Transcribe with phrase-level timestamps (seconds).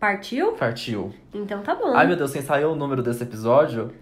[0.00, 0.52] Partiu?
[0.52, 1.12] Partiu.
[1.34, 1.94] Então tá bom.
[1.94, 3.92] Ai, meu Deus, você ensaiou o número desse episódio?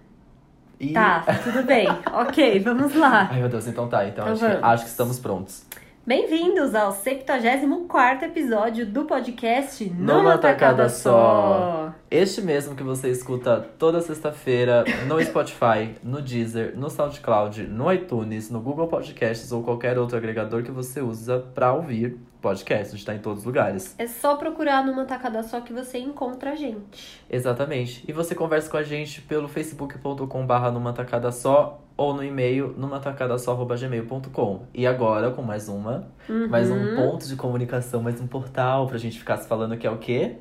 [0.79, 0.93] E...
[0.93, 1.89] Tá, tudo bem.
[2.15, 3.29] ok, vamos lá.
[3.29, 4.07] Ai, meu Deus, então tá.
[4.07, 5.67] Então, Então acho, que, acho que estamos prontos.
[6.07, 11.93] Bem-vindos ao 74 episódio do podcast Numa Numa Tacada Tacada Só.
[12.09, 18.51] Este mesmo que você escuta toda sexta-feira no Spotify, no Deezer, no SoundCloud, no iTunes,
[18.51, 22.89] no Google Podcasts ou qualquer outro agregador que você usa pra ouvir podcast.
[22.95, 23.95] A gente tá em todos os lugares.
[23.99, 27.21] É só procurar numa tacada só que você encontra a gente.
[27.31, 28.05] Exatamente.
[28.09, 34.63] E você conversa com a gente pelo facebook.com/barra numa tacada só ou no e-mail numatacadasó@gmail.com.
[34.73, 36.09] E agora com mais uma,
[36.49, 36.97] mais um Uhum.
[36.97, 40.37] ponto de comunicação, mais um portal pra gente ficar se falando que é o quê?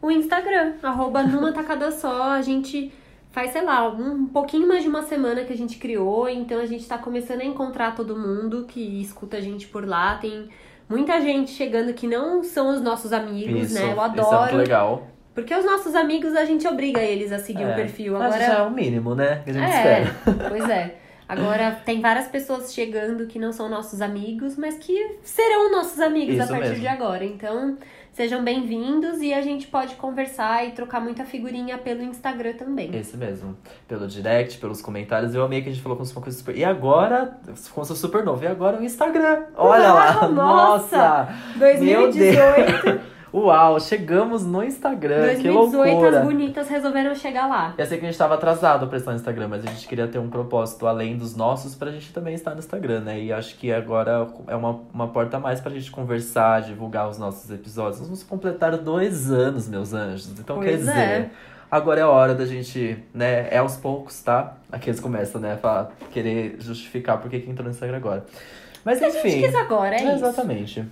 [0.00, 2.92] O Instagram, arroba numa tacada só, a gente
[3.32, 6.66] faz, sei lá, um pouquinho mais de uma semana que a gente criou, então a
[6.66, 10.16] gente tá começando a encontrar todo mundo que escuta a gente por lá.
[10.16, 10.48] Tem
[10.90, 13.80] muita gente chegando que não são os nossos amigos, Isso, né?
[13.82, 14.56] Eu isso é muito adoro.
[14.56, 15.06] legal.
[15.34, 17.72] Porque os nossos amigos a gente obriga eles a seguir É.
[17.72, 18.14] o perfil.
[18.14, 18.46] Mas Agora.
[18.46, 19.40] já é o mínimo, né?
[19.44, 20.48] Que a gente É, espera.
[20.50, 20.94] pois é.
[21.28, 26.34] Agora, tem várias pessoas chegando que não são nossos amigos, mas que serão nossos amigos
[26.40, 26.80] a Isso partir mesmo.
[26.80, 27.24] de agora.
[27.24, 27.78] Então,
[28.20, 32.94] sejam bem-vindos e a gente pode conversar e trocar muita figurinha pelo Instagram também.
[32.94, 33.56] Esse mesmo.
[33.88, 35.34] Pelo direct, pelos comentários.
[35.34, 36.54] Eu amei que a gente falou com uma coisa super.
[36.54, 37.38] E agora,
[37.72, 39.44] como sou super novo, e agora o Instagram.
[39.56, 40.28] Olha lá!
[40.28, 40.98] Nossa!
[40.98, 41.34] Nossa!
[41.56, 43.00] Meu 2018,
[43.32, 45.36] Uau, chegamos no Instagram.
[45.36, 46.18] que 2018 loucura!
[46.18, 47.74] as bonitas resolveram chegar lá.
[47.78, 50.08] Eu sei que a gente tava atrasado pra estar no Instagram, mas a gente queria
[50.08, 53.20] ter um propósito além dos nossos pra gente também estar no Instagram, né?
[53.20, 57.18] E acho que agora é uma, uma porta a mais pra gente conversar, divulgar os
[57.18, 57.98] nossos episódios.
[58.00, 60.28] Nós vamos completar dois anos, meus anjos.
[60.38, 60.90] Então Pois quer dizer.
[60.98, 61.30] é.
[61.70, 63.46] Agora é a hora da gente, né?
[63.48, 64.54] É aos poucos, tá?
[64.72, 65.56] Aqui eles começam, né?
[65.62, 68.26] A querer justificar por que que entrou no Instagram agora.
[68.84, 69.42] Mas A gente enfim.
[69.42, 70.12] quis agora, é isso.
[70.14, 70.84] Exatamente.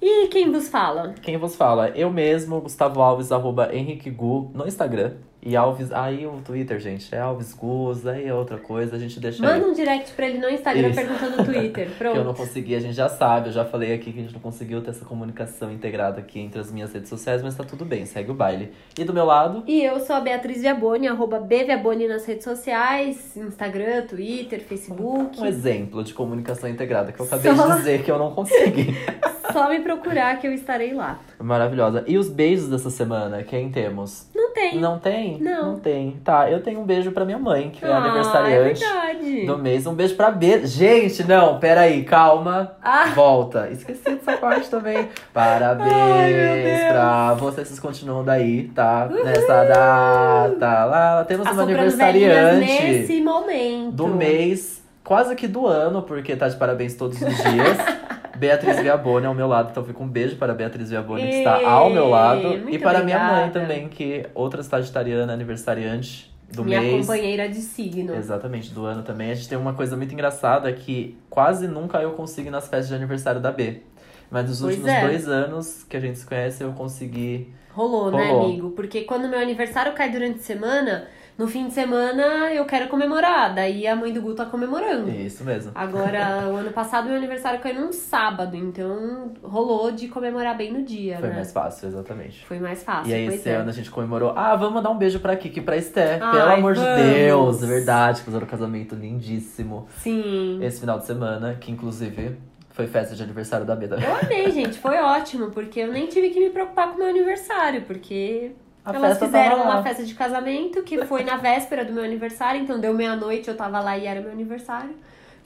[0.00, 1.14] E quem vos fala?
[1.22, 1.88] Quem vos fala?
[1.90, 5.14] Eu mesmo, Gustavo Alves, arroba Henrique Gu, no Instagram.
[5.48, 9.18] E Alves, aí o Twitter, gente, é Alves Gus, aí é outra coisa, a gente
[9.18, 9.50] deixa aí.
[9.50, 11.00] Manda um direct pra ele no Instagram Isso.
[11.00, 11.88] perguntando no Twitter.
[11.98, 12.36] Que eu não Pronto.
[12.36, 14.90] consegui, a gente já sabe, eu já falei aqui que a gente não conseguiu ter
[14.90, 18.34] essa comunicação integrada aqui entre as minhas redes sociais, mas tá tudo bem, segue o
[18.34, 18.72] baile.
[18.98, 23.34] E do meu lado, E eu sou a Beatriz Viaboni, arroba Bviaboni nas redes sociais,
[23.34, 25.40] Instagram, Twitter, Facebook.
[25.40, 28.94] um exemplo de comunicação integrada que eu acabei Só- de dizer que eu não consegui.
[29.50, 31.18] Só me procurar que eu estarei lá.
[31.40, 32.04] Maravilhosa.
[32.06, 34.27] E os beijos dessa semana, quem temos?
[34.48, 34.80] Não tem.
[34.80, 35.38] Não tem?
[35.40, 35.72] Não.
[35.72, 36.20] Não tem.
[36.24, 38.82] Tá, eu tenho um beijo pra minha mãe, que é ah, aniversariante.
[38.82, 39.46] É verdade.
[39.46, 39.86] do mês.
[39.86, 40.66] Um beijo pra B.
[40.66, 42.72] Gente, não, peraí, calma.
[42.82, 43.06] Ah.
[43.14, 43.68] Volta.
[43.70, 45.08] Esqueci dessa parte também.
[45.32, 47.68] Parabéns Ai, pra vocês.
[47.68, 49.08] Vocês continuam daí, tá?
[49.10, 50.84] Nessa data.
[50.84, 53.92] Lá temos uma velhinhas aniversariante nesse momento.
[53.92, 57.78] do mês, quase que do ano, porque tá de parabéns todos os dias.
[58.38, 61.66] Beatriz Viaboni ao meu lado, então fica um beijo para a Beatriz Viaboni, que está
[61.68, 62.68] ao meu lado.
[62.70, 63.60] E para minha mãe obrigada.
[63.60, 67.06] também, que outra sagitariana aniversariante do Minha mês.
[67.06, 68.14] companheira de signo.
[68.14, 69.30] Exatamente, do ano também.
[69.30, 72.88] A gente tem uma coisa muito engraçada que quase nunca eu consigo ir nas festas
[72.88, 73.82] de aniversário da B.
[74.30, 75.00] Mas nos Pois últimos é.
[75.06, 77.52] dois anos que a gente se conhece, eu consegui.
[77.70, 78.46] Rolou, né, Rolou.
[78.46, 78.70] amigo?
[78.70, 81.06] Porque quando meu aniversário cai durante a semana,
[81.38, 83.54] no fim de semana eu quero comemorar.
[83.54, 85.08] Daí a mãe do Gu tá comemorando.
[85.08, 85.70] Isso mesmo.
[85.74, 90.82] Agora, o ano passado meu aniversário caiu num sábado, então rolou de comemorar bem no
[90.82, 91.36] dia, Foi né?
[91.36, 92.44] mais fácil, exatamente.
[92.44, 93.54] Foi mais fácil, E aí, esse é.
[93.54, 94.32] ano a gente comemorou.
[94.36, 96.18] Ah, vamos mandar um beijo pra Kiki e pra Esté.
[96.18, 97.02] Pelo amor de vamos.
[97.02, 98.22] Deus, é verdade.
[98.22, 100.58] Fizeram um casamento lindíssimo Sim.
[100.62, 102.36] esse final de semana, que inclusive
[102.70, 103.86] foi festa de aniversário da B.
[103.88, 104.04] também.
[104.04, 104.78] Eu amei, gente.
[104.78, 108.52] Foi ótimo, porque eu nem tive que me preocupar com o meu aniversário, porque
[108.84, 112.60] A elas festa fizeram uma festa de casamento que foi na véspera do meu aniversário,
[112.60, 114.94] então deu meia-noite, eu tava lá e era meu aniversário.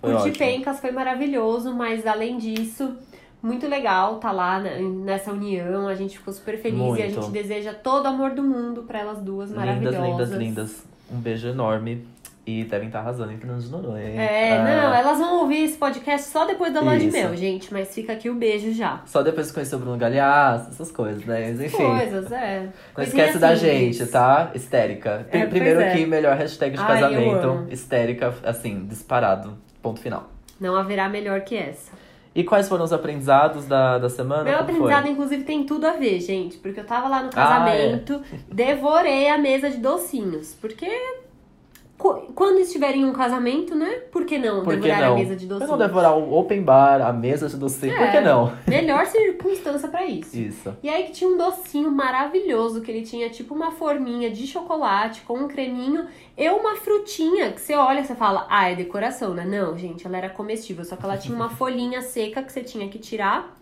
[0.01, 2.97] Curti pencas, foi maravilhoso, mas além disso,
[3.43, 5.89] muito legal tá lá nessa união.
[5.89, 7.15] A gente ficou super feliz e a Muito.
[7.15, 10.09] gente deseja todo o amor do mundo pra elas duas Lindas, maravilhosas.
[10.09, 10.85] lindas, lindas.
[11.11, 12.07] Um beijo enorme.
[12.45, 14.19] E devem estar arrasando em Fernando de Noronha, hein?
[14.19, 14.65] É, Ah.
[14.65, 18.13] não, elas vão ouvir esse podcast só depois da lua de mel, gente, mas fica
[18.15, 19.01] aqui o beijo já.
[19.07, 21.51] Só depois que conheceu o Bruno Galhaço, essas coisas, né?
[21.51, 21.77] Mas enfim.
[21.77, 22.63] Coisas, é.
[22.63, 23.97] Não Coisinha esquece da simples.
[23.97, 24.51] gente, tá?
[24.55, 25.25] Histérica.
[25.31, 25.93] É, Primeiro é.
[25.93, 27.67] aqui, melhor hashtag de Ai, casamento.
[27.71, 29.57] Histérica, assim, disparado.
[29.81, 30.29] Ponto final.
[30.61, 31.93] Não haverá melhor que essa.
[32.35, 34.43] E quais foram os aprendizados da, da semana?
[34.43, 35.11] Meu Como aprendizado, foi?
[35.13, 36.57] inclusive, tem tudo a ver, gente.
[36.59, 40.55] Porque eu tava lá no Ah, casamento, devorei a mesa de docinhos.
[40.61, 40.89] Porque
[42.35, 44.01] quando estiver em um casamento, né?
[44.11, 45.15] Por que não Por que devorar não?
[45.15, 45.71] a mesa de Por que docinhos?
[45.71, 47.95] não devorar o open bar, a mesa de docinho?
[47.95, 48.11] Por É.
[48.11, 48.53] que não?
[48.67, 50.37] Melhor circunstância pra isso.
[50.39, 50.77] Isso.
[50.83, 55.23] E aí que tinha um docinho maravilhoso, que ele tinha tipo uma forminha de chocolate
[55.23, 56.07] com um creminho
[56.37, 59.45] e uma frutinha que você olha e você fala, ah, é decoração, né?
[59.45, 62.89] Não, gente, ela era comestível, só que ela tinha uma folhinha seca que você tinha
[62.89, 63.57] que tirar.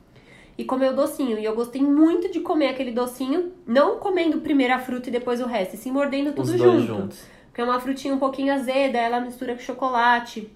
[0.58, 1.38] e comer o docinho.
[1.38, 5.40] E eu gostei muito de comer aquele docinho, não comendo primeiro a fruta e depois
[5.40, 6.86] o resto, e sim mordendo tudo Os dois junto.
[7.00, 7.22] juntos.
[7.50, 10.50] Porque é uma frutinha um pouquinho azeda, ela mistura com chocolate.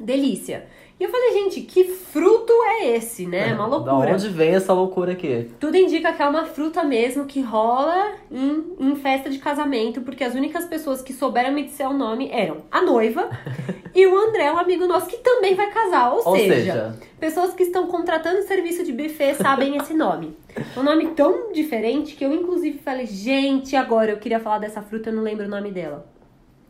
[0.00, 0.66] Delícia.
[0.98, 3.50] E eu falei, gente, que fruto é esse, né?
[3.50, 4.14] É uma Da loucura.
[4.14, 5.50] onde vem essa loucura aqui?
[5.58, 10.22] Tudo indica que é uma fruta mesmo que rola em, em festa de casamento, porque
[10.22, 13.28] as únicas pessoas que souberam me dizer o nome eram a noiva
[13.94, 16.12] e o André, um amigo nosso que também vai casar.
[16.12, 20.36] Ou, Ou seja, seja, pessoas que estão contratando serviço de buffet sabem esse nome.
[20.54, 24.80] É um nome tão diferente que eu, inclusive, falei, gente, agora eu queria falar dessa
[24.82, 26.06] fruta, eu não lembro o nome dela.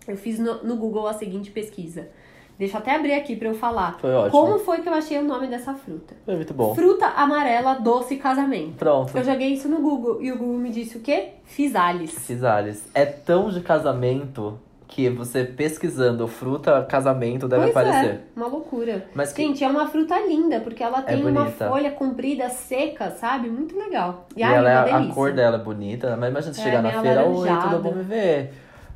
[0.09, 2.09] Eu fiz no, no Google a seguinte pesquisa.
[2.59, 3.97] Deixa eu até abrir aqui pra eu falar.
[3.99, 4.31] Foi ótimo.
[4.41, 6.15] Como foi que eu achei o nome dessa fruta?
[6.25, 6.75] foi muito bom.
[6.75, 8.77] Fruta amarela doce casamento.
[8.77, 9.17] Pronto.
[9.17, 11.31] Eu joguei isso no Google e o Google me disse o quê?
[11.45, 12.11] Fisales.
[12.11, 12.87] Cisales.
[12.95, 18.11] É tão de casamento que você pesquisando fruta casamento deve pois aparecer.
[18.11, 19.07] é, uma loucura.
[19.15, 21.67] Mas que- Gente, é uma fruta linda, porque ela tem uma bonita.
[21.67, 23.49] folha comprida, seca, sabe?
[23.49, 24.27] Muito legal.
[24.37, 26.65] E, E ai, ela uma é, a cor dela é bonita, mas imagina você É,
[26.65, 27.69] chegar na meio feira, oi, alaranjada.
[27.77, 28.53] tudo bom me ver?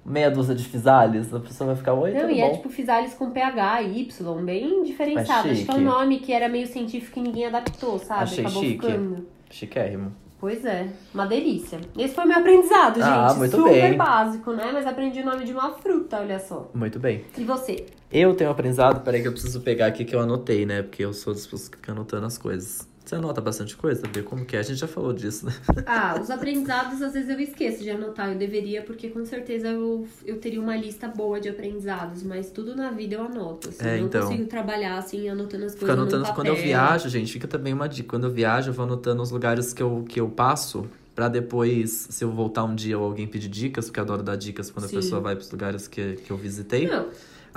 [0.06, 2.46] Meia dúzia de fisales, a pessoa vai ficar, oi, Não, e bom?
[2.46, 5.48] é tipo Fisales com PH, Y, bem diferenciado.
[5.50, 8.22] Acho que é um nome que era meio científico e ninguém adaptou, sabe?
[8.22, 8.86] Achei Acabou chique.
[8.86, 9.26] ficando.
[9.50, 10.12] Chiquérrimo.
[10.38, 11.80] Pois é, uma delícia.
[11.98, 13.04] Esse foi meu aprendizado, gente.
[13.08, 13.96] Ah, muito Super bem.
[13.96, 14.70] básico, né?
[14.72, 16.70] Mas aprendi o nome de uma fruta, olha só.
[16.74, 17.24] Muito bem.
[17.36, 17.86] E você?
[18.12, 20.82] Eu tenho aprendizado, peraí que eu preciso pegar aqui que eu anotei, né?
[20.82, 22.86] Porque eu sou das pessoas que ficam anotando as coisas.
[23.06, 24.58] Você anota bastante coisa, ver como que é?
[24.58, 25.52] A gente já falou disso, né?
[25.86, 28.32] Ah, os aprendizados às vezes eu esqueço de anotar.
[28.32, 32.74] Eu deveria, porque com certeza eu, eu teria uma lista boa de aprendizados, mas tudo
[32.74, 33.68] na vida eu anoto.
[33.68, 34.28] Assim, É, eu não então.
[34.28, 35.90] consigo trabalhar assim, anotando as coisas.
[35.96, 36.66] anotando no quando eu papel.
[36.68, 38.08] viajo, gente, fica também uma dica.
[38.08, 40.84] Quando eu viajo, eu vou anotando os lugares que eu, que eu passo.
[41.14, 44.36] Pra depois, se eu voltar um dia ou alguém pedir dicas, porque eu adoro dar
[44.36, 44.96] dicas quando Sim.
[44.96, 46.86] a pessoa vai pros lugares que, que eu visitei.
[46.88, 47.06] Não,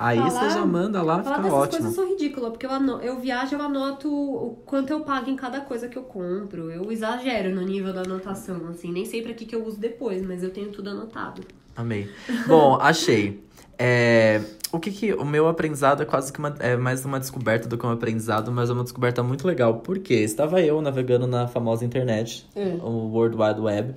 [0.00, 1.82] Aí falar- você já manda lá, falar fica dessas ótimo.
[1.82, 5.28] coisas eu sou ridícula, porque eu, ano- eu viajo, eu anoto o quanto eu pago
[5.30, 6.70] em cada coisa que eu compro.
[6.70, 8.90] Eu exagero no nível da anotação, assim.
[8.92, 11.42] Nem sei pra que, que eu uso depois, mas eu tenho tudo anotado.
[11.76, 12.08] Amei.
[12.46, 13.42] Bom, achei.
[13.78, 14.42] É,
[14.72, 15.12] o que que.
[15.14, 18.52] O meu aprendizado é quase que uma, é mais uma descoberta do que um aprendizado,
[18.52, 19.76] mas é uma descoberta muito legal.
[19.78, 22.76] Porque estava eu navegando na famosa internet, É.
[22.82, 23.94] o World Wide Web,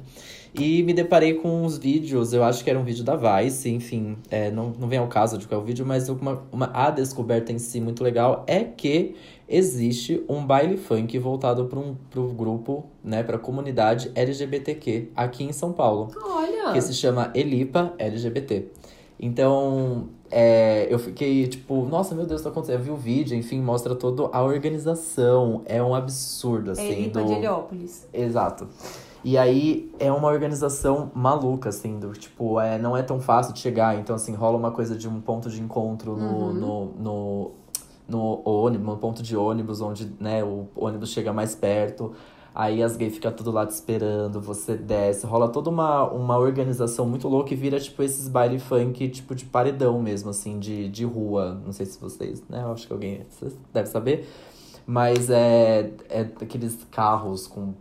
[0.56, 2.34] e me deparei com uns vídeos.
[2.34, 5.38] Eu acho que era um vídeo da Vice, enfim, é, não, não vem ao caso
[5.38, 8.64] de qual é o vídeo, mas uma, uma, a descoberta em si muito legal é
[8.64, 9.16] que
[9.48, 15.44] existe um baile funk voltado para um pro grupo, né, para a comunidade LGBTQ aqui
[15.44, 16.74] em São Paulo Olha!
[16.74, 18.68] que se chama Elipa LGBT.
[19.20, 22.80] Então, é, eu fiquei tipo, nossa, meu Deus, tá acontecendo.
[22.80, 25.62] Eu vi o vídeo, enfim, mostra toda a organização.
[25.66, 26.92] É um absurdo, É assim.
[26.92, 27.28] Elipa do...
[27.28, 28.08] de Heliópolis.
[28.12, 28.68] Exato.
[29.24, 33.60] E aí é uma organização maluca, assim, do tipo, é, não é tão fácil de
[33.60, 33.98] chegar.
[33.98, 36.54] Então, assim, rola uma coisa de um ponto de encontro no, Uhum.
[36.54, 37.52] no, no,
[38.08, 42.14] no ônibus, no ponto de ônibus, onde né, o ônibus chega mais perto.
[42.56, 47.04] Aí as gays ficam tudo lá te esperando, você desce, rola toda uma, uma organização
[47.08, 51.04] muito louca e vira, tipo, esses baile funk, tipo, de paredão mesmo, assim, de, de
[51.06, 51.60] rua.
[51.66, 52.62] Não sei se vocês, né?
[52.62, 53.22] Eu acho que alguém
[53.74, 54.30] devem saber.
[54.86, 57.74] Mas é, é aqueles carros com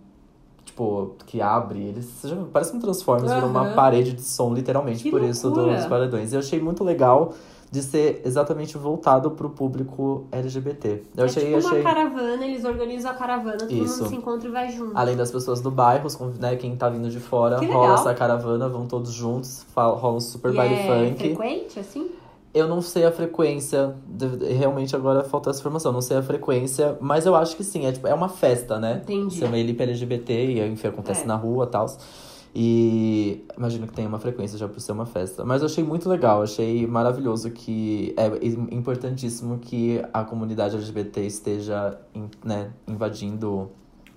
[0.73, 2.23] tipo, que abre, eles
[2.53, 5.77] parece um Transformers, vira uma parede de som, literalmente, Que por isso loucura.
[5.77, 6.33] dos paredões.
[6.33, 7.35] E eu achei muito legal
[7.71, 11.03] de ser exatamente voltado pro público LGBT.
[11.17, 11.81] Eu é achei, tipo achei.
[11.81, 13.99] uma caravana, eles organizam a caravana, todo Isso.
[14.01, 14.93] mundo se encontra e vai junto.
[14.95, 16.07] Além das pessoas do bairro,
[16.39, 20.53] né, quem tá vindo de fora, rola essa caravana, vão todos juntos, rola um super
[20.53, 21.19] e baile é funk.
[21.19, 22.11] frequente, assim?
[22.55, 23.95] Eu não sei a frequência,
[24.59, 27.93] realmente agora falta essa informação, não sei a frequência, mas eu acho que sim, é,
[27.93, 29.01] tipo, é uma festa, né?
[29.03, 29.37] Entendi.
[29.39, 31.27] Chama Elipa LGBT e enfim, acontece É.
[31.27, 31.87] na rua e tal.
[32.55, 35.43] E imagino que tem uma frequência já por ser uma festa.
[35.45, 41.23] Mas eu achei muito legal, achei maravilhoso que é im- importantíssimo que a comunidade LGBT
[41.23, 41.99] esteja
[42.45, 43.71] né, invadindo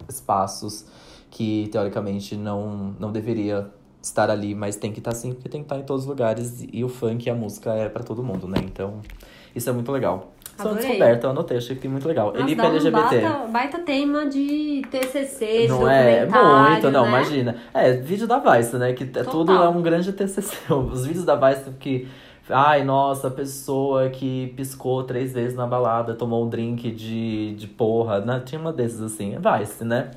[0.10, 0.86] espaços
[1.32, 3.70] que teoricamente não, não deveria
[4.06, 6.66] estar ali, mas tem que estar sim, porque tem que estar em todos os lugares
[6.72, 8.58] e o funk e a música é pra todo mundo, né?
[8.64, 9.02] Então,
[9.56, 10.32] isso é muito legal.
[10.58, 10.88] Uma Adorei.
[10.88, 12.28] descoberta, eu anotei, achei que muito legal.
[12.28, 13.22] Nossa, Elipa dá um LGBT.
[13.22, 17.10] baita, baita tema de TCC, Não é muito, não, né?
[17.10, 17.56] imagina.
[17.74, 18.94] É, vídeo da Vice, né?
[18.94, 19.32] Que é Total.
[19.32, 20.56] tudo é um grande TCC.
[20.74, 22.08] Os vídeos da Vice que.
[22.48, 27.68] Ai, nossa, a pessoa que piscou três vezes na balada, tomou um drink de, de
[27.68, 28.22] porra.
[28.22, 28.42] Né?
[28.46, 30.12] Tinha uma desses assim, é Vice, né?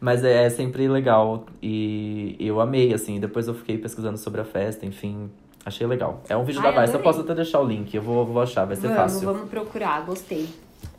[0.00, 3.18] Mas é, é sempre legal e eu amei, assim.
[3.18, 5.28] Depois eu fiquei pesquisando sobre a festa, enfim.
[5.64, 6.22] Achei legal.
[6.28, 7.02] É um vídeo Ai, da Vice, eu adorei.
[7.02, 9.32] posso até deixar o link, eu vou, vou achar, vai ser vamos, fácil.
[9.32, 10.48] vamos procurar, gostei.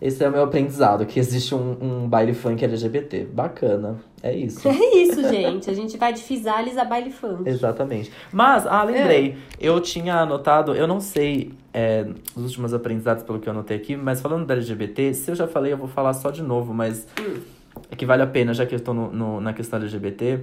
[0.02, 3.26] Esse é o meu aprendizado, que existe um, um baile funk LGBT.
[3.34, 3.98] Bacana.
[4.22, 4.68] É isso.
[4.68, 5.70] É isso, gente.
[5.70, 7.48] A gente vai de Fisales a baile funk.
[7.50, 8.12] Exatamente.
[8.32, 9.32] Mas, ah, lembrei.
[9.32, 9.36] É.
[9.60, 13.96] Eu tinha anotado, eu não sei é, os últimos aprendizados pelo que eu anotei aqui,
[13.96, 17.08] mas falando da LGBT, se eu já falei, eu vou falar só de novo, mas
[17.20, 17.40] Hum.
[17.92, 20.40] É que vale a pena, já que eu estou no, no, na questão LGBT,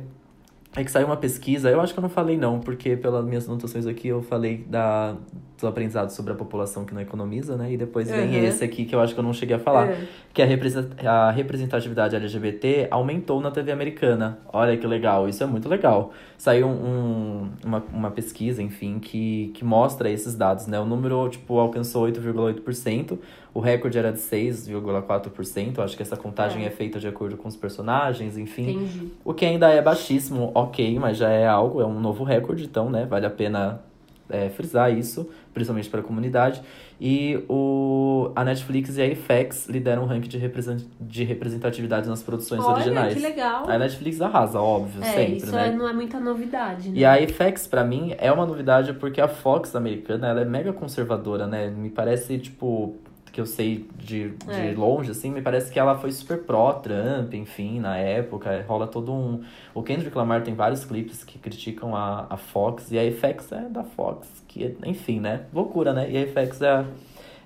[0.75, 3.49] é que saiu uma pesquisa, eu acho que eu não falei não, porque pelas minhas
[3.49, 5.17] anotações aqui eu falei da,
[5.59, 7.73] do aprendizado sobre a população que não economiza, né?
[7.73, 8.45] E depois vem Uhum.
[8.45, 9.97] esse aqui que eu acho que eu não cheguei a falar, É.
[10.35, 14.38] que a, represent- a representatividade LGBT aumentou na TV americana.
[14.53, 16.12] Olha que legal, isso é muito legal.
[16.37, 20.79] Saiu um, uma, uma pesquisa, enfim, que, que mostra esses dados, né?
[20.79, 23.19] O número, tipo, alcançou 8,8%,
[23.57, 26.67] o recorde era de 6,4%, acho que essa contagem É.
[26.67, 28.71] é feita de acordo com os personagens, enfim.
[28.73, 29.09] Entendi.
[29.25, 32.91] O que ainda é baixíssimo, ok, mas já é algo, é um novo recorde, então,
[32.91, 33.81] né, vale a pena
[34.29, 36.61] é, frisar isso, principalmente para a comunidade.
[37.01, 42.23] E o, a Netflix e a FX lideram o ranking de, represent, de representatividade nas
[42.25, 43.15] produções Olha, originais.
[43.15, 43.71] que legal.
[43.71, 45.69] A Netflix arrasa, óbvio, É, sempre, isso né?
[45.69, 46.99] é- não é muita novidade, né?
[46.99, 50.73] E a FX, pra mim, é uma novidade porque a Fox americana, ela é mega
[50.73, 51.69] conservadora, né?
[51.71, 52.97] Me parece, tipo,
[53.37, 54.75] que eu sei de, de É.
[54.75, 58.64] longe, assim, me parece que ela foi super pró-Trump, enfim, na época.
[58.66, 59.43] Rola todo um...
[59.75, 63.69] O Kendrick Lamar tem vários clipes que criticam a, a Fox, e a FX é
[63.69, 65.43] da Fox, que, enfim, né?
[65.52, 66.11] Loucura, né?
[66.11, 66.83] E a FX é,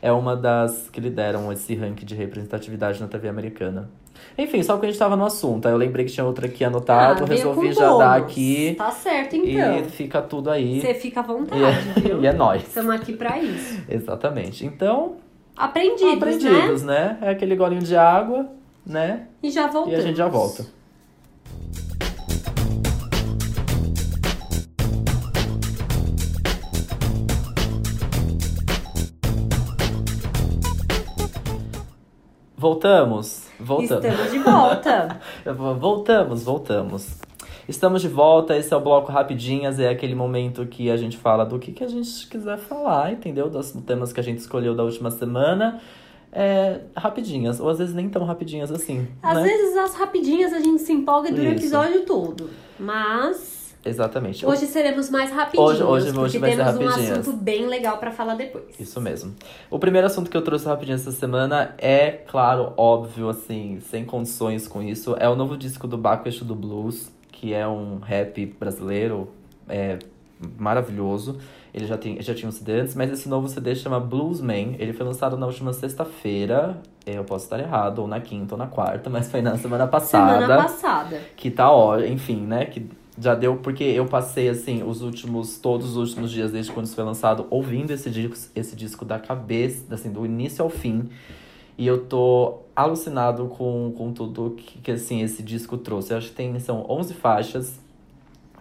[0.00, 3.90] é uma das que lideram esse ranking de representatividade na TV americana.
[4.38, 5.66] Enfim, só que a gente tava no assunto.
[5.66, 8.30] Aí eu lembrei que tinha outra aqui anotado, Ah, resolvi já dar bônus.
[8.30, 8.75] aqui.
[8.78, 9.85] Tá certo, E então.
[9.87, 10.80] fica tudo aí.
[10.80, 12.23] Você fica à vontade, E é, viu?
[12.23, 12.62] e é nóis.
[12.62, 13.82] Estamos aqui pra isso.
[13.88, 14.64] Exatamente.
[14.64, 15.16] Então,
[15.61, 16.14] Aprendidos, né?
[16.14, 17.19] aprendidos, né?
[17.21, 18.50] É aquele golinho de água,
[18.85, 19.26] né?
[19.43, 19.99] E já E voltamos.
[19.99, 20.64] a gente já volta.
[32.57, 33.47] Voltamos.
[33.59, 34.05] Voltamos.
[34.05, 35.21] Estamos de volta.
[35.79, 37.07] Voltamos, voltamos.
[37.70, 41.46] Estamos de volta, esse é o bloco Rapidinhas, é aquele momento que a gente fala
[41.46, 43.48] do que, que a gente quiser falar, entendeu?
[43.48, 45.80] Dos temas que a gente escolheu da última semana.
[46.32, 49.06] É, rapidinhas, ou às vezes nem tão rapidinhas assim.
[49.22, 49.42] Às né?
[49.44, 51.76] vezes as rapidinhas a gente se empolga durante o Isso.
[51.76, 52.50] episódio todo.
[52.76, 54.44] Mas Exatamente.
[54.44, 55.70] hoje seremos mais rapidinhos.
[55.80, 57.18] Hoje- hoje- hoje vai ser temos um rapidinhas.
[57.18, 58.64] assunto bem legal pra falar depois.
[58.80, 59.32] Isso mesmo.
[59.70, 64.66] O primeiro assunto que eu trouxe rapidinho essa semana é, claro, óbvio, assim, sem condições
[64.66, 67.10] com isso, é o novo disco do Baco Eixo do Blues,
[67.40, 69.30] que é um rap brasileiro
[69.66, 69.99] é,
[70.59, 71.38] maravilhoso.
[71.73, 74.76] Ele já, tem, já tinha um CD antes, mas esse novo CD chama Bluesman.
[74.78, 76.76] Ele foi lançado na última sexta-feira.
[77.06, 80.35] Eu posso estar errado, ou na quinta ou na quarta, mas foi na semana passada
[80.42, 81.18] Semana passada.
[81.35, 82.66] que tá ó, enfim, né?
[82.66, 82.87] Que
[83.18, 86.94] já deu, porque eu passei, assim, os últimos, todos os últimos dias desde quando isso
[86.94, 91.09] foi lançado, ouvindo esse disco, esse disco da cabeça, assim, do início ao fim.
[91.80, 96.12] E eu tô alucinado com, com tudo que, que, assim, esse disco trouxe.
[96.12, 97.80] Eu acho que tem, são 11 faixas.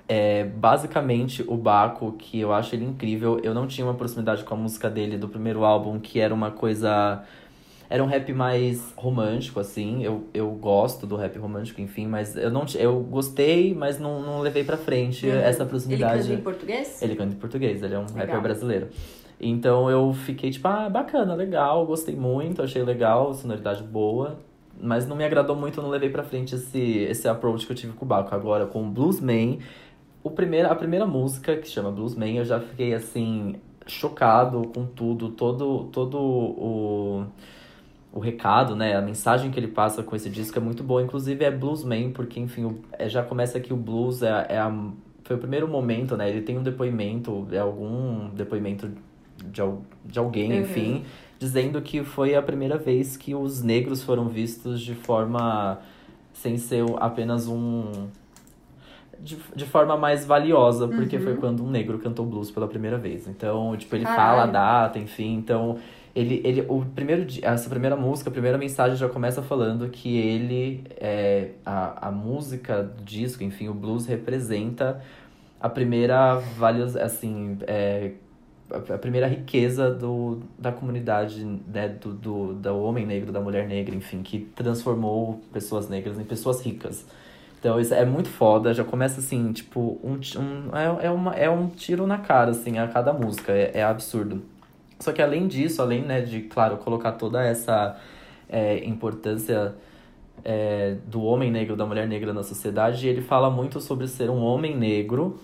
[0.08, 3.38] É, basicamente, o Baco, que eu acho ele incrível.
[3.44, 6.50] Eu não tinha uma proximidade com a música dele do primeiro álbum, que era uma
[6.50, 7.22] coisa...
[7.90, 10.02] Era um rap mais romântico, assim.
[10.02, 14.40] Eu, eu gosto do rap romântico, enfim, mas eu não eu gostei, mas não, não
[14.42, 15.34] levei pra frente Uhum.
[15.36, 16.22] essa Ele proximidade.
[16.22, 17.02] canta em português?
[17.02, 18.20] Ele canta em português, ele é um Legal.
[18.28, 18.88] rapper brasileiro.
[19.40, 24.40] Então eu fiquei tipo, ah, bacana, legal, gostei muito, achei legal, sonoridade boa.
[24.82, 27.94] Mas não me agradou muito, não levei pra frente esse, esse approach que eu tive
[27.94, 28.34] com o Baco.
[28.34, 29.60] Agora, com o Bluesman,
[30.24, 33.56] o primeiro, a primeira música, que chama Bluesman, eu já fiquei assim,
[33.88, 37.26] chocado com tudo, todo, todo o,
[38.12, 38.96] o recado, né?
[38.96, 41.02] A mensagem que ele passa com esse disco é muito boa.
[41.04, 44.72] Inclusive é Bluesman, porque, enfim, o- é, já começa que o blues é, é a,
[45.24, 46.30] foi o primeiro momento, né?
[46.30, 48.90] Ele tem um depoimento, é algum depoimento
[49.46, 49.62] de,
[50.06, 50.60] de alguém, Uhum.
[50.62, 51.06] enfim,
[51.40, 55.80] dizendo que foi a primeira vez que os negros foram vistos de forma.
[56.34, 58.08] sem ser apenas um.
[59.22, 61.24] De, de forma mais valiosa, porque Uhum.
[61.24, 63.28] foi quando um negro cantou blues pela primeira vez.
[63.28, 64.22] Então, tipo, ele Caralho.
[64.22, 65.36] fala a data, enfim.
[65.36, 65.78] Então,
[66.16, 70.86] ele, ele, o primeiro, essa primeira música, a primeira mensagem já começa falando que ele,
[70.96, 75.02] é, a, a música do disco, enfim, o blues representa
[75.60, 78.12] a primeira valios, assim, é,
[78.72, 83.96] a primeira riqueza do, da comunidade, né, do, do, do homem negro, da mulher negra,
[83.96, 87.06] enfim, que transformou pessoas negras em pessoas ricas.
[87.60, 91.50] Então isso é muito foda, já começa assim, tipo, um, um, é, é, uma, é
[91.50, 94.42] um tiro na cara, assim, a cada música, é, é absurdo.
[95.00, 97.98] Só que além disso, além, né, de, claro, colocar toda essa
[98.48, 99.76] é, importância
[100.44, 104.42] é, do homem negro, da mulher negra na sociedade, ele fala muito sobre ser um
[104.42, 105.40] homem negro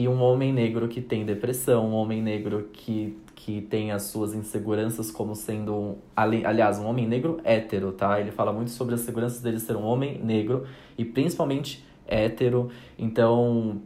[0.00, 4.34] e um homem negro que tem depressão, um homem negro que, que tem as suas
[4.34, 8.20] inseguranças como sendo, um, ali- aliás, um homem negro hétero, tá?
[8.20, 10.64] Ele fala muito sobre as seguranças dele ser um homem negro
[10.96, 12.68] e principalmente hétero.
[12.96, 13.80] Então,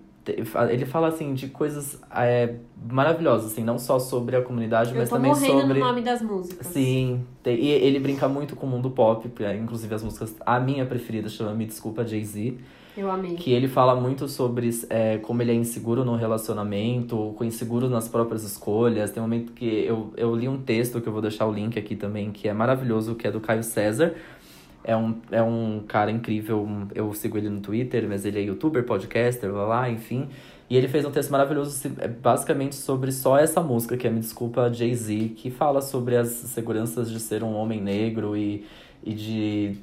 [0.71, 2.57] ele fala assim de coisas é,
[2.91, 5.81] maravilhosas, assim, não só sobre a comunidade, Eu mas também morrendo sobre.
[5.81, 6.67] no nome das músicas.
[6.67, 10.37] Sim, tem- e ele brinca muito com o mundo pop, é, inclusive as músicas.
[10.45, 12.59] A minha preferida chama Me Desculpa Jay-Z,
[12.97, 13.37] Eu amei.
[13.37, 18.45] que ele fala muito sobre é, como ele é inseguro no relacionamento, inseguro nas próprias
[18.45, 19.11] escolhas.
[19.11, 21.79] Tem um momento que eu, eu li um texto que eu vou deixar o link
[21.79, 24.15] aqui também, que é maravilhoso, que é do Caio César.
[24.85, 28.85] É um, é um cara incrível, eu sigo ele no Twitter, mas ele é youtuber,
[28.85, 30.29] podcaster, lá, lá, enfim.
[30.69, 34.21] E ele fez um texto maravilhoso, é, basicamente sobre só essa música, que é Me
[34.21, 38.65] Desculpa Jay-Z, que fala sobre as seguranças de ser um homem negro e,
[39.05, 39.77] e de.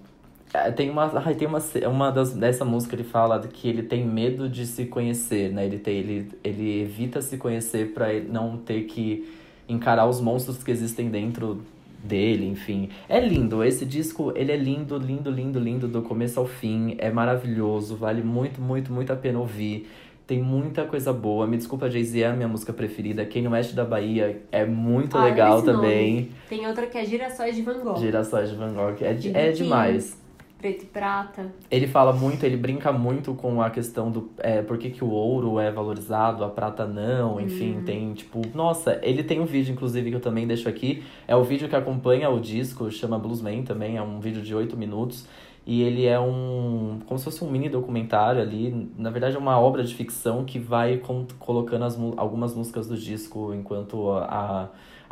[0.54, 4.06] É, Tem uma, ai, tem uma, uma das, dessa música ele fala que ele tem
[4.06, 5.66] medo de se conhecer, né?
[5.66, 9.28] Ele, tem, ele, ele evita se conhecer pra ele não ter que
[9.68, 11.62] encarar os monstros que existem dentro
[12.04, 12.90] dele, enfim.
[13.08, 17.12] É lindo, esse disco, ele é lindo, lindo, lindo, lindo do começo ao fim, é
[17.12, 19.88] maravilhoso, vale muito, muito, muito a pena ouvir.
[20.26, 21.48] Tem muita coisa boa.
[21.48, 23.26] Me desculpa, Jay-Z é a minha música preferida.
[23.26, 26.14] Quem no Oeste da Bahia é muito Ah, legal também.
[26.16, 26.32] nome.
[26.48, 27.98] Tem outra que é Girassóis de Van Gogh.
[27.98, 28.96] Girassóis de Van Gogh.
[29.02, 30.19] É, de- é demais.
[30.60, 31.54] Preto e prata.
[31.72, 35.10] Ele fala muito, ele brinca muito com a questão do é, por que, que o
[35.10, 37.84] ouro é valorizado, a prata não, enfim, Uhum.
[37.84, 38.42] tem tipo.
[38.54, 41.02] Nossa, ele tem um vídeo, inclusive, que eu também deixo aqui.
[41.26, 44.76] É o vídeo que acompanha o disco, chama Bluesman também, é um vídeo de 8
[44.76, 45.26] minutos.
[45.66, 47.00] E ele é um.
[47.06, 48.92] como se fosse um mini documentário ali.
[48.98, 51.02] Na verdade, é uma obra de ficção que vai
[51.38, 54.68] colocando as, algumas músicas do disco enquanto a, a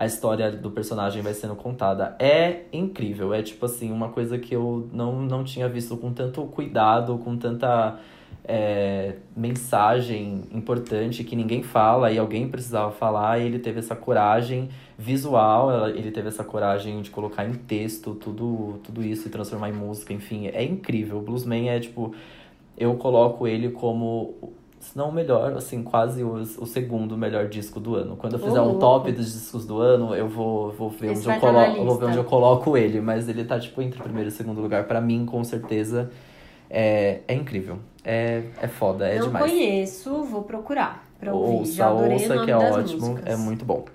[0.05, 2.15] história do personagem vai sendo contada.
[2.19, 6.43] É incrível, é tipo assim, uma coisa que eu não, não tinha visto com tanto
[6.45, 7.99] cuidado, com tanta
[8.47, 14.69] é, mensagem importante que ninguém fala e alguém precisava falar, e ele teve essa coragem
[14.97, 19.73] visual, ele teve essa coragem de colocar em texto tudo, tudo isso e transformar em
[19.73, 21.19] música, enfim, é incrível.
[21.21, 22.15] Bluesman é tipo,
[22.77, 24.53] eu coloco ele como,
[24.87, 28.15] se não o melhor, assim, quase o, o segundo melhor disco do ano.
[28.15, 28.79] Quando eu fizer um louco.
[28.79, 31.85] top dos discos do ano, eu vou, vou ver Esse onde eu tá coloco, eu
[31.85, 34.85] vou ver onde eu coloco ele, mas ele tá tipo entre primeiro e segundo lugar
[34.85, 36.09] pra mim, com certeza.
[36.69, 37.79] É, é incrível.
[38.03, 39.51] É, é foda, é não demais.
[39.51, 41.53] conheço, vou procurar pra ouvir.
[41.59, 43.33] Ouça, Já o ouça que é ótimo, músicas.
[43.33, 43.85] é muito bom.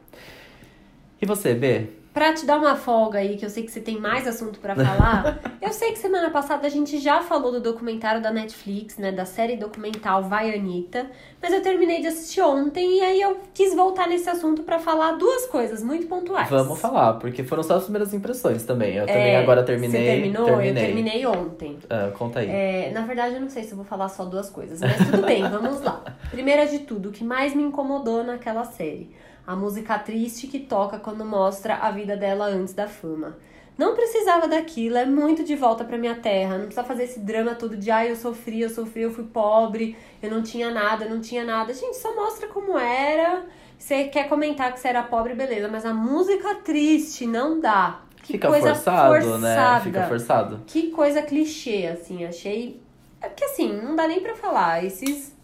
[1.21, 1.89] E você, B?
[2.13, 4.77] Pra te dar uma folga aí, que eu sei que você tem mais assunto pra
[4.77, 9.11] falar, eu sei que semana passada a gente já falou do documentário da Netflix, né,
[9.11, 11.07] da série documental Vai Anitta,
[11.41, 15.13] mas eu terminei de assistir ontem e aí eu quis voltar nesse assunto pra falar
[15.13, 16.51] duas coisas muito pontuais.
[16.51, 18.95] Vamos falar, porque foram só as primeiras impressões também.
[18.95, 20.01] Eu também É, agora terminei.
[20.03, 20.45] Você terminou?
[20.45, 20.71] terminei.
[20.71, 21.79] Eu terminei ontem.
[21.89, 22.49] Ah, conta aí.
[22.51, 25.23] É, na verdade, eu não sei se eu vou falar só duas coisas, mas tudo
[25.25, 26.05] bem, vamos lá.
[26.31, 29.11] Primeira de tudo, o que mais me incomodou naquela série?
[29.47, 33.37] A música triste que toca quando mostra a vida dela antes da fama.
[33.77, 36.59] Não precisava daquilo, é muito de volta pra minha terra.
[36.59, 39.97] Não precisa fazer esse drama todo de ai, eu sofri, eu sofri, eu fui pobre,
[40.23, 41.73] eu não tinha nada, eu não tinha nada.
[41.73, 43.45] Gente, só mostra como era.
[43.79, 48.03] Você quer comentar que você era pobre, beleza, mas a música triste não dá.
[48.23, 49.57] Que Fica coisa forçado, né?
[49.57, 49.81] forçada.
[49.81, 50.61] Fica forçado.
[50.67, 52.81] Que coisa clichê, assim, achei.
[53.21, 54.85] É porque assim, não dá nem pra falar.
[54.85, 55.35] Esses.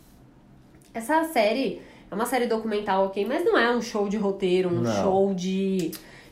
[0.95, 4.81] Essa série é uma série documental, ok, mas não é um show de roteiro, um
[4.81, 5.03] Não.
[5.03, 5.91] show de,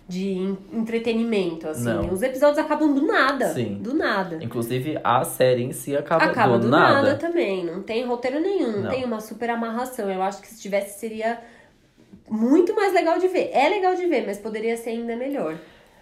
[0.09, 1.85] de en- entretenimento, assim.
[1.85, 2.13] Não.
[2.13, 3.49] Os episódios acabam do nada.
[3.53, 3.79] Sim.
[3.83, 4.39] Do nada.
[4.43, 6.95] Inclusive, a série em si acaba, Acaba do, do nada.
[7.03, 7.15] nada.
[7.17, 7.65] também.
[7.65, 8.91] Não tem roteiro nenhum, não, Não.
[8.91, 10.11] tem uma super amarração.
[10.11, 11.39] Eu acho que se tivesse seria
[12.29, 13.51] muito mais legal de ver.
[13.53, 15.57] É legal de ver, mas poderia ser ainda melhor.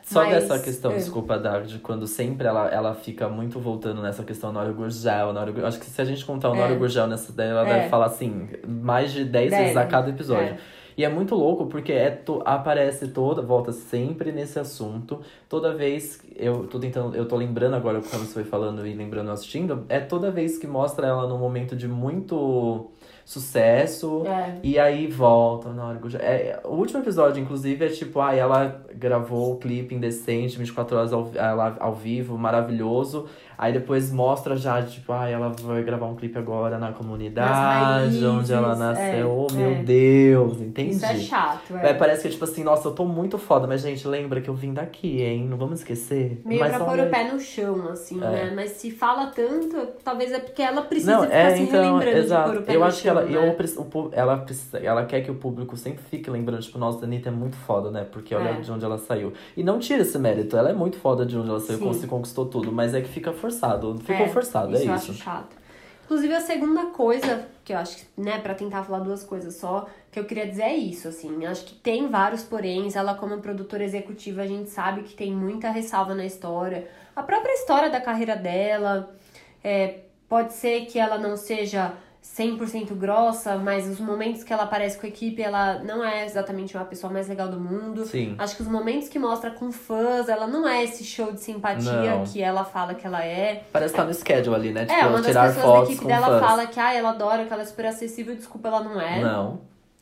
[0.04, 0.96] Só Mas, dessa questão, é.
[0.96, 5.52] desculpa, da, de quando sempre ela, ela fica muito voltando nessa questão Nório Gurgel, Nório
[5.54, 5.66] Gurgel.
[5.68, 6.74] Acho que se a gente contar o É.
[6.76, 7.74] Gurgel nessa daí, ela É.
[7.78, 10.54] deve falar assim, mais de 10 Deve, vezes a cada episódio.
[10.54, 10.58] é.
[10.96, 15.20] E é muito louco porque é to- aparece toda, volta sempre nesse assunto.
[15.48, 19.30] Toda vez eu tô tentando, eu tô lembrando agora quando você foi falando e lembrando
[19.32, 22.90] assistindo, é toda vez que mostra ela num momento de muito
[23.24, 24.24] sucesso.
[24.26, 24.58] É.
[24.62, 26.00] E aí volta na hora.
[26.18, 31.12] É, o último episódio, inclusive, é tipo, ah, ela gravou o clipe indecente, 24 horas
[31.12, 33.26] ao, ela, ao vivo, maravilhoso.
[33.56, 38.22] Aí depois mostra já, tipo, ah, ela vai gravar um clipe agora na comunidade, Nas
[38.34, 39.04] onde ela raízes, nasceu.
[39.18, 39.82] é, oh, meu é.
[39.82, 40.90] Deus, entendi.
[40.96, 41.90] Isso é chato, é.
[41.90, 44.48] É, parece que é tipo assim, nossa, eu tô muito foda, mas gente, lembra que
[44.48, 45.46] eu vim daqui, hein?
[45.48, 46.40] Não vamos esquecer.
[46.44, 48.30] Meio mas pra pôr o pé no chão, assim, É.
[48.30, 48.52] né?
[48.54, 52.18] Mas se fala tanto, talvez é porque ela precisa Não, ficar é, se então, relembrando
[52.18, 52.50] exato.
[52.50, 53.36] de pôr o pé eu no acho que chão, ela, né?
[53.36, 57.28] eu, ela, precisa, ela quer que o público sempre fique lembrando, tipo, nossa, a Anitta
[57.28, 58.06] é muito foda, né?
[58.10, 58.60] Porque olha É.
[58.60, 59.32] de onde ela saiu.
[59.56, 62.06] E não tira esse mérito, ela é muito foda de onde ela saiu, como se
[62.06, 63.98] conquistou tudo, mas é que fica forçado.
[63.98, 65.10] Ficou É, forçado, isso é eu isso.
[65.12, 65.56] acho chato.
[66.04, 69.86] Inclusive, a segunda coisa, que eu acho que, né, pra tentar falar duas coisas só,
[70.12, 71.46] que eu queria dizer é isso, assim.
[71.46, 72.94] Acho que tem vários poréns.
[72.94, 76.86] Ela, como produtora executiva, a gente sabe que tem muita ressalva na história.
[77.16, 79.14] A própria história da carreira dela.
[79.62, 81.92] é, pode ser que ela não seja
[82.24, 86.74] 100% grossa, mas os momentos que ela aparece com a equipe, ela não é exatamente
[86.74, 88.06] uma pessoa mais legal do mundo.
[88.06, 88.34] Sim.
[88.38, 92.16] Acho que os momentos que mostra com fãs, ela não é esse show de simpatia
[92.16, 92.24] Não.
[92.24, 93.64] que ela fala que ela é.
[93.70, 94.86] Parece que tá no schedule ali, né?
[94.86, 96.40] Tipo, é, uma das tirar pessoas da equipe dela fãs.
[96.40, 99.20] fala que ah, ela adora, que ela é super acessível, desculpa, ela não é.
[99.20, 99.60] Não.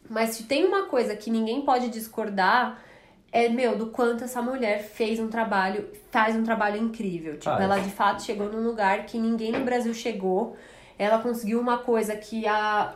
[0.09, 2.79] Mas se tem uma coisa que ninguém pode discordar,
[3.33, 7.37] é, meu, do quanto essa mulher fez um trabalho, faz um trabalho incrível.
[7.37, 10.57] Tipo, ela de fato chegou num lugar que ninguém no Brasil chegou.
[11.03, 12.95] Ela conseguiu uma coisa que a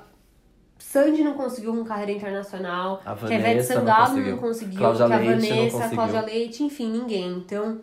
[0.78, 4.30] Sandy não conseguiu com carreira internacional, A que a Ivete Vanessa não Sangalo conseguiu.
[4.32, 5.88] não conseguiu, Cláudia que a Leite Vanessa, a.
[5.90, 7.32] Cláudia Leite, enfim, ninguém.
[7.32, 7.80] Então,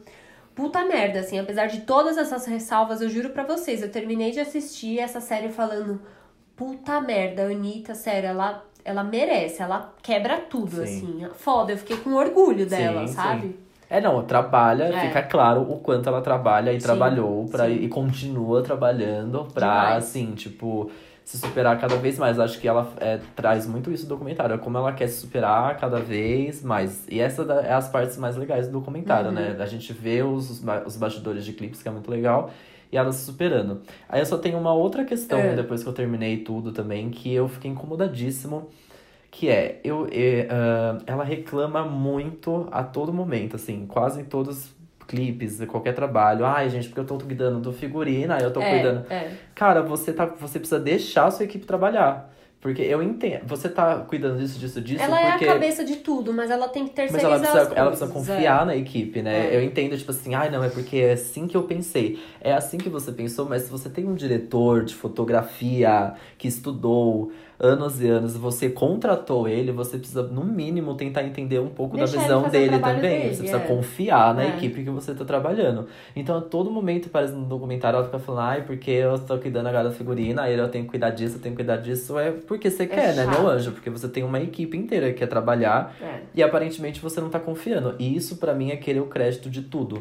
[0.56, 4.40] puta merda, assim, apesar de todas essas ressalvas, eu juro pra vocês, eu terminei de
[4.40, 6.00] assistir essa série falando,
[6.56, 10.84] puta merda, a Anitta, sério, ela, ela merece, ela quebra tudo, Sim.
[10.84, 11.28] assim.
[11.36, 13.42] Foda, eu fiquei com orgulho dela, Sim, sabe?
[13.42, 13.56] sim.
[13.96, 15.08] É, não, trabalha, É.
[15.08, 17.76] fica claro o quanto ela trabalha e Sim, trabalhou pra, sim.
[17.76, 20.04] e continua trabalhando pra, Demais.
[20.06, 20.90] assim, tipo,
[21.24, 22.40] se superar cada vez mais.
[22.40, 25.78] Acho que ela é, traz muito isso no documentário, é como ela quer se superar
[25.78, 27.06] cada vez mais.
[27.08, 29.36] E essa é as partes mais legais do documentário, Uhum.
[29.36, 29.56] né?
[29.60, 32.50] A gente vê os, os bastidores de clipes, que é muito legal.
[32.92, 33.82] E ela se superando.
[34.10, 35.56] Aí eu só tenho uma outra questão, É.
[35.56, 38.70] depois que eu terminei tudo também, que eu fiquei incomodadíssimo
[39.34, 44.66] que é, eu, é, ah, ela reclama muito a todo momento, assim, quase em todos
[44.66, 44.76] os
[45.08, 46.46] clipes, qualquer trabalho.
[46.46, 49.12] Ai, gente, porque eu tô cuidando do figurino, eu tô é, cuidando.
[49.12, 49.32] é.
[49.56, 52.32] Cara, você, tá, você precisa deixar a sua equipe trabalhar.
[52.62, 53.46] Porque eu entendo.
[53.46, 55.44] Você tá cuidando disso, disso, disso, Ela porque.
[55.44, 58.10] é a cabeça de tudo, mas ela tem que Mas terceirizar ela precisa, ela precisa
[58.10, 58.14] é.
[58.14, 59.54] confiar na equipe, né?
[59.54, 59.58] É.
[59.58, 62.24] Eu entendo, tipo assim, ai não, é porque é assim que eu pensei.
[62.40, 67.34] É assim que você pensou, mas se você tem um diretor de fotografia que estudou
[67.64, 72.18] anos e anos, você contratou ele, você precisa, no mínimo, tentar entender um pouco Deixa
[72.18, 73.00] da visão dele também.
[73.02, 73.60] dele, você precisa é.
[73.68, 74.48] confiar na É.
[74.50, 75.88] equipe que você tá trabalhando.
[76.14, 79.68] Então, a todo momento, parece no documentário, ela fica falando, ai, porque eu tô cuidando
[79.68, 82.20] agora da figurina, aí eu tenho que cuidar disso, eu tenho que cuidar disso.
[82.20, 83.40] É porque você quer, né, chato.
[83.40, 83.72] meu anjo?
[83.72, 85.96] Porque você tem uma equipe inteira que quer trabalhar.
[86.02, 86.20] É.
[86.36, 87.96] E aparentemente você não tá confiando.
[87.98, 90.00] E isso pra mim é querer o crédito de tudo.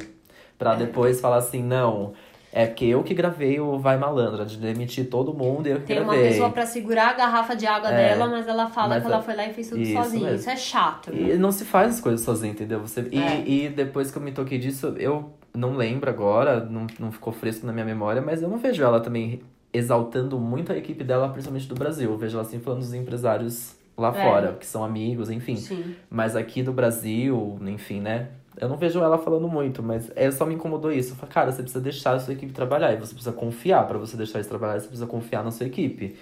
[0.58, 0.76] Pra É.
[0.78, 2.12] depois falar assim, não,
[2.52, 5.86] é porque eu que gravei o Vai Malandra, de demitir todo mundo e eu que
[5.86, 6.30] Tem uma gravei.
[6.30, 9.18] pessoa pra segurar a garrafa de água É, dela, mas ela fala mas que ela
[9.18, 10.24] é- foi lá e fez tudo isso sozinha.
[10.24, 10.36] mesmo.
[10.40, 11.10] Isso é chato.
[11.12, 11.32] né?
[11.34, 12.80] E não se faz as coisas sozinho, entendeu?
[12.80, 13.08] Você...
[13.10, 13.42] E, É.
[13.46, 17.66] e depois que eu me toquei disso, eu não lembro agora, não, não ficou fresco
[17.66, 19.40] na minha memória, mas eu não vejo ela também
[19.72, 22.10] exaltando muito a equipe dela, principalmente do Brasil.
[22.10, 24.22] Eu vejo ela assim falando dos empresários lá É.
[24.24, 25.56] fora, que são amigos, enfim.
[25.56, 25.94] Sim.
[26.10, 28.28] Mas aqui do Brasil, enfim, né?
[28.62, 31.14] Eu não vejo ela falando muito, mas é só me incomodou isso.
[31.14, 32.92] Eu falei, cara, você precisa deixar a sua equipe trabalhar.
[32.92, 33.88] E você precisa confiar.
[33.88, 36.16] Pra você deixar eles trabalhar, você precisa confiar na sua equipe.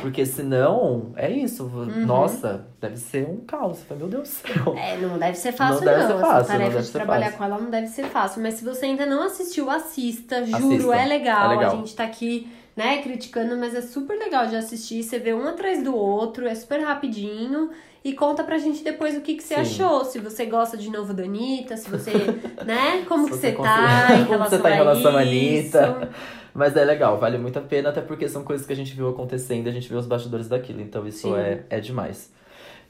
[0.00, 1.64] Porque senão, é isso.
[1.64, 2.06] Uhum.
[2.06, 3.82] Nossa, deve ser um caos.
[3.82, 4.74] Fala, meu Deus do céu.
[4.74, 7.38] É, não deve ser fácil, Não deve ser Essa fácil, não tarefa de trabalhar fácil.
[7.38, 8.42] com ela não deve ser fácil.
[8.42, 10.46] Mas se você ainda não assistiu, assista.
[10.46, 10.96] Juro, Assista.
[10.96, 11.52] é legal.
[11.52, 11.72] É legal.
[11.72, 15.02] A gente tá aqui, né, criticando, mas é super legal de assistir.
[15.02, 17.68] Você vê um atrás do outro, é super rapidinho.
[18.04, 19.60] E conta pra gente depois o que, que você Sim.
[19.60, 20.04] achou.
[20.04, 22.10] Se você gosta de novo da Anitta, se você,
[22.66, 25.24] né, como Se que você tá em como relação você tá em a relação à
[25.24, 25.78] isso.
[25.78, 26.10] Anitta.
[26.54, 29.08] Mas é legal, vale muito a pena, até porque são coisas que a gente viu
[29.08, 31.34] acontecendo, a gente viu os bastidores daquilo, então isso Sim.
[31.34, 32.30] é, é demais.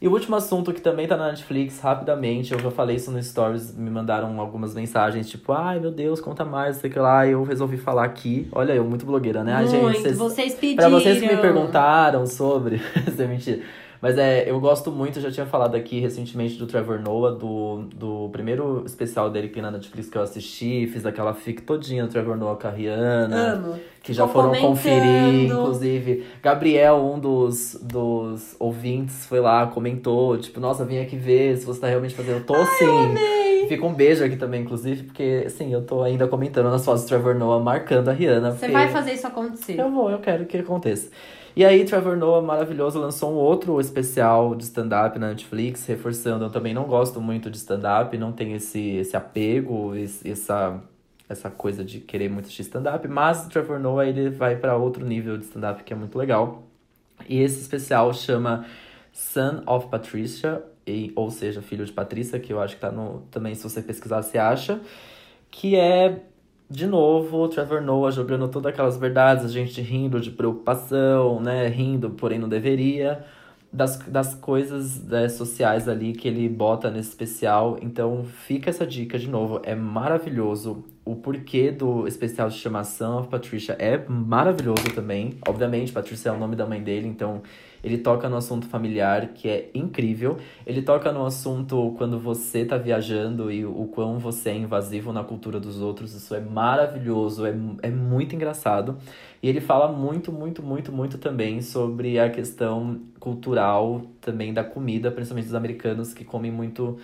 [0.00, 3.22] E o último assunto que também tá na Netflix, rapidamente, eu já falei isso no
[3.22, 7.30] Stories, me mandaram algumas mensagens, tipo, ai meu Deus, conta mais, sei que lá, e
[7.32, 8.48] eu resolvi falar aqui.
[8.50, 9.52] Olha, eu muito blogueira, né?
[9.54, 10.90] Ai, Muito, vocês- vocês pediram.
[10.90, 12.82] Pra vocês que me perguntaram sobre.
[13.06, 13.60] Isso é mentira.
[14.02, 17.84] Mas é, eu gosto muito, eu já tinha falado aqui recentemente do Trevor Noah, do,
[17.94, 22.10] do primeiro especial dele que na Netflix que eu assisti, fiz aquela fic todinha do
[22.10, 23.52] Trevor Noah com a Rihanna.
[23.52, 23.80] Amo.
[24.02, 26.26] Que já foram conferir, inclusive.
[26.42, 31.78] Gabriel, um dos, dos ouvintes, foi lá, comentou, tipo, nossa, vim aqui ver se você
[31.78, 32.38] tá realmente fazendo.
[32.38, 33.68] Eu tô sim.
[33.68, 37.08] Fica um beijo aqui também, inclusive, porque, sim, eu tô ainda comentando nas fotos do
[37.08, 38.50] Trevor Noah, marcando a Rihanna.
[38.50, 39.78] Você vai fazer isso acontecer.
[39.78, 41.08] eu vou, eu quero que aconteça.
[41.54, 46.44] E aí, Trevor Noah, maravilhoso, lançou um outro especial de stand-up na Netflix, reforçando.
[46.46, 50.82] Eu também não gosto muito de stand-up, não tenho esse, esse apego, esse- essa,
[51.28, 53.06] essa coisa de querer muito assistir stand-up.
[53.06, 56.62] Mas Trevor Noah, ele vai para outro nível de stand-up que é muito legal.
[57.28, 58.66] E esse especial chama
[59.12, 63.20] Son of Patricia, e, ou seja, filho de Patrícia, que eu acho que tá no.
[63.30, 64.80] Também, se você pesquisar, você acha.
[65.50, 66.22] Que é,
[66.70, 71.68] de novo, Trevor Noah jogando todas aquelas verdades, a gente rindo de preocupação, né?
[71.68, 73.24] Rindo, porém não deveria.
[73.72, 77.78] Das, das coisas né, sociais ali que ele bota nesse especial.
[77.80, 79.60] Então, fica essa dica de novo.
[79.64, 80.84] É maravilhoso.
[81.04, 85.38] o porquê do especial de chamação Patricia é maravilhoso também.
[85.48, 87.42] Obviamente, Patricia é o nome da mãe dele, então
[87.82, 90.38] ele toca no assunto familiar, que é incrível.
[90.64, 95.24] Ele toca no assunto quando você tá viajando e o quão você é invasivo na
[95.24, 96.14] cultura dos outros.
[96.14, 98.96] Isso é maravilhoso, é, é muito engraçado.
[99.42, 105.10] E ele fala muito, muito, muito, muito também sobre a questão cultural também da comida,
[105.10, 106.98] principalmente dos americanos que comem muito.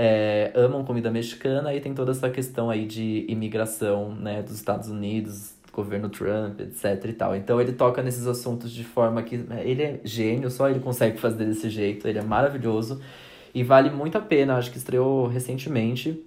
[0.00, 4.88] É, amam comida mexicana e tem toda essa questão aí de imigração, né, dos Estados
[4.88, 7.36] Unidos, governo Trump, etc e tal.
[7.36, 11.18] Então ele toca nesses assuntos de forma que né, ele é gênio, só ele consegue
[11.18, 13.00] fazer desse jeito, ele é maravilhoso
[13.54, 16.22] e vale muito a pena, acho que estreou recentemente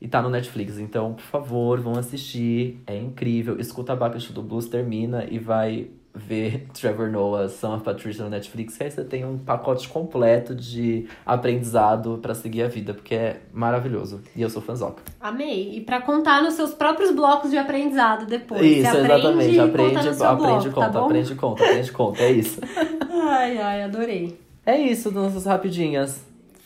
[0.00, 0.78] e tá no Netflix.
[0.78, 3.60] Então, por favor, vão assistir, é incrível.
[3.60, 8.90] Escuta Abacaxi do Blues, termina e vai ver Trevor Noah, of Patricia no Netflix, aí
[8.90, 14.20] você tem um pacote completo de aprendizado para seguir a vida, porque é maravilhoso.
[14.34, 15.02] E eu sou fanzoca.
[15.20, 15.76] Amei.
[15.76, 18.60] E para contar nos seus próprios blocos de aprendizado depois.
[18.60, 19.58] Isso, você exatamente.
[19.58, 22.22] Aprende, aprende, conta aprende, bloco, conta, tá aprende, conta, aprende, conta.
[22.22, 22.60] É isso.
[23.28, 24.40] ai, ai, adorei.
[24.66, 26.24] É isso, nossas rapidinhas.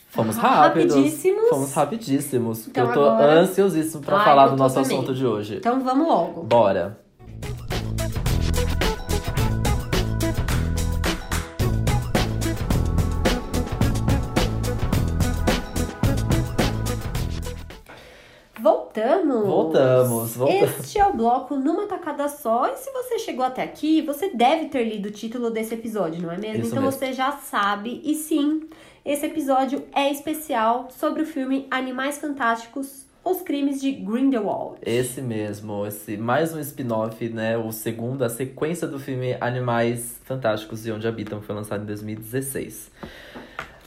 [0.09, 0.95] Fomos Ah, rápidos.
[0.95, 1.49] rapidíssimos.
[1.49, 2.67] Fomos rapidíssimos.
[2.67, 4.97] Então eu tô agora- ansiosíssimo pra Ai, falar do nosso também.
[4.97, 5.57] assunto de hoje.
[5.57, 6.43] Então vamos logo.
[6.43, 7.04] Bora.
[18.95, 19.45] Voltamos!
[19.45, 20.79] Voltamos, voltamos.
[20.79, 22.67] Este é o bloco numa tacada só.
[22.67, 26.31] E se você chegou até aqui, você deve ter lido o título desse episódio, não
[26.31, 26.61] é mesmo?
[26.61, 26.97] Isso então mesmo.
[26.97, 28.01] você já sabe.
[28.05, 28.61] E sim,
[29.03, 34.77] esse episódio é especial sobre o filme Animais Fantásticos, Os Crimes de Grindelwald.
[34.81, 37.57] Esse mesmo, esse mais um spin-off, né?
[37.57, 42.91] O segundo, a sequência do filme Animais Fantásticos e Onde Habitam, foi lançado em 2016.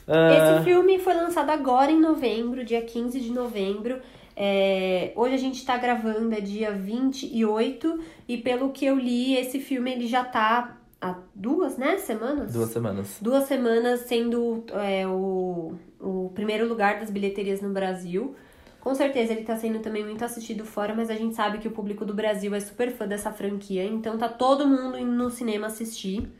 [0.06, 4.00] Ah, Esse filme foi lançado agora em novembro, dia 15 de novembro.
[4.40, 7.98] É, hoje a gente tá gravando, é dia 28,
[8.28, 12.52] e pelo que eu li, esse filme ele já tá há duas, né, semanas?
[12.52, 13.18] Duas semanas.
[13.20, 18.36] Duas semanas sendo é, o, o primeiro lugar das bilheterias no Brasil.
[18.78, 21.72] Com certeza ele tá sendo também muito assistido fora, mas a gente sabe que o
[21.72, 25.66] público do Brasil é super fã dessa franquia, então tá todo mundo indo no cinema
[25.66, 26.30] assistir.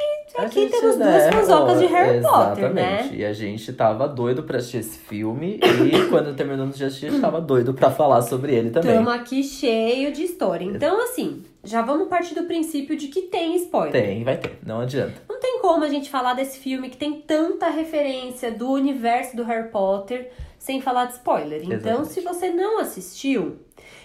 [0.00, 2.92] E aqui gente, temos né, duas fanzocas de Harry Potter, né?
[2.94, 3.16] Exatamente.
[3.16, 5.58] E a gente tava doido pra assistir esse filme.
[5.62, 8.90] e quando terminamos de assistir, a gente tava doido pra falar sobre ele também.
[8.92, 10.64] Estamos aqui cheio de história.
[10.64, 13.92] Então, assim, já vamos partir do princípio de que tem spoiler.
[13.92, 14.58] Tem, vai ter.
[14.64, 15.14] Não adianta.
[15.28, 19.42] Não tem como a gente falar desse filme que tem tanta referência do universo do
[19.44, 21.62] Harry Potter sem falar de spoiler.
[21.62, 22.12] Então, Exatamente.
[22.12, 23.56] se você não assistiu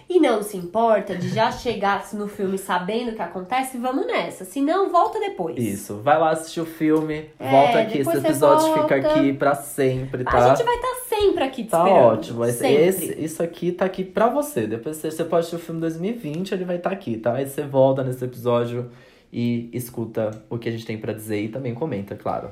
[0.08, 4.46] e não se importa de já chegar no filme sabendo o que acontece, vamos nessa.
[4.46, 5.58] Se não, volta depois.
[5.58, 5.96] Isso.
[5.98, 7.30] Vai lá assistir o filme.
[7.40, 7.98] É, volta aqui.
[8.00, 9.20] Esse episódio fica volta.
[9.20, 10.50] aqui pra sempre, A tá?
[10.56, 12.06] gente vai estar sempre aqui te Tá esperando.
[12.06, 12.40] ótimo.
[12.40, 12.84] Mas sempre.
[12.84, 14.68] esse, isso aqui tá aqui pra você.
[14.68, 17.34] Depois você, você pode assistir o filme 2020, ele vai estar aqui, tá?
[17.34, 18.92] Aí você volta nesse episódio
[19.34, 22.52] e escuta o que a gente tem pra dizer e também comenta, claro.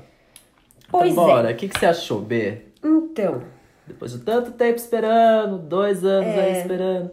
[0.89, 1.33] Pois então, é.
[1.33, 1.51] bora.
[1.51, 2.57] O que, que você achou, B?
[2.83, 3.41] Então,
[3.85, 6.39] Depois de tanto tempo esperando, dois anos É.
[6.45, 7.11] aí esperando.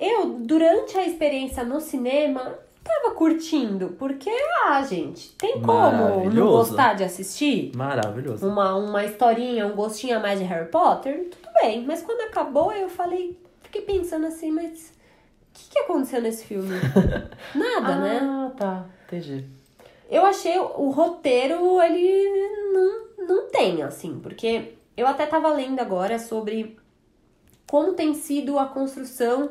[0.00, 4.30] Eu, durante a experiência no cinema, tava curtindo, porque,
[4.64, 7.70] ah, gente, tem como não gostar de assistir?
[7.76, 8.46] Maravilhoso.
[8.46, 11.28] Uma, uma historinha, um gostinho a mais de Harry Potter?
[11.30, 16.22] Tudo bem, mas quando acabou eu falei, fiquei pensando assim, mas o que, que aconteceu
[16.22, 16.76] nesse filme?
[17.54, 18.20] Nada, né?
[18.22, 18.86] Ah, tá.
[19.06, 19.44] Entendi.
[20.10, 25.78] Eu achei o, o roteiro, ele não, não tem, assim, porque eu até tava lendo
[25.78, 26.78] agora sobre
[27.66, 29.50] como tem sido a construção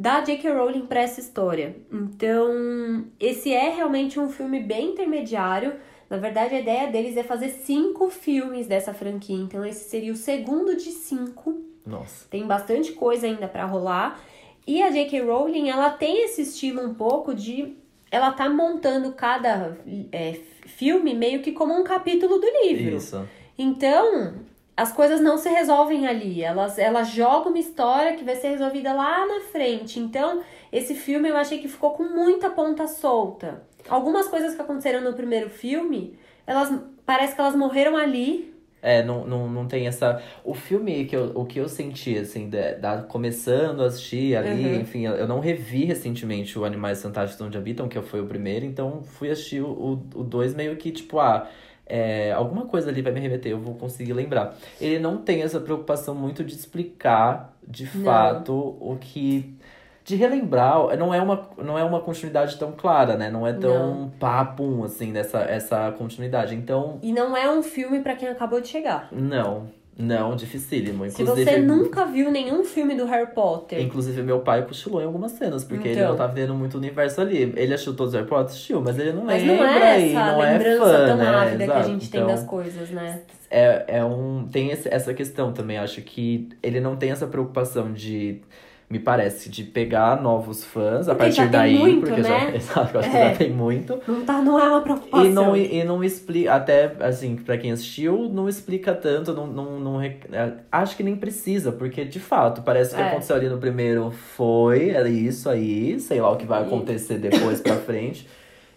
[0.00, 0.50] da J.K.
[0.52, 1.76] Rowling para essa história.
[1.92, 5.74] Então, esse é realmente um filme bem intermediário.
[6.08, 9.36] Na verdade, a ideia deles é fazer cinco filmes dessa franquia.
[9.36, 11.62] Então, esse seria o segundo de cinco.
[11.84, 12.26] Nossa.
[12.30, 14.18] Tem bastante coisa ainda pra rolar.
[14.66, 15.20] E a J.K.
[15.20, 17.76] Rowling, ela tem esse estilo um pouco de.
[18.10, 19.76] Ela tá montando cada
[20.10, 20.32] é,
[20.64, 22.96] filme meio que como um capítulo do livro.
[22.96, 23.28] Isso.
[23.58, 24.36] Então,
[24.82, 26.42] as coisas não se resolvem ali.
[26.42, 29.98] Elas, ela joga uma história que vai ser resolvida lá na frente.
[30.00, 30.40] Então,
[30.72, 33.62] esse filme eu achei que ficou com muita ponta solta.
[33.88, 36.16] Algumas coisas que aconteceram no primeiro filme,
[36.46, 36.72] elas
[37.04, 38.48] parece que elas morreram ali.
[38.82, 40.22] É, não, não, não tem essa.
[40.42, 44.64] O filme que eu, o que eu senti, assim, da, da- começando a assistir ali,
[44.76, 44.80] Uhum.
[44.80, 49.02] enfim, eu não revi recentemente o Animais Fantásticos Onde Habitam, que foi o primeiro, então
[49.02, 51.46] fui assistir o 2 meio que, tipo, ah,
[51.90, 54.54] é, alguma coisa ali vai me remeter, eu vou conseguir lembrar.
[54.80, 58.04] Ele não tem essa preocupação muito de explicar, de Não.
[58.04, 59.54] fato, o que.
[60.02, 63.30] De relembrar, não é, uma, não é uma continuidade tão clara, né?
[63.30, 66.54] Não é tão papum, assim, dessa essa continuidade.
[66.54, 69.08] Então, E não é um filme pra quem acabou de chegar.
[69.12, 69.68] não,
[70.00, 71.08] Não, dificílimo.
[71.10, 75.04] Se Inclusive, você nunca viu nenhum filme do Harry Potter, Inclusive, meu pai cochilou em
[75.04, 76.10] algumas cenas, porque ele Então.
[76.10, 77.52] não tava vendo muito o universo ali.
[77.56, 80.10] Ele assistiu todos os Harry Potter, assistiu, mas ele não mas lembra não é e
[80.14, 81.26] essa não é lembrança fã, tão né?
[81.28, 81.88] ávida que a Exato.
[81.90, 83.20] gente tem Então, das coisas, né?
[83.50, 84.46] É, é um.
[84.50, 85.76] Tem esse- essa questão também.
[85.76, 88.40] Acho que ele não tem essa preocupação de.
[88.90, 91.78] Me parece, de pegar novos fãs a Porque partir já tem daí.
[91.78, 92.28] muito, porque já.
[92.46, 92.52] né?
[92.58, 93.12] Exato, eu acho É.
[93.12, 94.00] que já tem muito.
[94.04, 95.24] Não, tá, não é uma preocupação.
[95.26, 99.78] E não, e não explica, até assim, pra quem assistiu, não explica tanto, não, não,
[99.78, 100.16] não é,
[100.72, 103.04] acho que nem precisa, porque de fato, parece que É.
[103.06, 107.60] aconteceu ali no primeiro foi, era isso aí, sei lá o que vai acontecer depois
[107.60, 108.26] pra frente,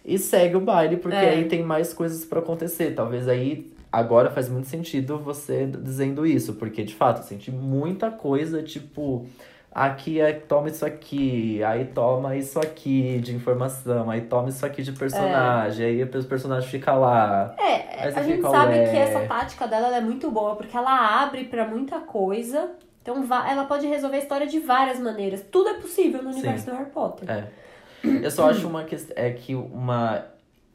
[0.04, 1.30] e segue o baile, porque É.
[1.30, 2.92] aí tem mais coisas pra acontecer.
[2.94, 8.12] Talvez aí, agora faz muito sentido você dizendo isso, porque de fato, eu senti muita
[8.12, 9.26] coisa, tipo.
[9.74, 14.84] Aqui é toma isso aqui, aí toma isso aqui de informação, aí toma isso aqui
[14.84, 17.56] de personagem, aí o personagem fica lá.
[17.58, 18.88] É, a gente sabe ué.
[18.88, 22.70] que essa tática dela ela é muito boa, porque ela abre pra muita coisa.
[23.02, 25.44] Então ela pode resolver a história de várias maneiras.
[25.50, 26.38] Tudo é possível no Sim.
[26.38, 27.28] universo do Harry Potter.
[27.28, 27.48] É.
[28.22, 29.14] Eu só acho uma questão.
[29.16, 30.24] É que uma.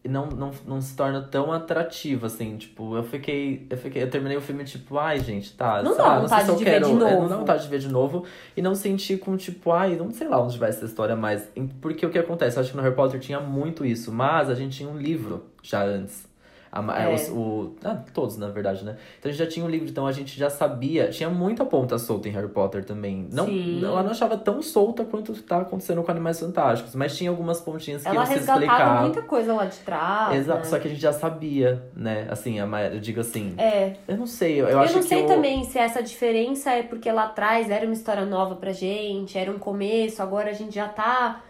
[0.08, 3.68] Não, não, não se torna tão atrativa, assim, tipo, eu fiquei.
[3.70, 4.02] Eu fiquei.
[4.02, 5.84] Eu terminei o filme, tipo, ai, gente, tá.
[5.84, 6.86] Não dá vontade se eu de ver quero.
[6.86, 7.30] de é, Não novo.
[7.30, 8.26] dá vontade de ver de novo.
[8.56, 11.50] E não senti com, tipo, ai, não sei lá onde vai essa história mais.
[11.82, 12.56] Porque o que acontece?
[12.58, 15.44] Eu acho que no Harry Potter tinha muito isso, mas a gente tinha um livro
[15.62, 16.29] já antes.
[16.72, 17.14] A É.
[17.16, 18.96] os- o, ah, todos, na verdade, né?
[19.18, 21.10] Então a gente já tinha um livro, então a gente já sabia.
[21.10, 23.28] Tinha muita ponta solta em Harry Potter também.
[23.32, 23.84] Não, Sim.
[23.84, 28.04] ela não achava tão solta quanto tá acontecendo com Animais Fantásticos, mas tinha algumas pontinhas
[28.04, 29.02] que Ela explicar.
[29.02, 30.36] muita coisa lá de trás.
[30.36, 30.66] Exato, né?
[30.66, 32.28] só que a gente já sabia, né?
[32.30, 35.08] Assim, a eu digo assim, É, eu não sei, eu, eu eu, acho não que
[35.08, 38.72] sei eu- também se essa diferença é porque lá atrás era uma história nova pra
[38.72, 41.42] gente, era um começo, agora a gente já tá.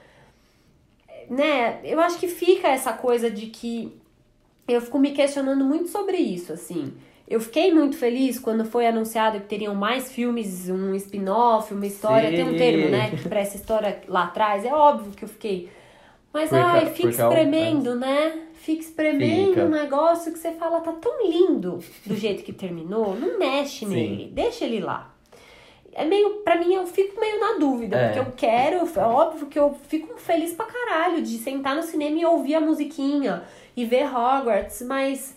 [1.30, 1.80] Né?
[1.84, 3.96] Eu acho que fica essa coisa de que
[4.74, 6.94] eu fico me questionando muito sobre isso, assim.
[7.28, 12.30] Eu fiquei muito feliz quando foi anunciado que teriam mais filmes, um spin-off, uma história.
[12.32, 12.58] Tem um Sim.
[12.58, 13.12] termo, né?
[13.30, 14.66] Pra essa história lá atrás.
[14.66, 15.70] É óbvio que eu fiquei.
[16.34, 18.40] Mas, Porque- ai, fica porque é espremendo, né?
[18.54, 19.66] Fica espremendo Fica.
[19.66, 23.16] um negócio que você fala, tá tão lindo do jeito que terminou.
[23.16, 23.94] Não mexe Sim.
[23.94, 25.14] nele, deixa ele lá.
[25.94, 28.06] É meio, pra mim, eu fico meio na dúvida, É.
[28.14, 32.18] porque eu quero, é óbvio que eu fico feliz pra caralho de sentar no cinema
[32.20, 33.44] e ouvir a musiquinha
[33.82, 35.36] e ver Hogwarts, mas,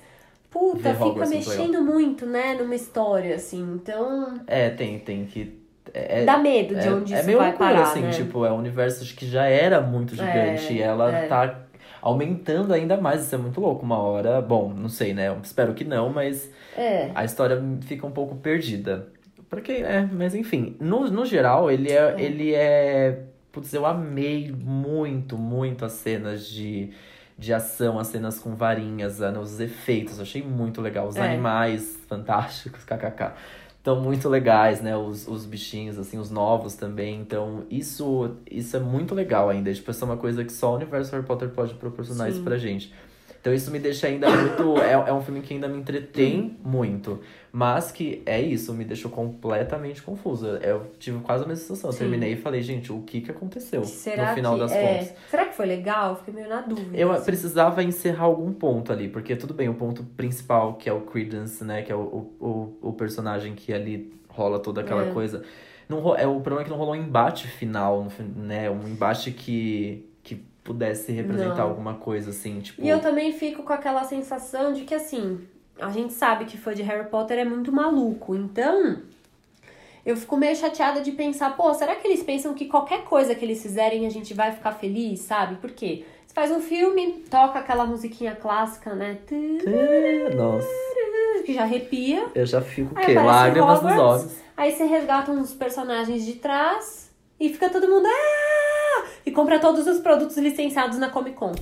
[0.50, 5.26] puta, Ver fica é muito mexendo muito, né, numa história, assim, então É, tem, tem
[5.26, 5.60] que.
[5.94, 8.10] É, dá medo de é, onde é isso meio vai loucura, parar, assim, né?
[8.10, 11.26] tipo, é um universo que já era muito gigante É, e ela é.
[11.26, 11.66] tá
[12.00, 13.84] aumentando ainda mais, isso é muito louco.
[13.84, 15.28] Uma hora, bom, não sei, né?
[15.28, 19.08] Eu espero que não, mas É, a história fica um pouco perdida.
[19.50, 23.24] Porque, é, mas enfim, no, no geral, ele é, ele é.
[23.52, 26.90] Putz, eu amei muito, muito as cenas de,
[27.38, 31.08] de ação, as cenas com varinhas, ah, os efeitos, eu achei muito legal.
[31.08, 31.22] Os É.
[31.32, 33.32] animais fantásticos, kkk.
[33.78, 34.96] Estão muito legais, né?
[34.96, 37.20] Os, os bichinhos, assim, os novos também.
[37.20, 39.74] Então, isso, isso é muito legal ainda.
[39.74, 42.34] Tipo, isso é uma coisa que só o universo Harry Potter pode proporcionar Sim.
[42.34, 42.94] isso pra gente.
[43.40, 44.78] Então isso me deixa ainda muito.
[44.78, 47.18] É, é um filme que ainda me entretém muito.
[47.54, 50.58] Mas que é isso, me deixou completamente confusa.
[50.62, 51.90] Eu tive quase a mesma sensação.
[51.90, 51.98] Eu Sim.
[51.98, 55.14] terminei e falei, gente, o que que aconteceu será no final que, das é, contas?
[55.30, 56.16] será que foi legal?
[56.16, 56.96] Fiquei meio na dúvida.
[56.96, 57.26] Eu assim.
[57.26, 61.62] precisava encerrar algum ponto ali, porque tudo bem, o ponto principal, que é o Credence,
[61.62, 61.82] né?
[61.82, 65.12] Que é o, o, o, personagem que ali rola toda aquela É.
[65.12, 65.42] coisa.
[65.86, 68.70] Não, é, o problema é que não rolou um embate final, né?
[68.70, 71.68] Um embate que, que pudesse representar Não.
[71.68, 72.82] alguma coisa, assim, tipo.
[72.82, 75.40] E eu também fico com aquela sensação de que, assim,
[75.80, 78.34] a gente sabe que fã de Harry Potter é muito maluco.
[78.34, 78.98] Então,
[80.04, 83.44] eu fico meio chateada de pensar, pô, será que eles pensam que qualquer coisa que
[83.44, 85.56] eles fizerem a gente vai ficar feliz, sabe?
[85.56, 86.04] Por quê?
[86.26, 89.18] Você faz um filme, toca aquela musiquinha clássica, né?
[90.36, 90.66] Nossa,
[91.44, 92.26] Que já arrepia.
[92.34, 93.14] eu já fico o quê?
[93.14, 94.36] Lágrimas nos olhos.
[94.56, 98.06] Aí você resgata uns personagens de trás e fica todo mundo.
[98.06, 98.51] "Ah!"
[99.24, 101.52] E compra todos os produtos licenciados na Comic Con.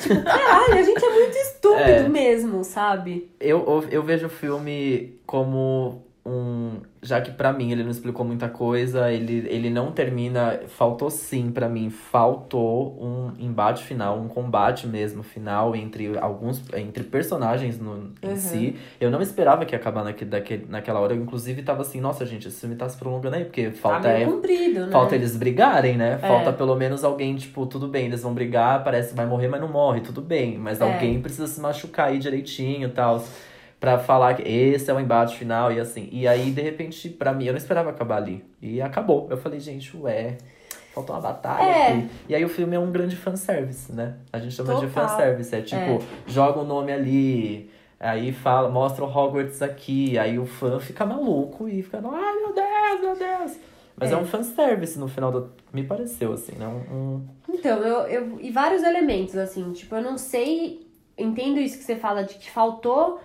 [0.00, 2.08] tipo, caralho, a gente é muito estúpido É.
[2.08, 3.30] mesmo, sabe?
[3.40, 6.80] Eu, eu, eu vejo o filme como um.
[7.02, 10.60] Já que pra mim ele não explicou muita coisa, ele, ele não termina.
[10.68, 16.62] Faltou sim, pra mim, faltou um embate final, um combate mesmo final entre alguns.
[16.74, 18.36] entre personagens no, em Uhum.
[18.36, 18.76] si.
[18.98, 21.12] Eu não esperava que ia acabar naque, daquele, naquela hora.
[21.14, 24.08] Eu, inclusive, tava assim, nossa, gente, esse filme tá se prolongando aí, porque falta tá
[24.10, 24.92] é, comprido, né?
[24.92, 26.14] Falta eles brigarem, né?
[26.22, 26.26] É.
[26.26, 29.60] Falta pelo menos alguém, tipo, tudo bem, eles vão brigar, parece que vai morrer, mas
[29.60, 30.56] não morre, tudo bem.
[30.56, 30.84] Mas É.
[30.84, 33.22] alguém precisa se machucar aí direitinho e tal.
[33.84, 36.08] Pra falar que esse é o embate final e assim.
[36.10, 38.42] E aí, de repente, pra mim, eu não esperava acabar ali.
[38.62, 39.26] E acabou.
[39.30, 40.38] Eu falei, gente, ué,
[40.94, 42.06] faltou uma batalha É.
[42.28, 44.14] E aí o filme é um grande fanservice, né?
[44.32, 45.06] A gente chama de Total.
[45.08, 45.54] fanservice.
[45.54, 45.98] É tipo, É.
[46.26, 47.70] joga o nome ali.
[48.00, 52.52] Aí fala, mostra o Hogwarts aqui, aí o fã fica maluco e fica, ai meu
[52.54, 53.58] Deus, meu Deus.
[53.96, 54.16] Mas é, É.
[54.16, 55.52] um fanservice no final do.
[55.72, 56.66] Me pareceu, assim, né?
[56.66, 58.38] Um, um- Então, eu, eu.
[58.40, 60.86] E vários elementos, assim, tipo, eu não sei.
[61.16, 63.20] Entendo isso que você fala de que faltou.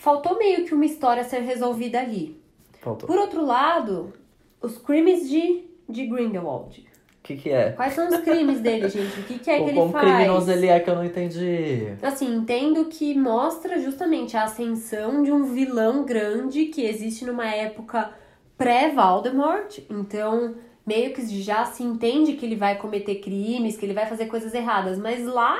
[0.00, 2.40] Faltou meio que uma história ser resolvida ali.
[2.80, 3.06] Faltou.
[3.06, 4.14] Por outro lado,
[4.62, 6.80] os crimes de, de Grindelwald.
[6.80, 7.72] O que, que é?
[7.72, 9.20] Quais são os crimes dele, gente?
[9.20, 10.06] O que, que é o que ele faz?
[10.06, 11.94] criminoso ele é que eu não entendi.
[12.00, 18.10] Assim, entendo que mostra justamente a ascensão de um vilão grande que existe numa época
[18.56, 19.80] pré-Voldemort.
[19.90, 20.54] Então,
[20.86, 24.54] meio que já se entende que ele vai cometer crimes, que ele vai fazer coisas
[24.54, 24.98] erradas.
[24.98, 25.58] Mas lá,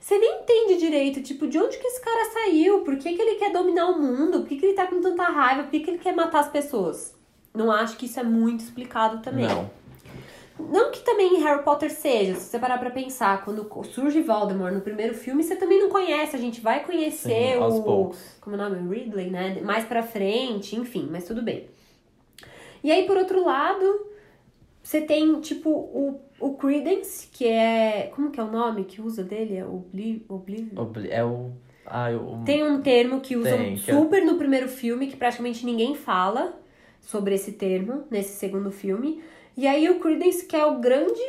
[0.00, 2.80] você nem entende direito, tipo, de onde que esse cara saiu?
[2.80, 4.40] Por que, que ele quer dominar o mundo?
[4.40, 5.64] Por que, que ele tá com tanta raiva?
[5.64, 7.14] Por que, que ele quer matar as pessoas?
[7.52, 9.46] Não acho que isso é muito explicado também.
[9.46, 9.70] Não.
[10.58, 14.80] Não que também Harry Potter seja, se você parar pra pensar, quando surge Voldemort no
[14.80, 17.82] primeiro filme, você também não conhece, a gente vai conhecer Sim, aos o.
[17.82, 18.18] poucos.
[18.40, 18.94] Como é o nome?
[18.94, 19.60] Ridley, né?
[19.62, 21.68] Mais pra frente, enfim, mas tudo bem.
[22.82, 24.06] E aí, por outro lado,
[24.82, 28.10] você tem, tipo, o, o Credence, que é.
[28.14, 29.56] Como que é o nome que usa dele?
[29.56, 30.82] É Obli- Oblivion?
[30.82, 31.50] Obli- É o.
[31.86, 32.40] Ah, eu.
[32.44, 35.94] Tem um termo que usam Tem, que é- super no primeiro filme, que praticamente ninguém
[35.94, 36.58] fala
[37.00, 39.22] sobre esse termo nesse segundo filme.
[39.56, 41.20] E aí o Credence, que é o grande,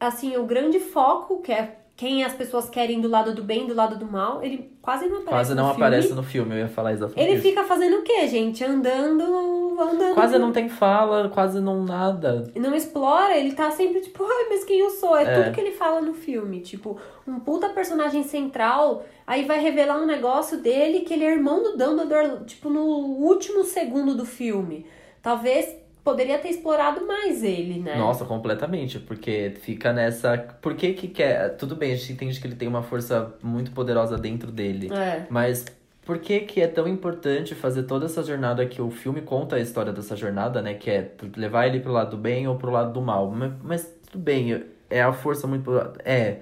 [0.00, 3.68] assim, o grande foco, que é quem as pessoas querem do lado do bem e
[3.68, 5.82] do lado do mal, ele quase não aparece Quase no não filme.
[5.84, 7.42] aparece no filme, eu ia falar exatamente Ele isso.
[7.48, 8.64] fica fazendo o quê, gente?
[8.64, 10.14] Andando, andando.
[10.14, 12.50] Quase não tem fala, quase não nada.
[12.56, 15.16] Não explora, ele tá sempre tipo, ai, mas quem eu sou?
[15.16, 15.42] É, É.
[15.42, 16.60] tudo que ele fala no filme.
[16.60, 21.62] Tipo, um puta personagem central, aí vai revelar um negócio dele que ele é irmão
[21.62, 24.86] do Dumbledore, tipo, no último segundo do filme.
[25.22, 25.68] Talvez
[26.08, 27.94] poderia ter explorado mais ele, né?
[27.96, 30.38] Nossa, completamente, porque fica nessa.
[30.38, 31.56] Por que que quer.
[31.56, 34.90] Tudo bem, a gente entende que ele tem uma força muito poderosa dentro dele.
[34.90, 35.26] É.
[35.28, 35.66] Mas
[36.06, 39.60] por que que é tão importante fazer toda essa jornada que o filme conta a
[39.60, 40.72] história dessa jornada, né?
[40.72, 43.30] Que é levar ele pro lado do bem ou pro lado do mal.
[43.30, 45.70] Mas, mas tudo bem, é a força muito.
[46.04, 46.38] É.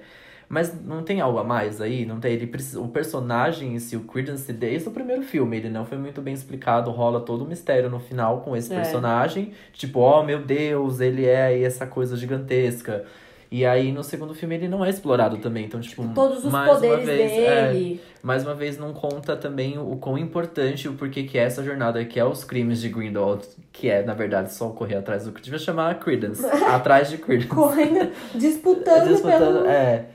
[0.49, 2.05] Mas não tem algo a mais aí?
[2.05, 2.31] Não tem?
[2.33, 5.97] Ele precisa, o personagem em si, o Credence, desde o primeiro filme, ele não foi
[5.97, 6.89] muito bem explicado.
[6.89, 8.75] Rola todo o mistério no final com esse É.
[8.77, 9.51] personagem.
[9.73, 13.03] Tipo, oh meu Deus, ele é aí essa coisa gigantesca.
[13.49, 15.65] E aí no segundo filme ele não é explorado também.
[15.65, 18.01] Então, tipo, Todos os mais uma poderes vez, é, dele.
[18.21, 22.03] mais uma vez não conta também o quão importante o porquê que é essa jornada,
[22.03, 25.41] que é os crimes de Grindelwald, que é, na verdade, só correr atrás do que
[25.41, 26.45] devia chamar Credence.
[26.67, 27.47] atrás de Credence.
[27.49, 29.67] Correndo, disputando, Disputando, pelo.
[29.67, 30.05] é.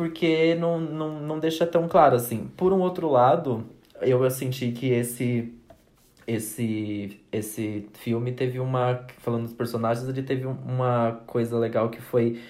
[0.00, 2.48] Porque não, não, não deixa tão claro assim.
[2.56, 3.66] Por um outro lado,
[4.00, 5.52] eu senti que esse
[6.26, 12.00] esse esse filme teve uma falando dos personagens, ele teve um- uma coisa legal que
[12.00, 12.40] foi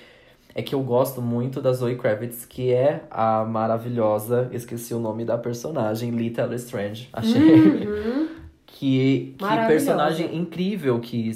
[0.54, 5.24] é que eu gosto muito da Zoe Kravitz, que é a maravilhosa, esqueci o nome
[5.24, 7.08] da personagem, Lita Lestrange.
[7.12, 8.28] Achei Uhum.
[8.64, 11.32] que, que personagem incrível que,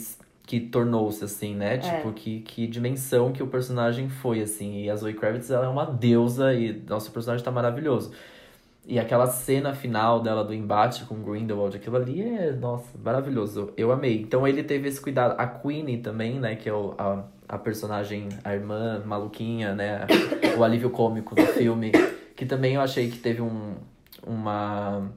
[0.47, 1.79] que tornou-se, assim, né?
[1.79, 4.83] Tipo, que, que dimensão que o personagem foi, assim.
[4.83, 8.13] E a Zoe Kravitz, ela é uma deusa e nosso personagem tá maravilhoso.
[8.87, 13.73] E aquela cena final dela do embate com Grindelwald, aquilo ali é, nossa, maravilhoso.
[13.79, 14.21] Eu amei.
[14.21, 15.35] Então ele teve esse cuidado.
[15.39, 16.55] A Queenie também, né?
[16.57, 20.07] Que é o, a, a personagem, a irmã maluquinha, né?
[20.59, 21.93] o alívio cômico do filme.
[22.37, 23.77] Que também eu achei que teve um,
[24.27, 25.11] uma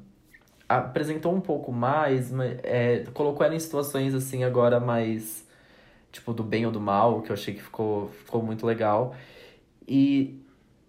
[0.67, 2.31] apresentou um pouco mais,
[2.63, 5.45] é, colocou ela em situações assim agora mais
[6.11, 9.15] tipo do bem ou do mal, que eu achei que ficou, ficou muito legal.
[9.87, 10.39] E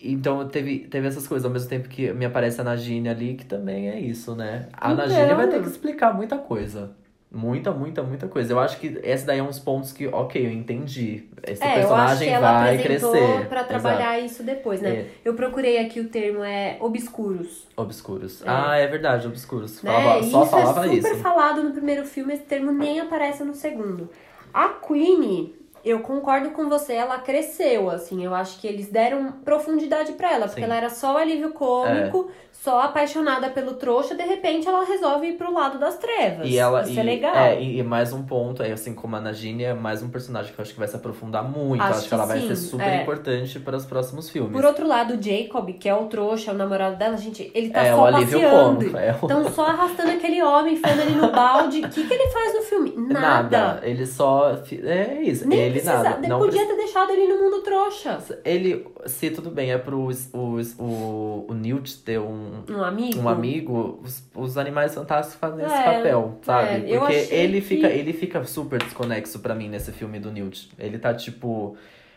[0.01, 3.45] então teve, teve essas coisas, ao mesmo tempo que me aparece a Nagini ali, que
[3.45, 4.69] também é isso, né?
[4.73, 5.07] A Então.
[5.09, 6.93] Nagini vai ter que explicar muita coisa.
[7.31, 8.55] Muita, muita, muita coisa.
[8.55, 11.25] Eu acho que esse daí é uns pontos que, ok, eu entendi.
[11.47, 13.47] Esse É, eu personagem ela vai crescer.
[13.49, 14.91] pra trabalhar isso depois, né?
[14.91, 15.07] É.
[15.25, 17.49] Eu procurei aqui o termo, é obscuros.
[17.49, 17.83] Exato.
[17.83, 18.43] Obscuros.
[18.43, 18.45] É.
[18.49, 19.83] Ah, é verdade, obscuros.
[19.83, 19.91] Né?
[19.93, 21.23] Falava, só isso falava é super isso.
[21.23, 24.09] falado no primeiro filme, esse termo nem aparece no segundo.
[24.55, 25.55] A Queenie,
[25.85, 30.47] eu concordo com você, ela cresceu, assim, eu acho que eles deram profundidade pra ela,
[30.47, 30.65] porque Sim.
[30.65, 32.31] ela era só o alívio cômico,
[32.63, 36.47] só apaixonada pelo trouxa, de repente ela resolve ir pro lado das trevas.
[36.49, 37.35] E ela, Isso e, é legal.
[37.37, 40.53] É, e, e mais um ponto, é assim como a Nagini é mais um personagem
[40.53, 41.81] que eu acho que vai se aprofundar muito.
[41.83, 43.03] Acho acho que ela que vai sim, ser super é.
[43.03, 44.53] importante para os próximos filmes.
[44.53, 47.81] Por outro lado, o Jacob, que é o trouxa, o namorado dela, gente, ele tá
[47.85, 48.77] é só o passeando.
[48.77, 48.97] cômico.
[48.97, 49.25] É o...
[49.25, 51.79] Então, só arrastando aquele homem, enfiando ele no balde.
[51.85, 52.95] O que, que ele faz no filme?
[52.97, 53.81] Nada.
[53.83, 54.59] Ele só.
[54.85, 55.47] É isso.
[55.47, 56.03] Nem ele precisava.
[56.03, 56.19] nada.
[56.19, 58.19] Ele Não podia precisa- ter deixado ele no mundo trouxa.
[58.45, 58.85] Ele.
[59.07, 62.48] Se tudo bem, é pro os- o, o Newt ter um.
[62.69, 63.21] Um amigo.
[63.21, 66.93] Um amigo, os, os animais fantásticos fazem esse É, papel, sabe?
[66.93, 70.71] é, Porque ele que- fica, ele fica super desconexo pra mim nesse filme do Newt.
[70.79, 71.77] Ele tá tipo.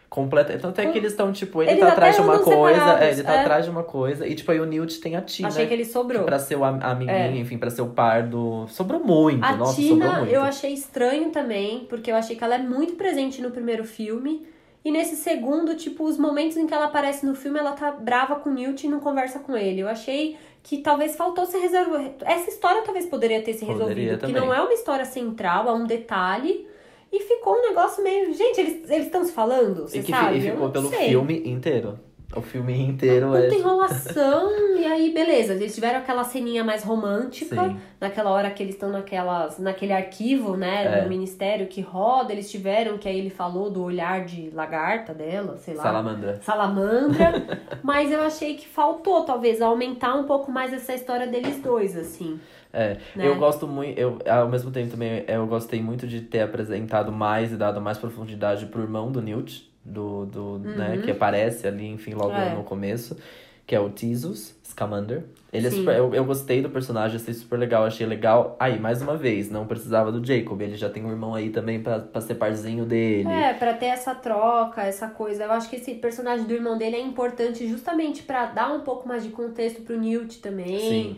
[0.10, 0.58] completa.
[0.60, 3.00] Tanto é que eles estão, tipo, ele Eles tá atrás de uma coisa.
[3.02, 3.40] É, ele tá é.
[3.40, 4.28] atrás de uma coisa.
[4.28, 5.48] E, tipo, aí o Newt tem a Tina.
[5.48, 6.26] Achei que ele sobrou.
[6.26, 7.38] Pra ser o am- amiguinho, É.
[7.38, 8.68] enfim, pra ser o par do.
[8.68, 10.34] Sobrou muito, A nossa, sobrou Tina muito.
[10.34, 14.46] eu achei estranho também, porque eu achei que ela é muito presente no primeiro filme.
[14.84, 18.36] E nesse segundo, tipo, os momentos em que ela aparece no filme, ela tá brava
[18.38, 19.82] com o Newt e não conversa com ele.
[19.82, 22.16] Eu achei que talvez faltou se resolver.
[22.22, 24.14] Essa história talvez poderia ter se Poderia resolvido.
[24.14, 24.42] Que também.
[24.42, 26.68] não é uma história central, é um detalhe.
[27.12, 28.34] E ficou um negócio meio.
[28.34, 29.82] Gente, eles estão se falando?
[29.84, 30.38] Você E que sabe?
[30.40, 31.10] e Eu ficou pelo sei.
[31.10, 32.00] filme inteiro.
[32.36, 33.44] O filme inteiro é.
[33.44, 37.78] Puta enrolação, e aí beleza, eles tiveram aquela ceninha mais romântica, Sim.
[38.00, 41.02] naquela hora que eles estão naquelas, naquele arquivo, né, É.
[41.02, 45.58] do ministério que roda, eles tiveram, que aí ele falou do olhar de lagarta dela,
[45.58, 45.84] sei lá.
[45.84, 46.40] Salamandra.
[46.42, 51.98] Salamandra, mas eu achei que faltou, talvez, aumentar um pouco mais essa história deles dois,
[51.98, 52.40] assim.
[52.74, 53.28] É, Né?
[53.28, 57.52] eu gosto muito, eu ao mesmo tempo também eu gostei muito de ter apresentado mais
[57.52, 62.14] e dado mais profundidade pro irmão do Newt, do, do né, que aparece ali, enfim,
[62.14, 62.38] logo Uhum.
[62.42, 62.54] É.
[62.56, 63.18] no começo,
[63.66, 65.24] que é o Theseus Scamander.
[65.52, 68.56] Ele é super, eu, eu gostei do personagem, achei super legal, achei legal.
[68.60, 71.82] Aí, mais uma vez, não precisava do Jacob, ele já tem um irmão aí também
[71.82, 73.28] pra, pra ser parzinho dele.
[73.30, 75.44] É, pra ter essa troca, essa coisa.
[75.44, 79.06] Eu acho que esse personagem do irmão dele é importante justamente pra dar um pouco
[79.08, 80.80] mais de contexto pro Newt também.
[80.80, 81.18] Sim.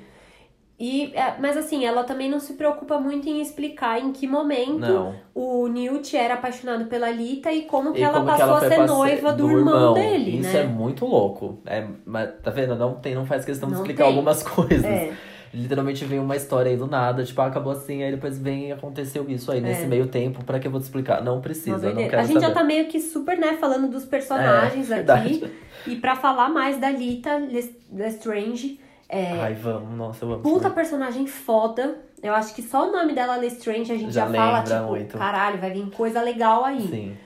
[0.79, 4.79] E, é, mas assim, ela também não se preocupa muito em explicar em que momento
[4.79, 5.15] Não.
[5.33, 8.65] o Newt era apaixonado pela Lita e como que E ela como que passou ela
[8.65, 10.61] a ser noiva do, irmão, dele, Isso né?
[10.61, 11.59] é muito louco.
[11.65, 12.75] É, mas, tá vendo?
[12.75, 14.11] Não, tem, não faz questão de Não explicar tem.
[14.13, 14.83] algumas coisas.
[14.83, 15.13] É.
[15.53, 18.71] Literalmente vem uma história aí do nada, tipo, ah, acabou assim, aí depois vem e
[18.71, 19.61] aconteceu isso aí.
[19.61, 21.23] Nesse meio tempo, pra que eu vou te explicar?
[21.23, 22.09] Não precisa, eu não doideira.
[22.09, 22.47] quero a gente saber.
[22.47, 25.05] já tá meio que super, né, falando dos personagens É, aqui.
[25.39, 25.51] verdade.
[25.85, 28.79] E pra falar mais da Lita Les- Lestrange,
[29.13, 30.39] é, Ai, vamos, nossa, amo.
[30.39, 31.97] puta personagem foda.
[32.21, 35.17] Eu acho que só o nome dela, Lestrange, a gente já, Já fala, tipo, muito.
[35.17, 36.81] caralho, vai vir coisa legal aí.
[36.87, 37.17] Sim.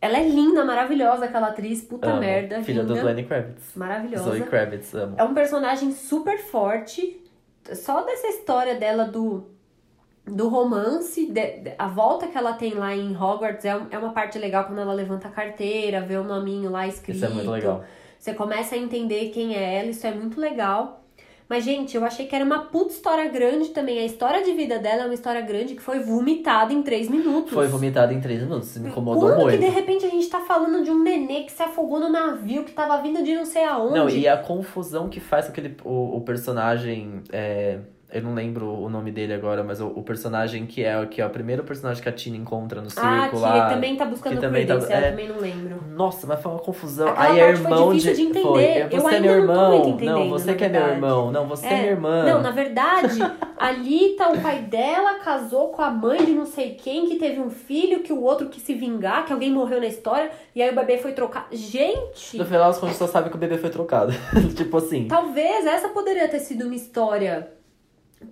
[0.00, 2.20] Ela é linda, maravilhosa, aquela atriz, puta amo.
[2.20, 3.74] merda, Filha linda, do Lenny Kravitz.
[3.74, 4.24] maravilhosa.
[4.30, 5.14] Zoe Kravitz, amo.
[5.18, 7.20] É um personagem super forte.
[7.74, 9.48] Só dessa história dela do,
[10.24, 14.38] do romance, de- a volta que ela tem lá em Hogwarts é, é uma parte
[14.38, 17.16] legal quando ela levanta a carteira, vê o nominho lá escrito.
[17.16, 17.84] Isso é muito legal.
[18.18, 21.04] Você começa a entender quem é ela, isso é muito legal.
[21.48, 23.98] Mas, gente, eu achei que era uma puta história grande também.
[23.98, 27.54] A história de vida dela é uma história grande que foi vomitada em três minutos.
[27.54, 29.58] Foi vomitado em três minutos, me incomodou Quando muito.
[29.58, 32.64] que de repente a gente tá falando de um nenê que se afogou no navio,
[32.64, 33.94] que tava vindo de não sei aonde?
[33.94, 37.22] Não, e a confusão que faz com aquele, o, o personagem.
[37.32, 37.78] é,
[38.10, 41.26] eu não lembro o nome dele agora, mas o, o personagem que é, que é
[41.26, 43.68] o primeiro personagem que a Tina encontra no circo Ah, que lá.
[43.68, 45.10] também tá buscando que também tá- Credence, eu é.
[45.10, 45.82] também não lembro.
[45.90, 47.08] Nossa, mas foi uma confusão.
[47.08, 48.46] Aquela Aí é parte foi irmão difícil de entender.
[48.46, 48.64] Foi.
[48.64, 49.70] é, Eu Você é meu não tô irmão.
[49.72, 51.30] muito entendendo, não, você que é meu irmão.
[51.32, 52.24] Não, você é, minha irmã.
[52.24, 53.18] Não, na verdade,
[53.58, 57.40] a Lita, o pai dela, casou com a mãe de não sei quem, que teve
[57.40, 60.70] um filho, que o outro quis se vingar, que alguém morreu na história, e aí
[60.70, 61.46] o bebê foi trocado.
[61.52, 64.12] Gente, No final, as contas só sabe que o bebê foi trocado.
[64.56, 65.06] tipo assim.
[65.08, 67.50] talvez essa poderia ter sido uma história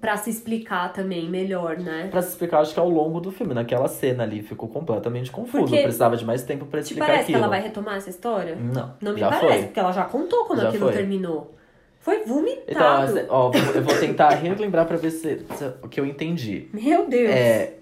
[0.01, 2.09] pra se explicar também melhor, né?
[2.11, 5.65] Pra se explicar, acho que ao longo do filme, naquela cena ali, ficou completamente confuso.
[5.67, 7.39] Porque- Precisava de mais tempo pra Te explicar parece aquilo.
[7.39, 8.57] que ela vai retomar essa história?
[8.57, 9.63] Não, Não me parece, foi.
[9.65, 10.93] porque ela já contou quando Já aquilo foi.
[10.97, 11.55] terminou.
[12.01, 13.19] Foi Então, vomitado.
[13.19, 16.69] assim, ó, eu vou tentar relembrar pra ver se, se- o que eu entendi.
[16.73, 17.31] Meu Deus.
[17.31, 17.75] É,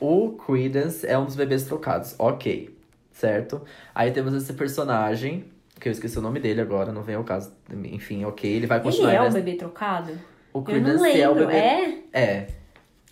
[0.00, 2.76] o Credence é um dos bebês trocados, ok,
[3.12, 3.62] certo?
[3.94, 5.44] Aí temos esse personagem,
[5.80, 7.52] que eu esqueci o nome dele agora, não vem ao caso.
[7.84, 9.12] Enfim, ok, ele vai Ele continuar.
[9.14, 10.12] é um nessa- bebê trocado?
[10.52, 11.52] O Eu Credence é o bebê.
[11.54, 11.98] É?
[12.12, 12.46] É.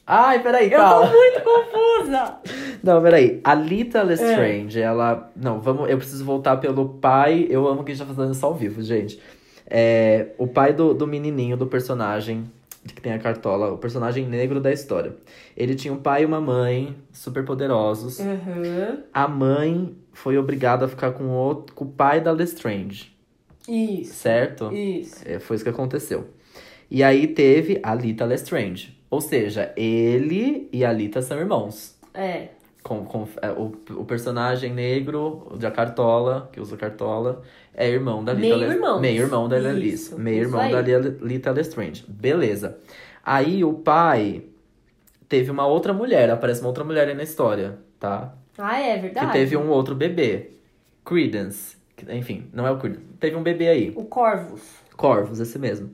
[0.06, 1.08] Ai, peraí, Eu calma.
[1.08, 2.36] tô muito confusa.
[2.82, 3.40] Não, peraí.
[3.42, 5.32] A Lita Lestrange, ela.
[5.34, 5.90] Não, vamos.
[5.90, 7.46] Eu preciso voltar pelo pai.
[7.50, 9.20] Eu amo que a gente tá fazendo isso ao vivo, gente.
[9.68, 12.48] É, o pai do, do menininho, do personagem
[12.94, 15.16] que tem a cartola, o personagem negro da história.
[15.56, 18.20] Ele tinha um pai e uma mãe super poderosos.
[18.20, 19.02] Uhum.
[19.12, 23.12] A mãe foi obrigada a ficar com o, com o pai da Lestrange,
[23.68, 24.14] Isso.
[24.14, 24.72] certo?
[24.72, 25.22] Isso.
[25.26, 26.28] É, foi isso que aconteceu.
[26.90, 28.96] E aí teve a Lita Lestrange.
[29.10, 31.96] Ou seja, ele e a Lita são irmãos.
[32.14, 32.48] É.
[32.82, 37.42] Com, com, é, o, o personagem negro da cartola, que usa cartola,
[37.74, 39.00] é irmão da Lita Meio irmãos.
[39.00, 40.12] Meio irmão da Liz.
[40.12, 42.04] Meio irmão da Lita Lestrange.
[42.08, 42.78] Beleza.
[43.24, 44.44] Aí o pai
[45.28, 48.32] teve uma outra mulher, aparece uma outra mulher aí na história, tá?
[48.56, 49.26] Ah, é verdade.
[49.26, 50.50] Que teve um outro bebê.
[51.04, 51.76] Credence.
[52.08, 53.04] Enfim, não é o Credence.
[53.18, 53.92] Teve um bebê aí.
[53.96, 54.62] O Corvus.
[54.96, 55.90] Corvus, esse mesmo.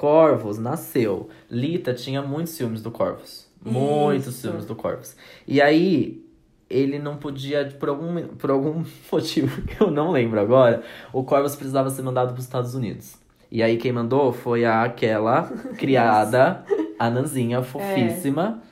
[0.00, 1.28] Corvus nasceu.
[1.50, 3.46] Lita tinha muitos ciúmes do Corvus.
[3.62, 4.40] Muitos Isso.
[4.40, 5.14] ciúmes do Corvus.
[5.46, 6.24] E aí,
[6.70, 8.82] ele não podia, por algum, por algum
[9.12, 10.82] motivo que eu não lembro agora,
[11.12, 13.16] o Corvus precisava ser mandado para os Estados Unidos.
[13.50, 15.42] E aí, quem mandou foi a, aquela
[15.76, 16.64] criada,
[16.98, 18.62] a Nanzinha, fofíssima.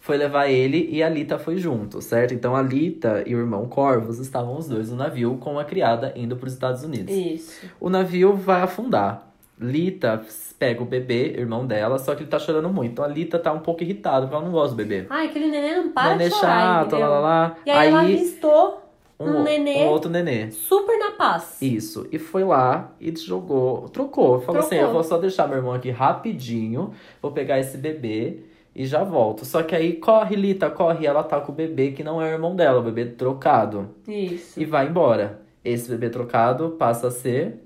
[0.00, 2.32] foi levar ele e a Lita foi junto, certo?
[2.32, 6.14] Então a Lita e o irmão Corvus estavam os dois no navio com a criada
[6.16, 7.14] indo para os Estados Unidos.
[7.14, 7.66] Isso.
[7.78, 9.27] O navio vai afundar.
[9.60, 10.20] Lita
[10.58, 12.92] pega o bebê, irmão dela, só que ele tá chorando muito.
[12.92, 15.06] Então a Lita tá um pouco irritada, porque ela não gosta do bebê.
[15.10, 17.56] Ai, aquele neném não para Nenê de chorar, chato, lá, lá, lá.
[17.66, 18.82] E aí, ela avistou
[19.20, 20.50] um, o- nenê um outro nenê.
[20.50, 21.60] super na paz.
[21.60, 22.06] Isso.
[22.12, 24.40] E foi lá e jogou, trocou.
[24.40, 24.86] Falou assim: Trocou.
[24.88, 26.92] eu vou só deixar meu irmão aqui rapidinho,
[27.22, 28.40] vou pegar esse bebê
[28.74, 29.44] e já volto.
[29.44, 31.06] Só que aí corre, Lita, corre.
[31.06, 33.88] Ela tá com o bebê que não é o irmão dela, o bebê trocado.
[34.06, 34.60] Isso.
[34.60, 35.40] E vai embora.
[35.64, 37.64] Esse bebê trocado passa a ser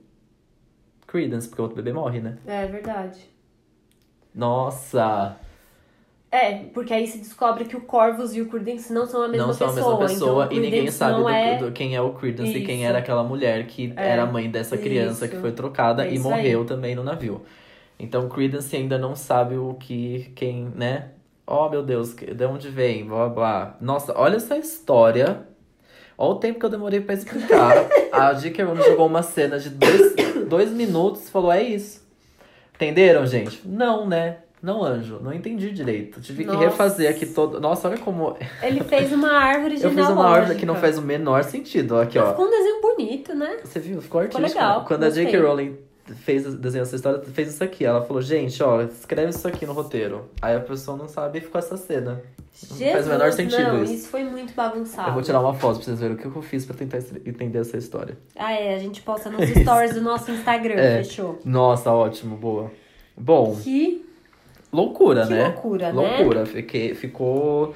[1.12, 2.38] Credence, porque o outro bebê morre, né?
[2.46, 3.30] É verdade.
[4.34, 5.36] Nossa!
[6.30, 9.48] É, porque aí se descobre que o Corvus e o Credence não são a mesma
[9.48, 9.98] não são a pessoa.
[9.98, 11.58] mesma pessoa então, e ninguém sabe do, é...
[11.58, 12.86] do- quem é o Credence e quem Isso.
[12.88, 14.08] era aquela mulher que É.
[14.12, 15.42] era a mãe dessa criança que Isso.
[15.42, 17.42] foi trocada É e isso morreu também no navio.
[17.98, 21.10] Então Credence ainda não sabe o que, quem, né?
[21.46, 23.06] Oh meu Deus, que- de onde vem?
[23.06, 23.76] Blá blá.
[23.80, 25.46] Nossa, olha essa história.
[26.22, 27.84] Olha o tempo que eu demorei pra explicar.
[28.12, 28.62] a J.K.
[28.62, 30.14] Rowling jogou uma cena de dois,
[30.48, 32.00] dois minutos e falou: é isso.
[32.76, 33.60] Entenderam, gente?
[33.66, 34.36] Não, né?
[34.62, 36.20] Não, anjo, não entendi direito.
[36.20, 36.60] Tive que Nossa.
[36.66, 37.58] refazer aqui todo.
[37.60, 41.02] Nossa, olha como Ele fez uma árvore eu fiz uma árvore que não faz o
[41.02, 41.98] menor sentido.
[41.98, 42.30] Aqui, Mas ó.
[42.30, 43.56] Ficou um desenho bonito, né?
[43.64, 44.00] Você viu?
[44.00, 44.60] Ficou Ficou artístico.
[44.62, 45.24] legal, Quando a J.K.
[45.24, 45.40] gostei.
[45.40, 45.78] Rowling
[46.24, 47.84] fez, desenhou essa história, fez isso aqui.
[47.84, 50.30] Ela falou, gente, ó, escreve isso aqui no roteiro.
[50.40, 52.22] Aí a pessoa não sabe e ficou essa cena.
[52.70, 54.08] Não Jesus, faz o menor sentido não, isso.
[54.08, 55.08] foi muito bagunçado.
[55.08, 57.58] Eu vou tirar uma foto pra vocês verem o que eu fiz pra tentar entender
[57.58, 58.16] essa história.
[58.36, 61.02] Ah, é, a gente posta nos stories do nosso Instagram, É.
[61.02, 61.38] fechou.
[61.44, 62.70] Nossa, ótimo, boa.
[63.16, 64.04] Bom, Que,
[64.72, 65.44] loucura, que né?
[65.44, 66.16] loucura, né?
[66.18, 66.46] Loucura.
[66.46, 67.74] Fiquei, ficou.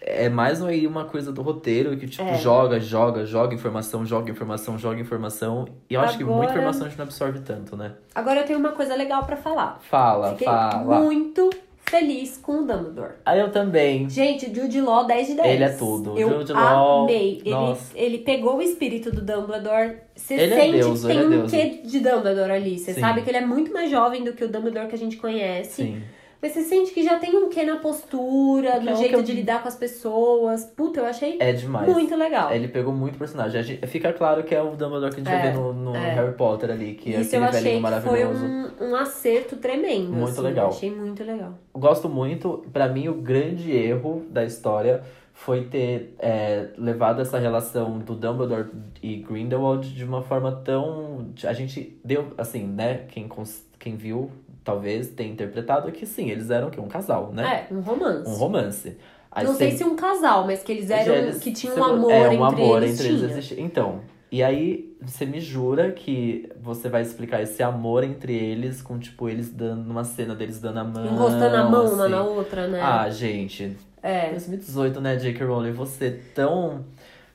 [0.00, 2.34] É mais aí uma coisa do roteiro que, tipo, É.
[2.38, 5.66] joga, joga, joga informação, joga informação, joga informação.
[5.90, 7.92] E eu acho que muita Agora- informação a gente não absorve tanto, né?
[8.14, 9.78] Agora eu tenho uma coisa legal pra falar.
[9.90, 11.00] Fala, Fiquei fala.
[11.00, 11.50] muito
[11.88, 13.14] feliz com o Dumbledore.
[13.24, 14.08] Aí eu também.
[14.08, 15.54] Gente, Jude Law 10 de 10.
[15.54, 16.18] Ele é tudo.
[16.18, 17.42] Eu Jude Law, amei.
[17.44, 19.96] Ele, ele pegou o espírito do Dumbledore.
[20.14, 21.50] Você Ele é sente Deus, que tem ele é um Deus.
[21.50, 22.78] quê de Dumbledore ali.
[22.78, 25.16] Você sabe que ele é muito mais jovem do que o Dumbledore que a gente
[25.16, 25.82] conhece.
[25.82, 26.02] Sim.
[26.40, 29.22] Mas você sente que já tem um quê na postura, Que no é jeito eu-
[29.22, 30.64] de lidar com as pessoas.
[30.66, 31.88] Puta, eu achei É demais.
[31.92, 32.52] muito legal.
[32.52, 33.60] Ele pegou muito personagem.
[33.62, 36.14] Gente- fica claro que é o Dumbledore que a gente É, ver no, no é.
[36.14, 38.44] Harry Potter ali, que é Isso eu aquele achei velhinho que foi maravilhoso.
[38.80, 40.12] um, um acerto tremendo.
[40.12, 40.68] Muito assim, legal.
[40.68, 41.54] Achei muito legal.
[41.74, 42.64] Gosto muito.
[42.72, 48.68] Pra mim, o grande erro da história foi ter é, levado essa relação do Dumbledore
[49.02, 51.30] e Grindelwald de uma forma tão.
[51.44, 53.06] A gente deu, assim, né?
[53.08, 54.30] Quem, cons- quem viu,
[54.68, 57.66] talvez tenha interpretado que sim, eles eram que um casal, né?
[57.70, 58.28] É, um romance.
[58.30, 58.96] Um romance.
[59.32, 61.14] Aí Não sei se um casal, mas que eles eram.
[61.14, 63.00] eles- que tinha um amor é, um entre amor eles.
[63.00, 63.52] entre eles.
[63.56, 64.00] Então,
[64.30, 69.26] e aí você me jura que você vai explicar esse amor entre eles com, tipo,
[69.28, 71.14] eles dando uma cena deles dando a mão.
[71.14, 72.12] Encostando a mão uma assim.
[72.12, 72.80] na outra, né?
[72.82, 73.74] Ah, gente.
[74.02, 74.30] é.
[74.30, 75.44] 2018, né, J.K.
[75.46, 75.72] Rowling?
[75.72, 76.84] Você tão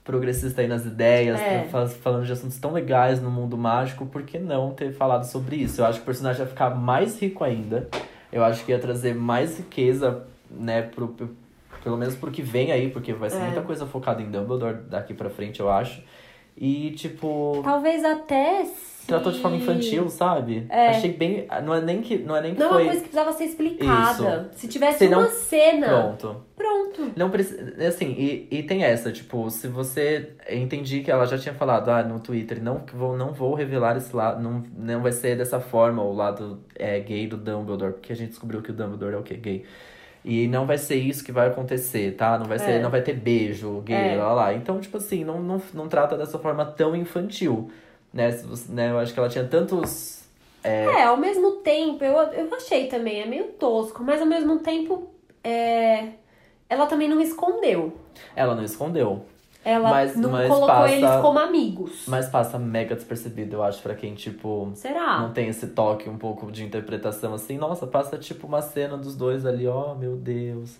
[0.03, 1.63] progressista aí nas ideias, É.
[1.71, 5.55] fa- falando de assuntos tão legais no mundo mágico, por que não ter falado sobre
[5.57, 5.81] isso?
[5.81, 7.87] Eu acho que o personagem ia ficar mais rico ainda.
[8.31, 11.15] Eu acho que ia trazer mais riqueza, né, pro,
[11.83, 13.45] pelo menos pro que vem aí, porque vai ser É.
[13.45, 16.01] muita coisa focada em Dumbledore daqui pra frente, eu acho.
[16.57, 18.65] E, tipo, Talvez até.
[19.07, 20.65] Tratou de forma infantil, sabe?
[20.69, 20.89] É.
[20.89, 21.47] Achei bem.
[21.63, 22.81] Não é nem que, não é nem que Não é foi.
[22.83, 24.49] uma coisa que precisava ser explicada.
[24.53, 26.45] Se tivesse Se não- uma cena, Pronto.
[26.55, 27.11] pronto.
[27.15, 27.73] Não precisa.
[27.87, 30.33] Assim, e, e tem essa, tipo, se você.
[30.49, 34.15] Entendi que ela já tinha falado ah, no Twitter, não vou, não vou revelar esse
[34.15, 38.15] lado, não, não vai ser dessa forma o lado é, gay do Dumbledore, porque a
[38.15, 39.35] gente descobriu que o Dumbledore é o quê?
[39.35, 39.65] Gay.
[40.25, 42.37] E não vai ser isso que vai acontecer, tá?
[42.39, 42.81] Não vai ser, É.
[42.81, 44.15] não vai ter beijo gay, É.
[44.15, 44.53] lá, lá, lá.
[44.53, 47.69] Então, tipo assim, não, não, não trata dessa forma tão infantil,
[48.13, 48.29] né?
[48.69, 48.91] Né?
[48.91, 50.21] Eu acho que ela tinha tantos.
[50.63, 55.09] É, ao mesmo tempo, eu, eu achei também, é meio tosco, mas ao mesmo tempo,
[55.43, 56.09] é,
[56.69, 57.91] ela também não escondeu.
[58.35, 59.25] Ela não escondeu.
[59.65, 62.03] Ela Mas- não mas colocou passa- eles como amigos.
[62.07, 64.69] Mas passa mega despercebido, eu acho, pra quem, tipo.
[64.75, 65.19] Será?
[65.19, 67.57] não tem esse toque um pouco de interpretação assim.
[67.57, 70.77] Nossa, passa tipo uma cena dos dois ali, ó, meu Deus.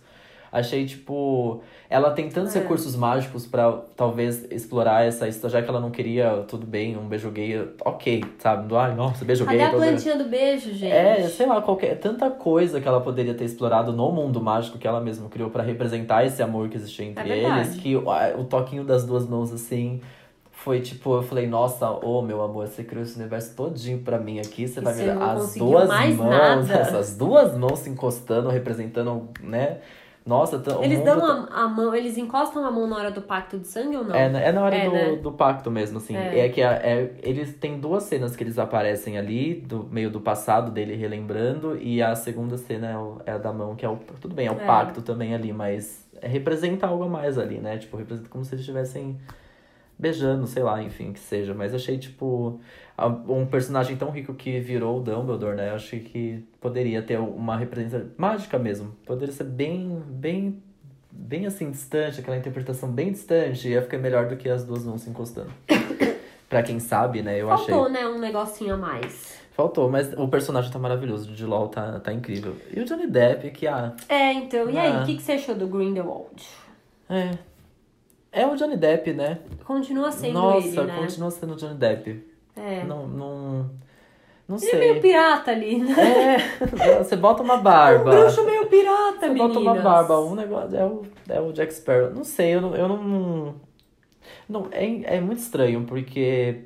[0.54, 1.62] Achei, tipo.
[1.90, 2.60] Ela tem tantos É.
[2.60, 7.08] recursos mágicos pra talvez explorar essa história, já que ela não queria, tudo bem, um
[7.08, 8.68] beijo gay, ok, sabe?
[8.68, 9.66] Do, Ai, nossa, beijo Cadê gay.
[9.66, 10.92] a todo mundo- plantinha do beijo, gente?
[10.92, 12.00] É, sei lá, qualquer.
[12.00, 15.64] Tanta coisa que ela poderia ter explorado no mundo mágico que ela mesma criou pra
[15.64, 17.76] representar esse amor que existia entre É eles.
[17.76, 20.00] Que o, a- o toquinho das duas mãos, assim.
[20.52, 24.40] Foi tipo, eu falei, nossa, ô meu amor, você criou esse universo todinho pra mim
[24.40, 26.74] aqui, você E vai me dar as duas mãos, nada.
[26.74, 29.80] essas duas mãos se encostando, representando, né?
[30.26, 33.12] Nossa, tá- o Eles dão tá- a, a mão, eles encostam a mão na hora
[33.12, 34.16] do pacto de sangue ou não?
[34.16, 35.16] É, na- é na hora É, do, né?
[35.18, 36.16] do pacto mesmo, assim.
[36.16, 36.46] É.
[36.46, 40.22] É, que a- é, eles têm duas cenas que eles aparecem ali, do meio do
[40.22, 43.98] passado dele relembrando, e a segunda cena é, é a da mão, que é o.
[44.22, 44.66] Tudo bem, é o É.
[44.66, 47.78] pacto também ali, mas é, representa algo a mais ali, né?
[47.78, 49.18] Tipo, representa como se eles estivessem
[50.00, 51.54] beijando, sei lá, enfim, que seja.
[51.54, 52.60] Mas achei, tipo,
[53.28, 55.70] um personagem tão rico que virou o Dumbledore, né?
[55.72, 58.96] Eu achei que poderia ter uma representação mágica mesmo.
[59.06, 60.62] Poderia ser bem, bem,
[61.12, 63.68] bem assim, distante, aquela interpretação bem distante.
[63.68, 65.52] Ia ficar melhor do que as duas não se encostando.
[66.48, 67.42] pra quem sabe, né?
[67.42, 67.94] Eu Faltou, achei.
[67.94, 69.42] né, um negocinho a mais.
[69.54, 71.26] Faltou, mas o personagem tá maravilhoso.
[71.26, 72.56] O Jude Law tá, tá incrível.
[72.76, 75.02] E o Johnny Depp, que, ah, É, então, e aí, Ah.
[75.02, 76.44] o que, que você achou do Grindelwald?
[77.10, 77.32] é...
[78.36, 79.38] É o Johnny Depp, né?
[79.64, 80.98] Continua sendo Nossa, ele, né?
[80.98, 82.33] continua sendo o Johnny Depp.
[82.56, 82.84] É.
[82.84, 83.70] Não, não,
[84.48, 84.80] não Ele é sei.
[84.80, 86.38] meio pirata ali, né?
[86.38, 88.12] É, você bota uma barba.
[88.12, 89.54] Um bruxo meio pirata, Você meninas.
[89.54, 90.78] bota uma barba, um negócio.
[90.78, 92.12] É o, é o Jack Sparrow.
[92.14, 92.76] Não sei, eu não.
[92.76, 93.56] Eu não,
[94.48, 96.66] não é, é muito estranho, porque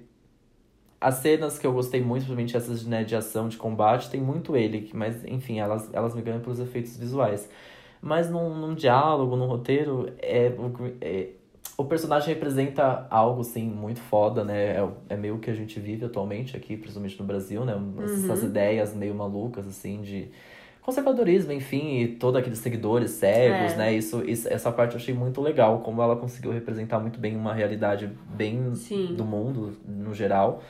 [1.00, 4.56] as cenas que eu gostei muito, principalmente essas né, de ação, de combate, tem muito
[4.56, 7.50] ele, mas enfim, elas, elas me ganham pelos efeitos visuais.
[8.02, 10.52] Mas num, num diálogo, num roteiro, é,
[11.02, 11.30] é,
[11.76, 14.78] o personagem representa algo, assim, muito foda, né?
[14.78, 17.76] É, é meio que a gente vive atualmente aqui, principalmente no Brasil, né?
[18.04, 20.30] Essas ideias meio malucas, assim, de
[20.82, 23.76] conservadorismo, enfim, e todos aqueles seguidores cegos, É.
[23.76, 23.94] né?
[23.94, 27.54] Isso, isso, essa parte eu achei muito legal, como ela conseguiu representar muito bem uma
[27.54, 29.14] realidade bem Sim.
[29.16, 30.64] do mundo, no geral,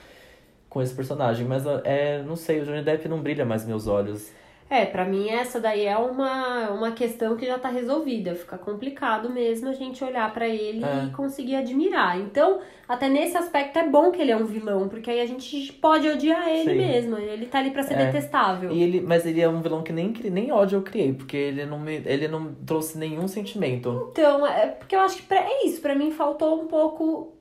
[0.70, 1.46] com esse personagem.
[1.46, 4.32] Mas, é, não sei, o Johnny Depp não brilha mais meus olhos.
[4.70, 8.36] É, pra mim essa daí é uma, uma questão que já tá resolvida.
[8.36, 11.06] Fica complicado mesmo a gente olhar pra ele É.
[11.06, 12.20] e conseguir admirar.
[12.20, 15.72] Então, até nesse aspecto é bom que ele é um vilão, porque aí a gente
[15.74, 16.78] pode odiar ele Sim.
[16.78, 17.18] mesmo.
[17.18, 18.06] Ele tá ali pra ser É.
[18.08, 18.70] detestável.
[18.72, 21.66] E ele, mas ele é um vilão que nem, nem ódio eu criei, porque ele
[21.66, 24.10] não, me, ele não trouxe nenhum sentimento.
[24.12, 27.34] Então, é porque eu acho que pra- é isso, pra mim faltou um pouco.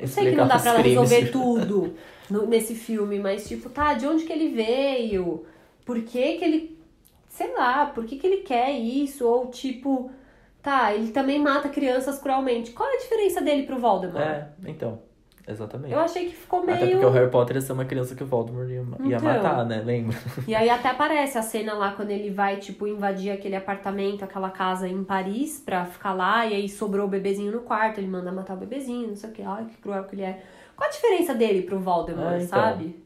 [0.00, 1.94] Eu sei que não dá pra ela resolver tudo
[2.30, 5.44] no- nesse filme, mas tipo, tá, de onde que ele veio?
[5.84, 6.78] Por que que ele.
[7.28, 9.26] Sei lá, por que que ele quer isso?
[9.26, 10.10] Ou tipo,
[10.62, 12.72] tá, ele também mata crianças cruelmente.
[12.72, 14.22] Qual é a diferença dele pro Voldemort?
[14.22, 15.00] É, então.
[15.48, 15.92] Exatamente.
[15.92, 16.76] Eu achei que ficou meio.
[16.76, 19.20] Até porque o Harry Potter ia ser uma criança que o Voldemort ia, ia Então.
[19.22, 19.82] matar, né?
[19.84, 20.16] Lembra?
[20.46, 24.50] E aí até aparece a cena lá quando ele vai, tipo, invadir aquele apartamento, aquela
[24.50, 28.30] casa em Paris pra ficar lá, e aí sobrou o bebezinho no quarto, ele manda
[28.30, 30.42] matar o bebezinho, não sei o que, ai, que cruel que ele é.
[30.76, 33.01] Qual a diferença dele pro Voldemort, É, então, sabe?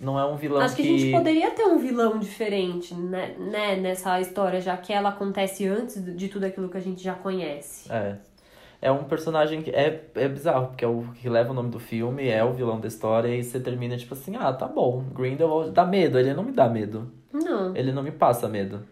[0.00, 3.76] Não é um vilão Acho que, a gente poderia ter um vilão diferente, né, né,
[3.76, 7.92] nessa história, já que ela acontece antes de tudo aquilo que a gente já conhece.
[7.92, 8.16] É.
[8.82, 11.78] É um personagem que é, é bizarro, porque é o que leva o nome do
[11.78, 15.72] filme, é o vilão da história, e você termina tipo assim, ah, tá bom, Grindelwald
[15.72, 17.12] dá medo, ele não me dá medo.
[17.30, 17.76] Não.
[17.76, 18.82] Ele não me passa medo.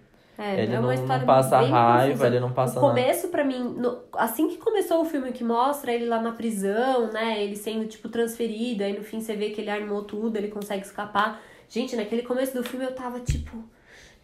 [0.40, 2.26] É, Ele é uma não- não passa bem raiva, confusa.
[2.28, 5.92] ele não passa O começo, pra mim, no- assim que começou o filme que mostra
[5.92, 7.42] ele lá na prisão, né?
[7.42, 10.84] Ele sendo, tipo, transferido, aí no fim você vê que ele armou tudo, ele consegue
[10.86, 11.40] escapar.
[11.68, 13.64] Gente, naquele começo do filme eu tava, tipo,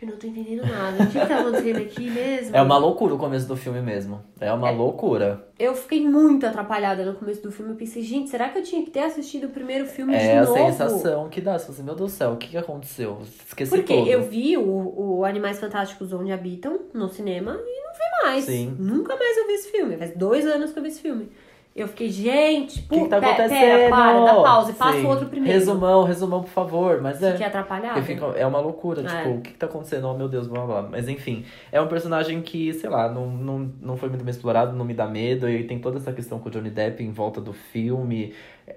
[0.03, 1.03] eu não tô entendendo nada.
[1.05, 2.55] O que que tá acontecendo aqui mesmo?
[2.57, 4.20] É uma loucura o começo do filme mesmo.
[4.40, 5.47] É uma loucura.
[5.59, 7.72] Eu fiquei muito atrapalhada no começo do filme.
[7.72, 10.30] Eu pensei, gente, será que eu tinha que ter assistido o primeiro filme É de
[10.38, 10.55] a novo?
[10.57, 11.59] sensação que dá.
[11.59, 13.18] Você assim, meu Deus do céu, o que, que aconteceu?
[13.47, 14.09] Esqueci Porque tudo.
[14.11, 18.45] eu vi o, o Animais Fantásticos Onde Habitam no cinema e não vi mais.
[18.45, 18.76] Sim.
[18.78, 19.97] Nunca mais eu vi esse filme.
[19.97, 21.30] Faz dois anos que eu vi esse filme.
[21.75, 23.49] Eu fiquei, gente, O que, tá acontecendo?
[23.49, 25.59] Pera, para, dá pausa e passa o outro primeiro.
[25.59, 27.01] Resumão, resumão, por favor.
[27.03, 27.33] Mas é.
[27.33, 27.95] Fiquei atrapalhada.
[27.95, 29.05] Porque fica- é uma loucura, É.
[29.07, 30.07] tipo, o que, que tá acontecendo?
[30.07, 30.89] Oh meu Deus, blá blá blá.
[30.93, 34.72] Mas enfim, é um personagem que, sei lá, não, não, não foi muito bem explorado,
[34.77, 35.49] não me dá medo.
[35.49, 38.33] E tem toda essa questão com o Johnny Depp em volta do filme.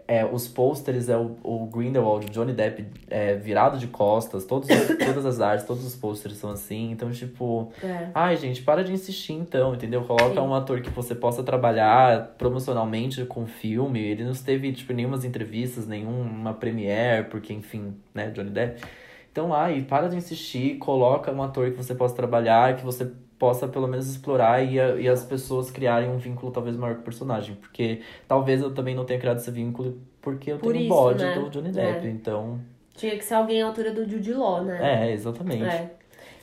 [0.06, 4.68] É, os pôsteres é o, o Grindelwald, o Johnny Depp é, virado de costas, todos,
[5.06, 6.92] todas as artes, todos os pôsteres são assim.
[6.92, 8.10] Então, tipo, É.
[8.14, 10.04] ai gente, para de insistir então, entendeu?
[10.04, 10.40] Coloca Sim.
[10.40, 14.00] um ator que você possa trabalhar promocionalmente com o filme.
[14.02, 18.82] Ele não teve, tipo, nenhumas entrevistas, nenhuma premiere, porque, enfim, né, Johnny Depp.
[19.32, 23.68] Então, ai, para de insistir, coloca um ator que você possa trabalhar, que você possa
[23.68, 27.04] pelo menos explorar e, a- e as pessoas criarem um vínculo talvez maior com o
[27.06, 27.56] personagem.
[27.56, 31.24] Porque talvez eu também não tenha criado esse vínculo porque eu Por tenho isso, bode
[31.24, 31.36] né?
[31.40, 32.08] do Johnny Depp.
[32.08, 32.10] É.
[32.10, 32.60] Então,
[32.96, 35.06] Tinha que ser alguém à altura do Jude Law, né?
[35.10, 35.64] é, exatamente.
[35.64, 35.92] É.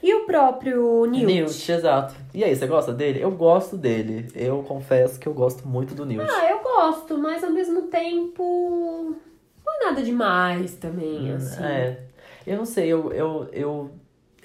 [0.02, 1.24] E o próprio Newt?
[1.26, 2.14] Newt, exato.
[2.34, 3.22] E aí, você gosta dele?
[3.22, 4.28] Eu gosto dele.
[4.34, 6.30] Eu confesso que eu gosto muito do Newt.
[6.30, 9.16] Ah, eu gosto, mas ao mesmo tempo.
[9.64, 11.62] Não é nada demais também, assim.
[11.64, 12.00] É.
[12.46, 13.10] Eu não sei, eu.
[13.12, 13.90] eu, eu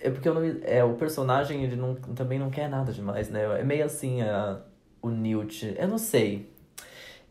[0.02, 3.60] é porque não, é, o personagem ele não, também não quer nada demais, né?
[3.60, 4.60] É meio assim a,
[5.02, 5.76] o Newt.
[5.78, 6.50] Eu não sei.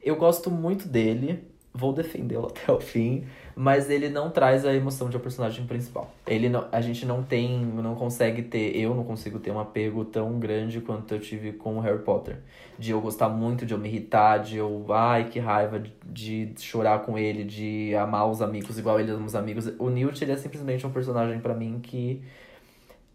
[0.03, 1.45] Eu gosto muito dele.
[1.73, 6.13] vou defendê-lo até o fim, mas ele não traz a emoção de um personagem principal.
[6.27, 10.05] Ele não, a gente não tem, não consegue ter, eu não consigo ter um apego
[10.05, 12.39] tão grande quanto eu tive com o Harry Potter.
[12.79, 16.61] De eu gostar muito, de eu me irritar, de eu, ai, que raiva, de, de
[16.61, 19.67] chorar com ele, de amar os amigos igual ele ama os amigos.
[19.79, 22.23] O Newt, ele é simplesmente um personagem para mim que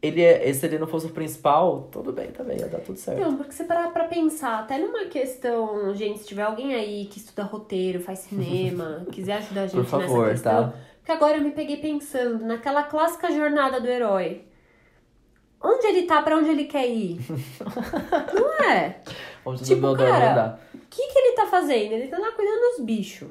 [0.03, 3.21] ele é, se ele não fosse o principal, tudo bem também, ia dar tudo certo.
[3.21, 7.19] Não, porque você parar pra pensar, até numa questão, gente, se tiver alguém aí que
[7.19, 10.71] estuda roteiro, faz cinema, quiser ajudar a gente Por favor, nessa questão.
[10.71, 10.77] tá?
[10.97, 14.43] Porque agora eu me peguei pensando naquela clássica jornada do herói.
[15.61, 17.19] Onde ele tá, pra onde ele quer ir?
[18.35, 18.97] Não é?
[19.45, 20.59] Onde o Tipo, cara.
[20.73, 21.93] O que, que ele tá fazendo?
[21.93, 23.29] Ele tá lá cuidando dos bichos.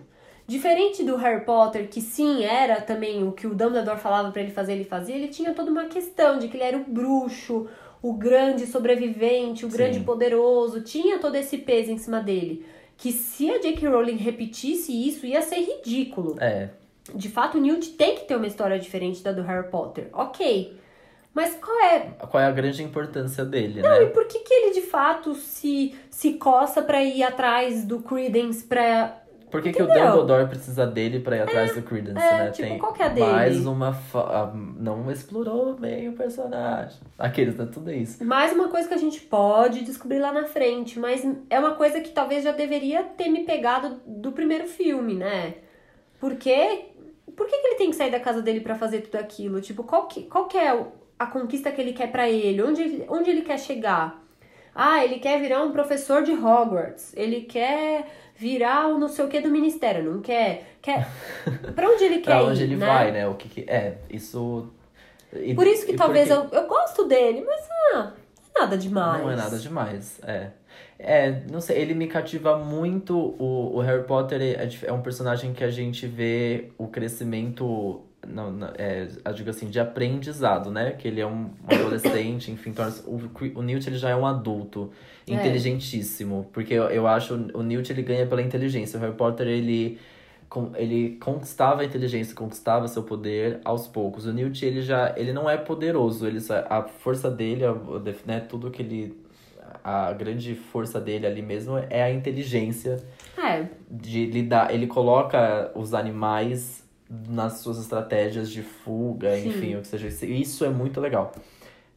[0.52, 4.50] Diferente do Harry Potter, que sim, era também o que o Dumbledore falava pra ele
[4.50, 7.66] fazer, ele fazia, ele tinha toda uma questão de que ele era o bruxo,
[8.02, 9.76] o grande sobrevivente, o Sim.
[9.78, 12.66] grande poderoso, tinha todo esse peso em cima dele.
[12.98, 13.88] Que se a J.K.
[13.88, 16.36] Rowling repetisse isso, ia ser ridículo.
[16.38, 16.68] É,
[17.14, 20.10] De fato, o Newt tem que ter uma história diferente da do Harry Potter.
[20.12, 20.76] Ok.
[21.32, 24.06] Mas qual é qual é a grande importância dele, não, e né?
[24.10, 29.21] por que, que ele de fato se, se coça pra ir atrás do Credence pra.
[29.52, 29.86] Por que, que o?
[29.86, 32.50] Dumbledore precisa dele pra ir atrás do Credence, é, né?
[32.50, 33.30] tipo, Tem qual que é dele?
[33.30, 33.92] mais uma.
[33.92, 34.50] Fa...
[34.54, 36.98] Não explorou bem o personagem.
[37.18, 37.68] Aqueles, né?
[37.70, 38.24] Tudo isso.
[38.24, 42.00] Mais uma coisa que a gente pode descobrir lá na frente, mas é uma coisa
[42.00, 45.54] que talvez já deveria ter me pegado do primeiro filme, né?
[46.18, 46.86] Porque.
[47.36, 49.60] Por que, que ele tem que sair da casa dele pra fazer tudo aquilo?
[49.60, 50.86] Tipo, qual que, qual que é
[51.18, 52.62] a conquista que ele quer pra ele?
[52.62, 54.21] Onde, ele- onde ele quer chegar?
[54.74, 57.12] Ah, ele quer virar um professor de Hogwarts.
[57.16, 58.06] Ele quer
[58.36, 60.02] virar o não sei o que do ministério.
[60.10, 60.76] Não quer.
[60.80, 61.06] quer...
[61.74, 62.86] Pra onde ele quer pra onde ir, ele né?
[62.86, 63.28] vai, né?
[63.28, 63.98] O que, que é?
[64.10, 64.68] Isso.
[65.34, 68.12] e- Por isso que talvez porque- eu, eu gosto dele, mas ah,
[68.54, 69.22] não é nada demais.
[69.22, 70.48] Não é nada demais, é.
[70.98, 73.16] É, não sei, ele me cativa muito.
[73.38, 78.50] O, o Harry Potter é, é um personagem que a gente vê o crescimento, não,
[78.52, 80.92] não, é, eu digo assim, de aprendizado, né?
[80.92, 83.20] Que ele é um, um adolescente, enfim, torna o,
[83.56, 84.90] o Newt ele já é um adulto,
[85.28, 85.34] É.
[85.34, 86.48] inteligentíssimo.
[86.52, 88.98] Porque eu, eu acho o, Newt ele ganha pela inteligência.
[88.98, 89.98] O Harry Potter ele
[90.48, 94.26] com- ele conquistava a inteligência, conquistava seu poder aos poucos.
[94.26, 97.74] O Newt, ele já, ele não é poderoso, ele a força dele, a-
[98.26, 99.16] né, tudo que ele,
[99.82, 103.02] a grande força dele ali mesmo é a inteligência
[103.36, 106.81] É, de lidar, ele coloca os animais
[107.28, 109.48] nas suas estratégias de fuga, Sim.
[109.48, 110.08] enfim, o que seja.
[110.26, 111.32] Isso é muito legal.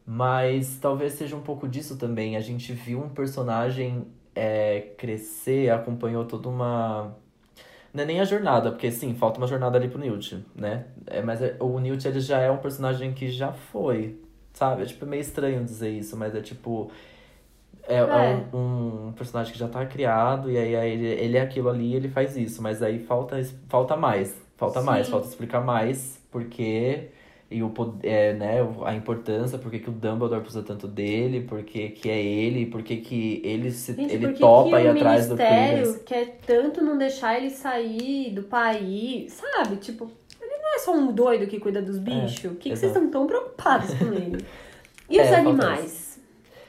[0.06, 2.36] Mas talvez seja um pouco disso também.
[2.36, 7.16] A gente viu um personagem é, crescer, acompanhou toda uma.
[7.92, 10.84] Não é nem a jornada, porque sim, falta uma jornada ali pro Newt, né?
[11.06, 14.20] É, mas é- o Newt ele já é um personagem que já foi,
[14.52, 14.82] sabe?
[14.82, 16.90] É tipo meio estranho dizer isso, mas é tipo.
[17.88, 18.56] É, é É.
[18.56, 21.94] um, um personagem que já tá criado, e aí, aí ele, ele é aquilo ali
[21.94, 23.36] ele faz isso, mas aí falta,
[23.68, 24.44] falta mais.
[24.56, 25.12] Falta mais, Sim.
[25.12, 27.08] falta explicar mais porque
[27.48, 31.92] e o é, né, a importância, por que o Dumbledore precisa tanto dele, por que
[32.08, 36.00] é ele, por que que ele se gente, ele topa ir atrás do Credence.
[36.00, 39.76] quer tanto não deixar ele sair do país, sabe?
[39.76, 42.50] Tipo, ele não é só um doido que cuida dos bichos.
[42.50, 44.44] O que, que vocês estão tão preocupados com ele?
[45.08, 46.05] E É, os falta animais?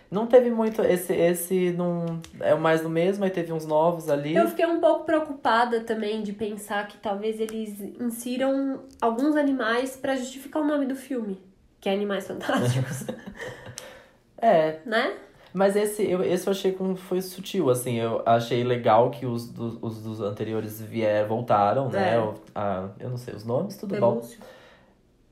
[0.09, 4.09] Não teve muito esse esse não é o mais do mesmo, aí teve uns novos
[4.09, 4.35] ali.
[4.35, 10.15] Eu fiquei um pouco preocupada também de pensar que talvez eles insiram alguns animais pra
[10.15, 11.41] justificar o nome do filme,
[11.81, 13.05] que é Animais Fantásticos,
[14.39, 15.13] É, né?
[15.53, 17.95] Mas esse eu, esse eu achei como foi sutil, assim.
[17.97, 22.13] Eu achei legal que os, do, os dos anteriores vieram, voltaram, né?
[22.15, 22.19] É.
[22.19, 24.17] O- a, eu não sei os nomes, tudo bom.
[24.17, 24.39] Pelúcio.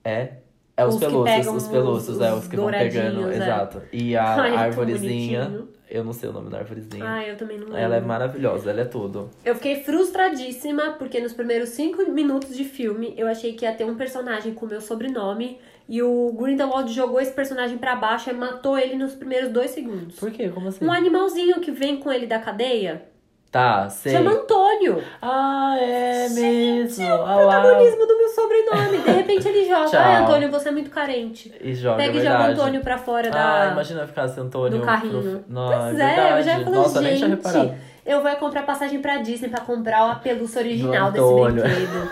[0.03, 0.37] É.
[0.77, 3.29] É os, Os que pelúcios, pegam os pelúcios, os- é, os os que vão pegando.
[3.31, 3.35] é.
[3.37, 3.81] Exato.
[3.93, 5.69] E a Ai, arvorezinha, bonitinho.
[5.89, 7.05] eu não sei o nome da arvorezinha.
[7.07, 7.79] Ah, eu também não lembro.
[7.79, 9.29] ela é maravilhosa, ela é tudo.
[9.45, 13.85] Eu fiquei frustradíssima porque nos primeiros cinco minutos de filme eu achei que ia ter
[13.85, 18.33] um personagem com o meu sobrenome e o Grindelwald jogou esse personagem pra baixo e
[18.33, 20.15] matou ele nos primeiros dois segundos.
[20.17, 20.49] Por quê?
[20.49, 20.83] Como assim?
[20.83, 23.03] Um animalzinho que vem com ele da cadeia
[23.51, 24.11] Tá, sei.
[24.11, 25.01] chama Antônio.
[25.21, 27.05] Ah, é mesmo.
[27.05, 28.97] É o Ah protagonismo do meu sobrenome.
[29.03, 29.99] De repente ele joga.
[29.99, 31.51] Ai, Antônio, você é muito carente.
[31.61, 32.45] E joga, Pega é e joga.
[32.47, 33.71] Antônio pra fora Ah, da.
[33.71, 34.79] imagina ficar sem Antônio.
[34.79, 35.21] do carrinho.
[35.21, 35.43] Pro...
[35.47, 37.73] Não, Pois é, é, eu já falei, Nossa, nem tinha gente,
[38.05, 42.11] eu vou comprar passagem pra Disney pra comprar a pelúcia original desse brinquedo.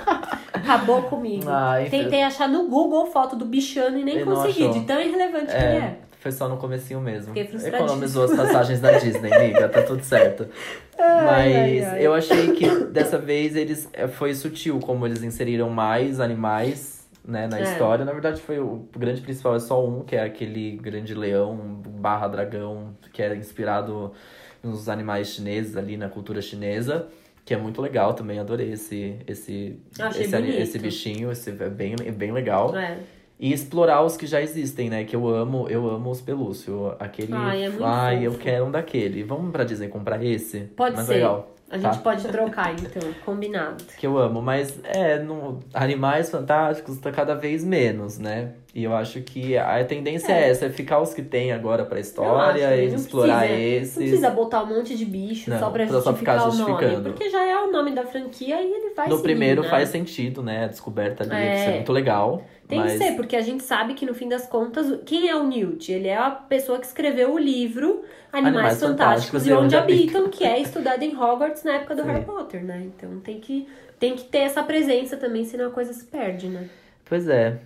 [0.54, 1.46] Acabou comigo.
[1.50, 5.52] Ai, Tentei achar no Google foto do bichano e nem consegui, de tão irrelevante que
[5.52, 5.98] ele É, é.
[6.24, 7.34] Foi só no comecinho mesmo.
[7.38, 10.48] Economizou as passagens da Disney, amiga, tá tudo certo.
[10.98, 12.06] Ai, Mas ai, ai.
[12.08, 17.48] eu achei que dessa vez eles é, foi sutil como eles inseriram mais animais, né,
[17.48, 17.64] na É.
[17.64, 18.06] história.
[18.06, 21.56] Na verdade, foi o grande principal é só um, que é aquele grande leão
[22.00, 24.12] barra dragão, que é inspirado
[24.64, 27.08] nos animais chineses ali na cultura chinesa.
[27.46, 32.32] que é muito legal também, adorei esse esse esse, esse bichinho, esse é bem, bem
[32.32, 32.74] legal.
[32.78, 32.98] É.
[33.44, 35.04] E explorar os que já existem, né?
[35.04, 36.96] Que eu amo, eu amo os pelúcio.
[36.98, 37.34] Aquele.
[37.34, 39.22] Ai, é muito Ai, eu quero um daquele.
[39.22, 40.62] Vamos pra Disney comprar esse?
[40.78, 41.16] Pode Mais ser.
[41.16, 41.50] legal.
[41.70, 41.92] A Tá.
[41.92, 43.84] gente pode trocar, então, combinado.
[43.98, 48.52] Que eu amo, mas é, no, animais fantásticos tá cada vez menos, né?
[48.76, 50.50] E eu acho que a tendência é, É.
[50.50, 52.86] essa, é ficar os que tem agora pra Eu acho, história né?
[52.86, 53.96] e explorar precisa- esses.
[53.98, 56.54] Não precisa botar um monte de bicho Não, só pra pra só justificar, ficar o
[56.58, 56.72] nome.
[56.72, 57.10] justificando.
[57.10, 59.70] Porque já é o nome da franquia e ele vai no seguir, primeiro né?
[59.70, 60.66] faz sentido, né?
[60.66, 61.56] A descoberta ali, É.
[61.60, 62.44] isso é muito legal.
[62.68, 62.94] Tem mas...
[62.94, 65.92] que ser, porque a gente sabe que no fim das contas, quem é o Newt?
[65.92, 70.30] Ele é a pessoa que escreveu o livro Animais, Animais Fantásticos Fantásticos e Onde Habitam,
[70.30, 72.08] que é estudado em Hogwarts na época do Sim.
[72.08, 72.84] Harry Potter, né?
[72.86, 73.68] Então tem que,
[74.00, 76.70] tem que ter essa presença também, senão a coisa se perde, né?
[77.06, 77.60] Pois é.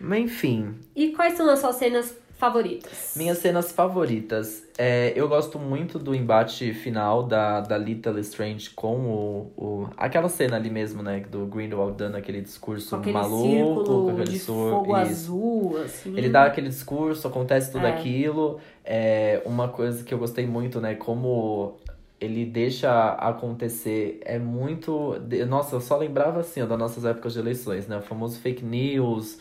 [0.00, 3.12] Mas enfim, E quais são as suas cenas favoritas?
[3.16, 4.66] Minhas cenas favoritas.
[4.76, 9.88] É, eu gosto muito do embate final da, da Little Strange com o, o.
[9.96, 11.20] Aquela cena ali mesmo, né?
[11.30, 15.10] Do Grindelwald dando aquele discurso aquele maluco, com aquele de sur- fogo isso.
[15.12, 16.16] azul, assim.
[16.18, 17.92] Ele dá aquele discurso, acontece tudo É.
[17.92, 18.58] aquilo.
[18.84, 20.96] É uma coisa que eu gostei muito, né?
[20.96, 21.76] Como
[22.20, 24.20] ele deixa acontecer.
[24.24, 25.14] É muito.
[25.48, 27.98] Nossa, eu só lembrava assim, ó, das nossas épocas de eleições, né?
[27.98, 29.38] O famoso fake news.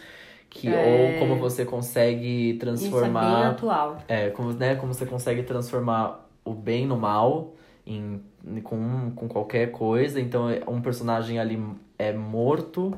[0.54, 1.14] Que, É.
[1.16, 3.47] Ou como você consegue Isso é bem transformar.
[3.52, 3.97] atual.
[4.08, 7.54] É, como, né, como você consegue transformar o bem no mal
[7.88, 8.22] em,
[8.62, 10.20] com, com qualquer coisa.
[10.20, 11.58] Então, é- um personagem ali
[11.97, 12.93] é morto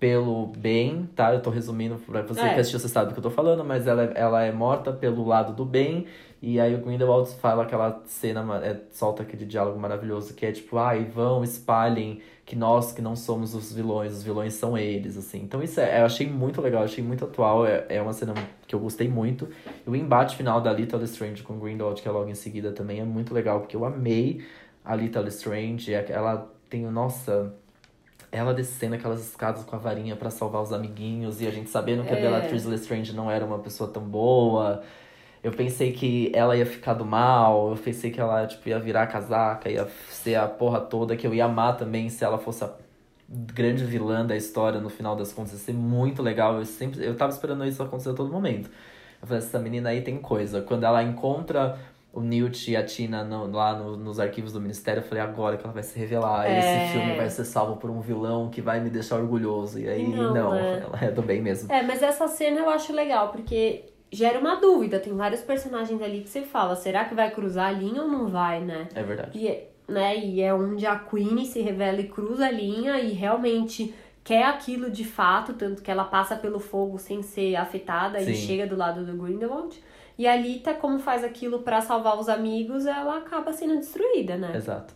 [0.00, 1.32] pelo bem, tá?
[1.34, 2.54] Eu tô resumindo pra você É.
[2.54, 5.22] que assistiu, você sabe do que eu tô falando, mas ela, ela é morta pelo
[5.26, 6.06] lado do bem.
[6.42, 10.76] E aí o Grindelwald fala aquela cena, é, solta aquele diálogo maravilhoso que é tipo,
[10.78, 15.40] ai, vão, espalhem que nós que não somos os vilões, os vilões são eles, assim.
[15.42, 18.34] Então isso é, eu achei muito legal, achei muito atual, é, é uma cena
[18.66, 19.48] que eu gostei muito.
[19.86, 23.00] E o embate final da Little Strange com Grindelwald, que é logo em seguida, também
[23.00, 24.44] é muito legal, porque eu amei
[24.84, 27.52] a Little Strange, é- ela tem, nossa...
[28.30, 32.02] Ela descendo aquelas escadas com a varinha pra salvar os amiguinhos e a gente sabendo
[32.04, 32.20] que a É.
[32.20, 34.82] Bellatrix Lestrange não era uma pessoa tão boa.
[35.46, 39.02] Eu pensei que ela ia ficar do mal, eu pensei que ela tipo, ia virar
[39.04, 42.64] a casaca, ia ser a porra toda, que eu ia amar também se ela fosse
[42.64, 42.70] a
[43.28, 45.52] grande vilã da história no final das contas.
[45.52, 46.56] Ia ser muito legal.
[46.58, 48.68] Eu sempre eu tava esperando isso acontecer a todo momento.
[49.22, 50.62] Eu falei, essa menina aí tem coisa.
[50.62, 51.78] Quando ela encontra
[52.12, 55.56] o Newt e a Tina no- lá no- nos arquivos do Ministério, eu falei, agora
[55.56, 56.50] que ela vai se revelar.
[56.50, 56.58] É.
[56.58, 59.78] Esse filme vai ser salvo por um vilão que vai me deixar orgulhoso.
[59.78, 60.80] E aí, Não, não, é.
[60.80, 61.70] ela é do bem mesmo.
[61.72, 64.98] É, mas essa cena eu acho legal, porque gera uma dúvida.
[65.00, 68.28] Tem vários personagens ali que você fala, será que vai cruzar a linha ou não
[68.28, 68.88] vai, né?
[68.94, 69.38] É verdade.
[69.38, 73.12] E, é- né, e é onde a Queen se revela e cruza a linha e
[73.12, 73.94] realmente
[74.24, 78.32] quer aquilo de fato, tanto que ela passa pelo fogo sem ser afetada Sim.
[78.32, 79.80] e chega do lado do Grindelwald.
[80.18, 84.52] E a Lita, como faz aquilo pra salvar os amigos, ela acaba sendo destruída, né?
[84.56, 84.94] Exato.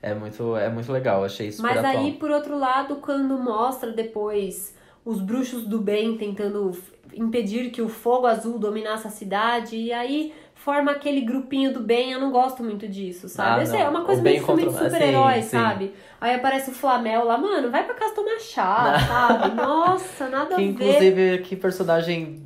[0.00, 2.04] É muito, é muito legal, achei super Mas atual.
[2.04, 4.74] aí, por outro lado, quando mostra depois
[5.04, 6.72] os bruxos do bem tentando
[7.14, 12.12] impedir que o fogo azul dominasse a cidade, e aí forma aquele grupinho do bem,
[12.12, 13.64] eu não gosto muito disso, sabe?
[13.64, 13.80] Ah, não.
[13.80, 15.48] é uma coisa meio filme de contra- super-herói, sim, sim.
[15.48, 15.92] sabe?
[16.20, 19.56] Aí aparece o Flamel lá, mano, vai pra casa tomar chá, sabe?
[19.56, 20.64] Nossa, nada Que a ver.
[20.64, 22.40] inclusive, que personagem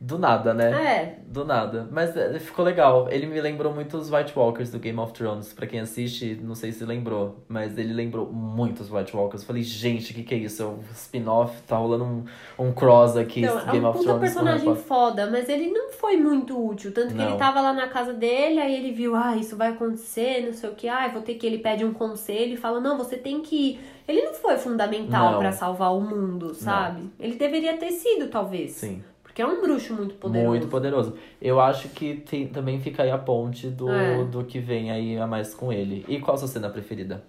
[0.00, 0.70] do nada, né?
[0.70, 1.88] É, Do nada.
[1.90, 3.08] Mas é, ficou legal.
[3.10, 5.52] Ele me lembrou muito os White Walkers do Game of Thrones.
[5.52, 9.42] Pra quem assiste, não sei se lembrou, mas ele lembrou muito os White Walkers.
[9.42, 10.62] Eu falei, gente, o que, que é isso?
[10.62, 12.24] É um spin-off, tá rolando um,
[12.58, 14.20] um cross aqui, Então, Game é um of Thrones.
[14.20, 16.92] personagem foda, mas ele não foi muito útil.
[16.92, 17.30] Tanto que Não.
[17.30, 20.70] ele tava lá na casa dele, aí ele viu, ah, isso vai acontecer, não sei
[20.70, 21.44] o que, ah, vou ter que.
[21.44, 23.80] Ele pede um conselho e fala, não, você tem que ir.
[24.06, 25.38] Ele não foi fundamental Não.
[25.40, 27.10] pra salvar o mundo, sabe?
[27.20, 28.70] Ele deveria ter sido, talvez.
[28.70, 29.02] Sim,
[29.38, 30.48] Porque é um bruxo muito poderoso.
[30.48, 31.16] muito poderoso.
[31.40, 34.24] Eu acho que tem- também fica aí a ponte do, É.
[34.24, 36.04] do que vem aí a mais com ele.
[36.08, 37.22] E qual a sua cena preferida?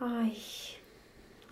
[0.00, 0.32] Ai,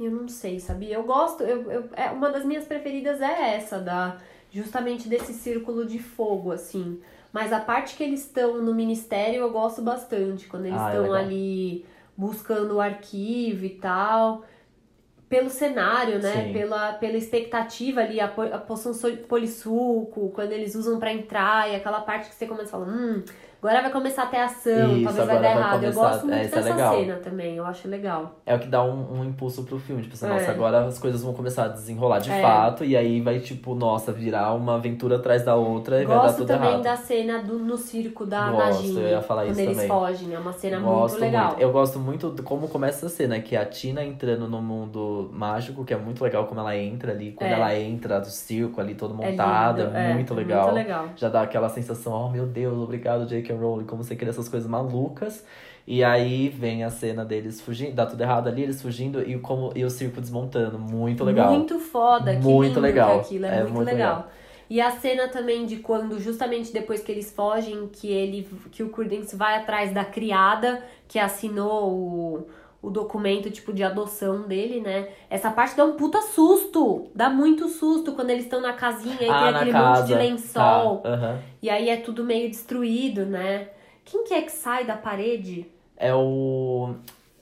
[0.00, 0.94] eu não sei, sabia?
[0.94, 4.16] Eu gosto, eu, eu, é, uma das minhas preferidas é essa, da
[4.50, 6.98] justamente desse círculo de fogo, assim.
[7.30, 10.92] Mas a parte que eles estão no ministério eu gosto bastante, quando eles Ah, é
[10.94, 11.18] estão legal.
[11.18, 11.84] ali
[12.16, 14.44] buscando o arquivo e tal.
[15.28, 16.46] Pelo cenário, né?
[16.46, 16.52] Sim.
[16.52, 18.92] Pela, pela expectativa ali, a, a poção
[19.28, 23.22] polissuco, quando eles usam pra entrar, e aquela parte que você começa a falar, hum,
[23.60, 25.74] agora vai começar a ter ação, Isso, talvez vai dar vai errado.
[25.84, 26.94] Eu começar- gosto muito é, é dessa legal.
[26.98, 28.36] cena também, eu acho legal.
[28.46, 30.02] É o que dá um, um impulso pro filme.
[30.02, 30.28] Tipo assim, É.
[30.30, 32.40] nossa, agora as coisas vão começar a desenrolar de É.
[32.40, 32.84] fato.
[32.84, 36.36] E aí vai, tipo, nossa, virar uma aventura atrás da outra e vai dar Gosto
[36.38, 36.82] tudo também errado.
[36.82, 39.00] da cena do, no circo da Gosto, Nagini.
[39.02, 39.88] eu ia falar quando isso eles também.
[39.88, 40.34] fogem.
[40.34, 41.56] É uma cena Gosto muito legal.
[41.58, 45.30] Eu gosto muito de como começa essa cena, que é a Tina entrando no mundo
[45.32, 47.32] mágico, que é muito legal como ela entra ali.
[47.32, 47.54] Quando É.
[47.54, 50.62] ela entra do circo ali, todo É montado, lindo, é, é, muito é legal.
[50.64, 51.08] muito legal.
[51.16, 53.54] Já dá aquela sensação, oh meu Deus, obrigado, J.K.
[53.54, 55.44] Rowling, como você cria essas coisas malucas.
[55.86, 59.72] E aí vem a cena deles fugindo, dá tudo errado ali, eles fugindo e, como,
[59.74, 60.78] e o circo desmontando.
[60.78, 61.50] Muito legal.
[61.50, 63.20] Muito foda, que Muito lindo legal.
[63.20, 64.16] que aquilo, é, É muito, muito legal.
[64.16, 64.30] legal.
[64.68, 68.90] E a cena também de quando, justamente depois que eles fogem, que ele que o
[68.90, 72.46] Credence vai atrás da criada que assinou o,
[72.80, 75.08] o documento, tipo, de adoção dele, né?
[75.28, 77.08] Essa parte dá um puta susto.
[77.14, 80.00] Dá muito susto quando eles estão na casinha e ah, tem aquele casa.
[80.00, 80.96] monte de lençol.
[80.98, 81.38] Tá, aham.
[81.60, 83.68] E aí é tudo meio destruído, né?
[84.04, 85.66] Quem que é que sai da parede?
[85.96, 86.94] É o.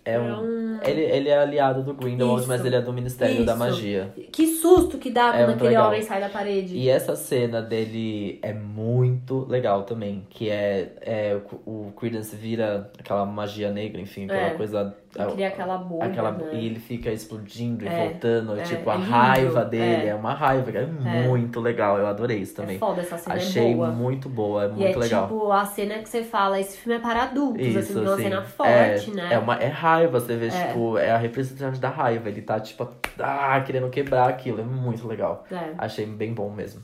[0.05, 0.79] É um.
[0.85, 2.49] Ele, ele é aliado do Grindelwald, Isso.
[2.49, 3.59] mas ele é do Ministério da Isso.
[3.59, 4.15] Magia.
[4.33, 5.89] Que susto que dá É quando aquele legal.
[5.89, 6.77] homem sai da parede.
[6.77, 10.25] E essa cena dele é muito legal também.
[10.31, 14.51] Que é, é o, o Credence vira aquela magia negra, enfim, aquela É.
[14.55, 14.97] coisa.
[15.19, 16.51] E cria aquela bolha, aquela- né?
[16.53, 18.59] E ele fica explodindo e É, voltando.
[18.59, 20.09] é, tipo, a é lindo, raiva dele é.
[20.09, 20.15] é.
[20.15, 20.71] uma raiva.
[20.71, 20.87] É,
[21.27, 21.99] muito legal.
[21.99, 22.77] Eu adorei isso também.
[22.77, 23.89] É foda, essa cena Achei é boa.
[23.89, 25.27] muito boa, é muito e é legal.
[25.29, 28.13] tipo a cena que você fala, esse filme é para adultos, assim, Isso, é uma
[28.15, 29.29] assim, cena é, forte, né?
[29.33, 30.67] É, uma, é raiva, você vê, É.
[30.69, 32.29] tipo, é a representante da raiva.
[32.29, 32.89] Ele tá, tipo,
[33.19, 34.61] ah, querendo quebrar aquilo.
[34.61, 35.45] É muito legal.
[35.51, 35.71] É.
[35.79, 36.83] Achei bem bom mesmo.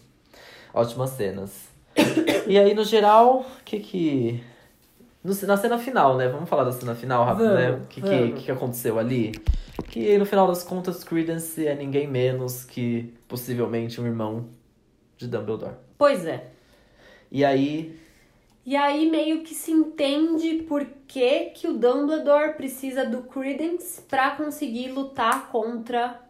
[0.74, 1.68] Ótimas cenas.
[2.46, 4.42] e aí, no geral, o que que...
[5.22, 6.28] no- na cena final, né?
[6.28, 7.70] Vamos falar da cena final rápido, Vamos, né?
[7.72, 9.32] O que, que, que aconteceu ali?
[9.88, 14.48] Que, no final das contas, Credence é ninguém menos que, possivelmente, um irmão
[15.16, 15.74] de Dumbledore.
[15.98, 16.50] Pois é.
[17.30, 17.98] E aí,
[18.64, 24.32] E aí meio que se entende por que, que o Dumbledore precisa do Credence pra
[24.36, 26.20] conseguir lutar contra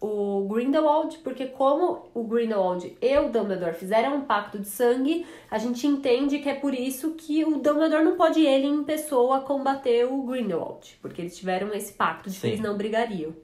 [0.00, 5.58] o Grindelwald, porque como o Grindelwald e o Dumbledore fizeram um pacto de sangue, a
[5.58, 10.06] gente entende que é por isso que o Dumbledore não pode ele em pessoa combater
[10.06, 12.48] o Grindelwald, porque eles tiveram esse pacto de que Sim.
[12.48, 13.34] eles não brigariam.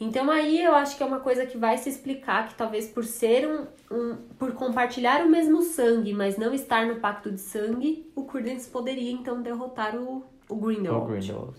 [0.00, 3.04] Então aí eu acho que é uma coisa que vai se explicar que talvez por
[3.04, 8.10] ser um, um por compartilhar o mesmo sangue, mas não estar no pacto de sangue,
[8.16, 11.12] o Credence poderia então derrotar o, o o Grindelwald.
[11.12, 11.56] Grindelwald.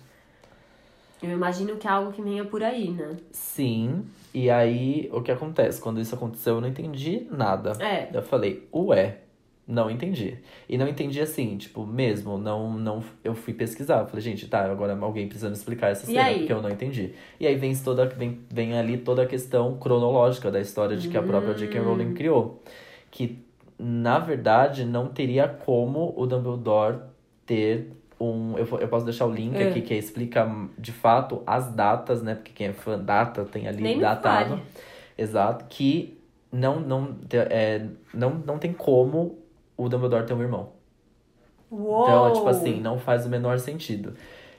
[1.23, 3.17] Eu imagino que é algo que venha por aí, né?
[3.31, 4.05] Sim,
[4.35, 5.79] e aí o que acontece?
[5.79, 7.71] Quando isso aconteceu, eu não entendi nada.
[7.81, 8.09] É.
[8.13, 9.19] Eu falei, ué,
[9.65, 10.37] não entendi.
[10.67, 13.01] E não entendi assim, tipo, mesmo, não, não.
[13.23, 14.01] Eu fui pesquisar.
[14.01, 17.13] Eu falei, gente, tá, agora alguém precisa me explicar essa cena, porque eu não entendi.
[17.39, 21.17] E aí vem toda, vem, vem ali toda a questão cronológica da história de que
[21.17, 21.79] a própria J.K.
[21.79, 21.85] Hum.
[21.85, 22.61] Rowling criou.
[23.09, 23.41] Que,
[23.79, 26.97] na verdade, não teria como o Dumbledore
[27.45, 27.89] ter
[28.19, 28.57] um.
[28.57, 29.69] Eu, eu posso deixar o link É.
[29.69, 32.35] aqui que explica de fato as datas, né?
[32.35, 34.59] Porque quem é fã data tem ali Nem datado.
[35.17, 35.65] Exato.
[35.69, 36.17] Que
[36.51, 39.37] não, não, é, não, não tem como
[39.77, 40.69] o Dumbledore ter um irmão.
[41.69, 42.03] Uou!
[42.03, 44.13] Então, tipo assim, não faz o menor sentido.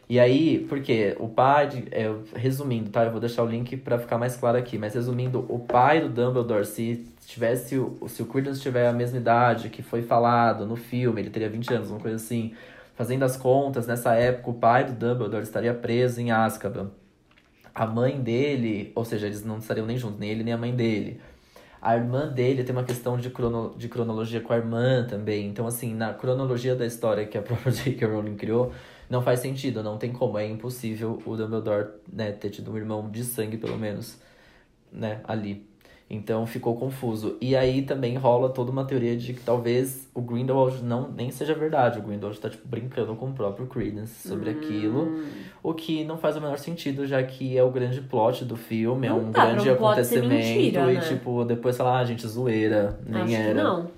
[0.08, 3.04] E aí, porque o pai, de- é, resumindo, tá?
[3.04, 6.08] Eu vou deixar o link pra ficar mais claro aqui, mas resumindo, o pai do
[6.08, 10.76] Dumbledore, se tivesse, o- se o Credence tiver a mesma idade que foi falado no
[10.76, 12.52] filme, ele teria 20 anos, uma coisa assim.
[12.96, 16.90] Fazendo as contas, nessa época, o pai do Dumbledore estaria preso em Azkaban.
[17.74, 20.74] A mãe dele, ou seja, eles não estariam nem juntos, nem ele nem a mãe
[20.74, 21.20] dele.
[21.80, 25.46] A irmã dele tem uma questão de, crono, de cronologia com a irmã também.
[25.46, 28.06] Então, assim, na cronologia da história que a própria J.K.
[28.06, 28.72] Rowling criou,
[29.10, 30.38] não faz sentido, não tem como.
[30.38, 34.18] É impossível o Dumbledore né, ter tido um irmão de sangue, pelo menos,
[34.90, 35.65] né, ali.
[36.08, 37.36] Então ficou confuso.
[37.40, 41.52] E aí também rola toda uma teoria de que talvez o Grindelwald não nem seja
[41.52, 41.98] verdade.
[41.98, 45.00] O Grindelwald tá, tipo, brincando com o próprio Credence sobre aquilo.
[45.08, 45.24] Hum.
[45.64, 49.08] O que não faz o menor sentido, já que é o grande plot do filme,
[49.08, 50.28] Não é um pra grande um acontecimento.
[50.28, 51.00] mentira, e, né?
[51.00, 53.00] tipo, depois falar, ah, gente, zoeira.
[53.04, 53.48] Nem Acho era.
[53.48, 53.90] que não.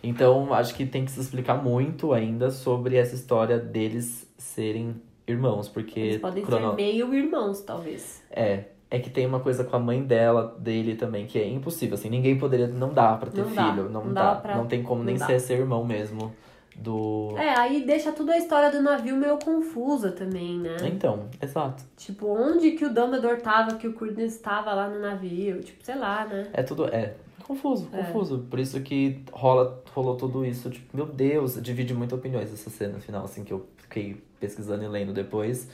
[0.00, 4.94] Então, acho que tem que se explicar muito ainda sobre essa história deles serem
[5.26, 5.98] irmãos, porque.
[5.98, 8.22] Eles podem crono- ser meio irmãos, talvez.
[8.30, 8.66] É.
[8.90, 12.08] É que tem uma coisa com a mãe dela, dele também, que é impossível, assim,
[12.08, 14.66] ninguém poderia, não dá pra ter Não dá, filho, não, não dá, dá pra- não
[14.66, 15.26] tem como nem dá.
[15.26, 16.34] ser ser irmão mesmo
[16.74, 17.34] do...
[17.36, 20.76] É, aí deixa toda a história do navio meio confusa também, né?
[20.84, 21.82] Então, exato.
[21.98, 25.60] Tipo, onde que o Dumbledore tava, que o Credence tava lá no navio?
[25.60, 26.48] Tipo, sei lá, né?
[26.54, 28.02] É tudo, é, confuso, É.
[28.04, 32.70] confuso, por isso que rola, rolou tudo isso, tipo, meu Deus, divide muito opiniões essa
[32.70, 35.68] cena final, assim, que eu fiquei pesquisando e lendo depois,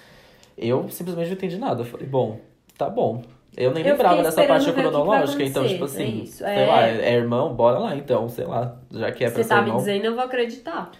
[0.59, 2.41] eu simplesmente não entendi nada, eu falei, bom,
[2.77, 3.23] tá bom.
[3.57, 6.67] Eu nem Eu lembrava dessa parte cronológica, então, tipo assim, é isso, sei é.
[6.67, 9.63] lá, é irmão, bora lá então, sei lá, já que é pra Você ser tá
[9.63, 9.77] me irmão.
[9.79, 10.91] dizendo, eu vou acreditar.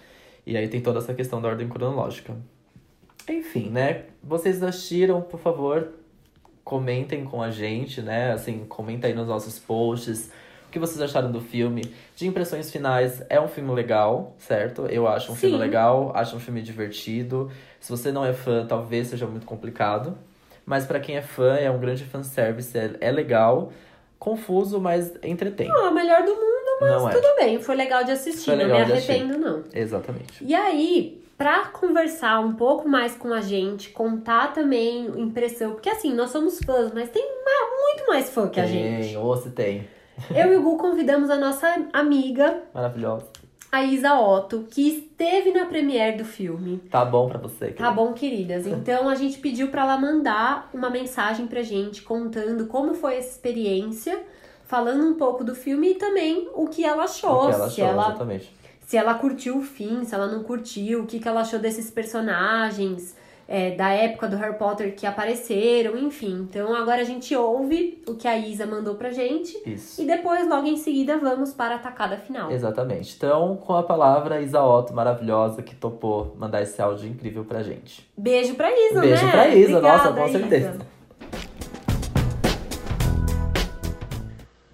[0.45, 2.33] E aí tem toda essa questão da ordem cronológica.
[3.27, 4.03] Enfim, né?
[4.23, 5.89] Vocês assistiram, por favor,
[6.63, 8.31] comentem com a gente, né?
[8.31, 10.31] Assim, comenta aí nos nossos posts
[10.67, 11.81] o que vocês acharam do filme.
[12.15, 14.85] De impressões finais, é um filme legal, certo?
[14.87, 15.61] Eu acho um filme Sim.
[15.61, 17.51] legal, acho um filme divertido.
[17.79, 20.17] Se você não é fã, talvez seja muito complicado.
[20.65, 23.71] Mas pra quem é fã, é um grande fanservice, é, é legal.
[24.17, 25.67] Confuso, mas entretém.
[25.67, 27.11] Não, é o melhor do mundo, mas Não é.
[27.13, 27.61] tudo bem.
[27.61, 29.11] Foi legal de assistir, Foi não legal me assistir.
[29.11, 29.63] arrependo, não.
[29.73, 30.43] Exatamente.
[30.43, 36.13] E aí, para conversar um pouco mais com a gente, contar também impressão, porque assim,
[36.13, 39.09] nós somos fãs, mas tem muito mais fã que a gente.
[39.09, 39.87] Tem, ou se tem.
[40.33, 42.61] Eu e o Gu convidamos a nossa amiga.
[42.73, 43.27] Maravilhosa.
[43.75, 46.77] A Isa Otto, que esteve na premiere do filme.
[46.89, 47.65] Tá bom pra você.
[47.65, 47.83] Querida.
[47.83, 48.65] Tá bom, queridas.
[48.85, 53.31] Então a gente pediu para ela mandar uma mensagem pra gente contando como foi essa
[53.31, 54.17] experiência,
[54.63, 57.47] falando um pouco do filme e também o que ela achou.
[57.47, 58.55] O que ela achou, ela, exatamente.
[58.87, 61.91] Se ela curtiu o fim, se ela não curtiu, o que, que ela achou desses
[61.91, 63.13] personagens
[63.47, 66.47] é, da época do Harry Potter que apareceram, enfim.
[66.49, 69.57] Então agora a gente ouve o que a Isa mandou pra gente.
[69.65, 70.01] Isso.
[70.01, 72.51] E depois, logo em seguida, vamos para a tacada final.
[72.51, 73.13] Exatamente.
[73.15, 78.09] Então, com a palavra, Isa Otto, maravilhosa, que topou mandar esse áudio incrível pra gente.
[78.17, 79.31] Beijo pra Isa, Beijo né?
[79.31, 80.69] pra Isa, Obrigada, nossa, com certeza.
[80.69, 80.95] Isa.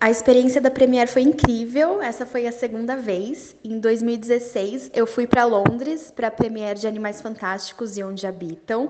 [0.02, 2.02] A experiência da Premiere foi incrível.
[2.02, 3.56] Essa foi a segunda vez.
[3.64, 8.90] Em 2016, eu fui para Londres para a Premiere de Animais Fantásticos e Onde Habitam.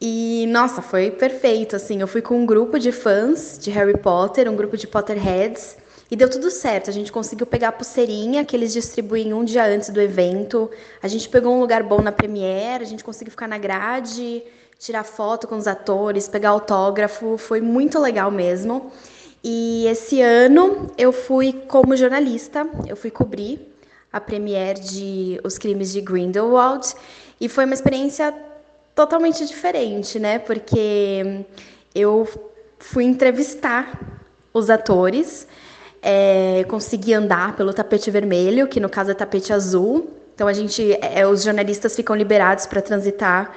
[0.00, 1.76] E nossa, foi perfeito.
[1.76, 5.76] Assim, eu fui com um grupo de fãs de Harry Potter, um grupo de Potterheads,
[6.10, 6.90] e deu tudo certo.
[6.90, 10.68] A gente conseguiu pegar a pulseirinha que eles distribuem um dia antes do evento.
[11.00, 14.42] A gente pegou um lugar bom na Premiere, a gente conseguiu ficar na grade,
[14.80, 17.38] tirar foto com os atores, pegar autógrafo.
[17.38, 18.90] Foi muito legal mesmo.
[19.44, 23.74] E esse ano eu fui como jornalista, eu fui cobrir
[24.12, 26.94] a premiere de Os Crimes de Grindelwald
[27.40, 28.32] e foi uma experiência
[28.94, 30.38] totalmente diferente, né?
[30.38, 31.44] Porque
[31.94, 32.28] eu
[32.78, 34.20] fui entrevistar
[34.52, 35.48] os atores,
[36.00, 40.10] é, consegui andar pelo tapete vermelho, que no caso é tapete azul.
[40.34, 43.52] Então a gente, é, os jornalistas ficam liberados para transitar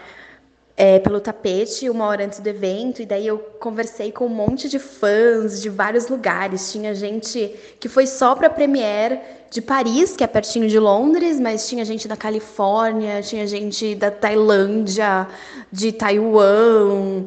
[0.77, 4.68] é, pelo tapete uma hora antes do evento, e daí eu conversei com um monte
[4.68, 6.72] de fãs de vários lugares.
[6.72, 9.19] Tinha gente que foi só para a Premiere
[9.49, 14.11] de Paris, que é pertinho de Londres, mas tinha gente da Califórnia, tinha gente da
[14.11, 15.27] Tailândia,
[15.72, 17.23] de Taiwan,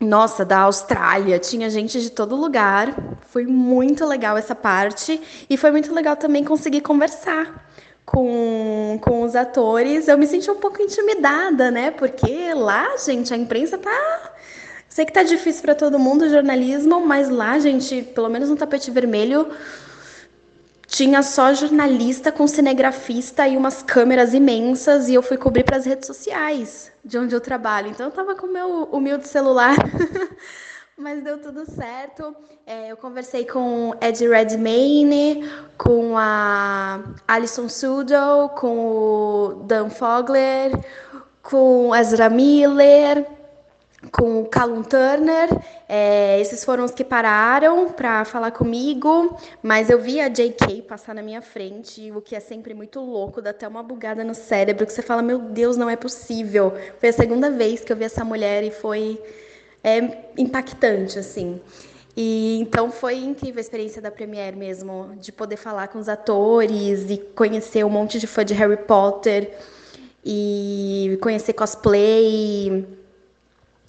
[0.00, 2.96] nossa, da Austrália, tinha gente de todo lugar.
[3.28, 7.64] Foi muito legal essa parte e foi muito legal também conseguir conversar
[8.06, 11.90] com, com os atores, eu me senti um pouco intimidada, né?
[11.90, 14.32] Porque lá, gente, a imprensa tá.
[14.88, 18.56] Sei que tá difícil para todo mundo o jornalismo, mas lá, gente, pelo menos no
[18.56, 19.50] tapete vermelho,
[20.86, 25.84] tinha só jornalista com cinegrafista e umas câmeras imensas e eu fui cobrir para as
[25.84, 27.88] redes sociais de onde eu trabalho.
[27.88, 29.76] Então eu tava com o meu humilde celular
[30.98, 32.34] Mas deu tudo certo.
[32.66, 35.46] É, eu conversei com Ed Redmayne,
[35.76, 40.72] com a Alison Sudo, com o Dan Fogler,
[41.42, 43.26] com Ezra Miller,
[44.10, 45.50] com o Callum Turner.
[45.86, 50.80] É, esses foram os que pararam para falar comigo, mas eu vi a J.K.
[50.80, 54.34] passar na minha frente, o que é sempre muito louco, dá até uma bugada no
[54.34, 56.72] cérebro, que você fala, meu Deus, não é possível.
[56.98, 59.20] Foi a segunda vez que eu vi essa mulher e foi
[59.82, 61.60] é impactante, assim.
[62.16, 67.10] E então foi incrível a experiência da Premiere mesmo, de poder falar com os atores
[67.10, 69.52] e conhecer um monte de fã de Harry Potter
[70.24, 72.86] e conhecer cosplay.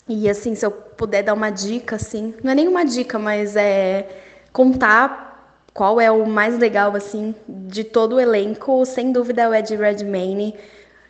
[0.10, 4.08] E assim, se eu puder dar uma dica, assim, não é nenhuma dica, mas é
[4.52, 5.28] contar
[5.74, 9.76] qual é o mais legal, assim, de todo o elenco, sem dúvida é o Ed
[9.76, 10.56] Redmayne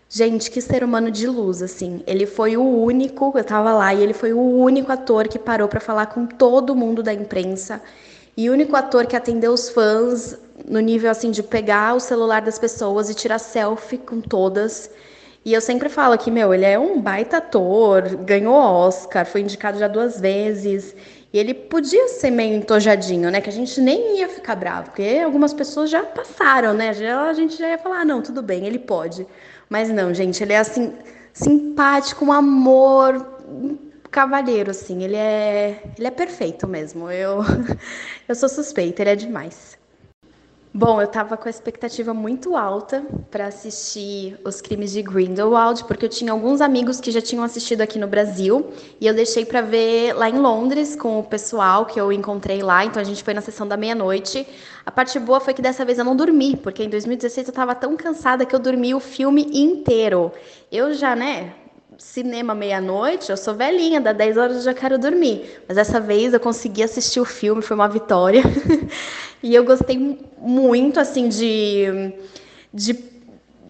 [0.09, 2.01] Gente, que ser humano de luz, assim.
[2.07, 5.67] Ele foi o único, eu tava lá, e ele foi o único ator que parou
[5.67, 7.81] para falar com todo mundo da imprensa.
[8.35, 12.41] E o único ator que atendeu os fãs no nível, assim, de pegar o celular
[12.41, 14.89] das pessoas e tirar selfie com todas.
[15.43, 19.77] E eu sempre falo que, meu, ele é um baita ator, ganhou Oscar, foi indicado
[19.77, 20.95] já duas vezes.
[21.34, 23.41] E ele podia ser meio entojadinho, né?
[23.41, 26.93] Que a gente nem ia ficar bravo, porque algumas pessoas já passaram, né?
[26.93, 29.27] Já, a gente já ia falar, ah, não, tudo bem, ele pode.
[29.69, 30.94] Mas não, gente, ele é assim,
[31.34, 33.15] simpático, um amor,
[33.48, 33.77] um
[34.11, 35.03] cavalheiro, assim.
[35.03, 37.10] Ele é, ele é perfeito mesmo.
[37.11, 37.41] Eu,
[38.27, 39.77] eu sou suspeita, ele é demais.
[40.80, 46.06] Bom, eu estava com a expectativa muito alta para assistir Os Crimes de Grindelwald, porque
[46.06, 48.64] eu tinha alguns amigos que já tinham assistido aqui no Brasil
[49.02, 52.86] e eu deixei para ver lá em Londres com o pessoal que eu encontrei lá.
[52.86, 54.48] Então a gente foi na sessão da meia-noite.
[54.86, 57.74] A parte boa foi que dessa vez eu não dormi, porque em 2016 eu estava
[57.74, 60.32] tão cansada que eu dormi o filme inteiro.
[60.72, 61.56] Eu já, né,
[61.98, 65.60] cinema meia-noite, eu sou velhinha, dá 10 horas eu já quero dormir.
[65.68, 68.44] Mas dessa vez eu consegui assistir o filme, foi uma vitória.
[69.41, 72.14] e eu gostei muito, assim, de,
[72.73, 72.93] de,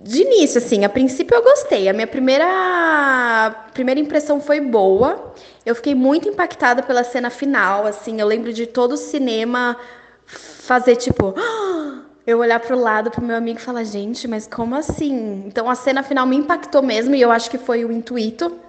[0.03, 0.85] de início, assim.
[0.85, 1.89] A princípio eu gostei.
[1.89, 5.33] A minha primeira, primeira impressão foi boa.
[5.65, 8.19] Eu fiquei muito impactada pela cena final, assim.
[8.19, 9.77] Eu lembro de todo o cinema
[10.25, 11.33] fazer tipo.
[12.27, 15.43] eu olhar pro lado pro meu amigo e falar, gente, mas como assim?
[15.47, 18.59] Então a cena final me impactou mesmo e eu acho que foi o intuito,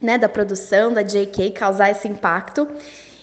[0.00, 2.68] né, da produção, da JK, causar esse impacto.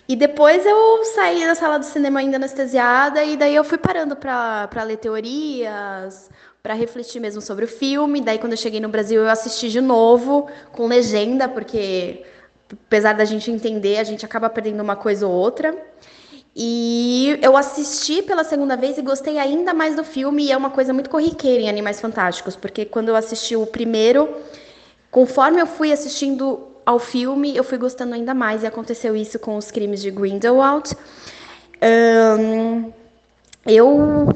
[0.08, 4.16] E depois eu saí da sala do cinema ainda anestesiada e daí eu fui parando
[4.16, 6.30] para ler teorias,
[6.62, 8.20] para refletir mesmo sobre o filme.
[8.20, 12.26] Daí quando eu cheguei no Brasil eu assisti de novo com legenda, porque
[12.70, 15.74] apesar da gente entender, a gente acaba perdendo uma coisa ou outra.
[16.56, 20.70] E eu assisti pela segunda vez e gostei ainda mais do filme, e é uma
[20.70, 24.30] coisa muito corriqueira em Animais Fantásticos, porque quando eu assisti o primeiro,
[25.10, 29.58] conforme eu fui assistindo ao filme, eu fui gostando ainda mais, e aconteceu isso com
[29.58, 30.96] os crimes de Grindelwald.
[31.82, 32.92] Um,
[33.66, 34.28] eu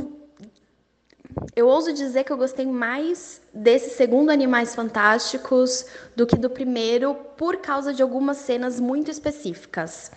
[1.56, 7.16] eu ouso dizer que eu gostei mais desse segundo Animais Fantásticos do que do primeiro,
[7.36, 10.12] por causa de algumas cenas muito específicas.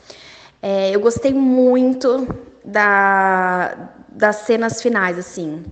[0.62, 2.27] É, eu gostei muito
[2.65, 5.65] da, das cenas finais, assim,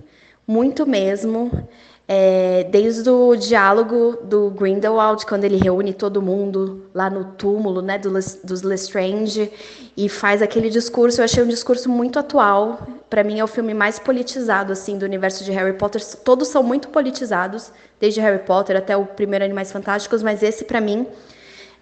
[0.47, 1.67] muito mesmo.
[2.11, 7.99] É, desde o diálogo do Grindelwald, quando ele reúne todo mundo lá no túmulo né,
[7.99, 9.51] do, dos Lestrange
[9.95, 12.81] e faz aquele discurso, eu achei um discurso muito atual.
[13.11, 16.03] Para mim é o filme mais politizado assim do universo de Harry Potter.
[16.23, 20.81] Todos são muito politizados, desde Harry Potter até o primeiro Animais Fantásticos, mas esse para
[20.81, 21.05] mim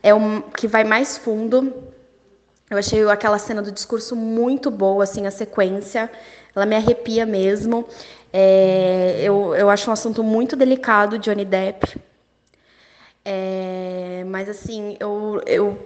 [0.04, 1.74] é o que vai mais fundo
[2.70, 6.12] eu achei aquela cena do discurso muito boa, assim, a sequência.
[6.54, 7.88] Ela me arrepia mesmo.
[8.32, 12.00] É, eu, eu acho um assunto muito delicado, Johnny Depp.
[13.24, 15.78] É, mas, assim, eu, eu,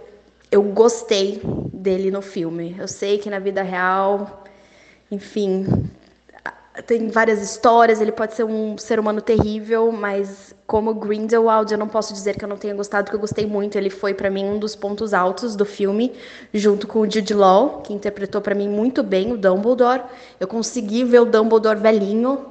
[0.51, 1.41] eu gostei
[1.73, 2.75] dele no filme.
[2.77, 4.43] Eu sei que na vida real,
[5.09, 5.65] enfim,
[6.85, 11.87] tem várias histórias, ele pode ser um ser humano terrível, mas como Grindelwald, eu não
[11.87, 13.77] posso dizer que eu não tenha gostado, porque eu gostei muito.
[13.77, 16.13] Ele foi para mim um dos pontos altos do filme,
[16.53, 20.01] junto com o Jude Law, que interpretou para mim muito bem o Dumbledore.
[20.39, 22.45] Eu consegui ver o Dumbledore velhinho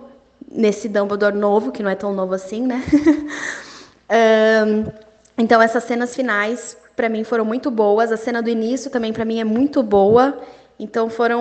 [0.50, 2.84] nesse Dumbledore novo, que não é tão novo assim, né?
[4.66, 4.92] um,
[5.38, 8.12] então essas cenas finais para mim foram muito boas.
[8.12, 10.38] A cena do início também para mim é muito boa.
[10.78, 11.40] Então foram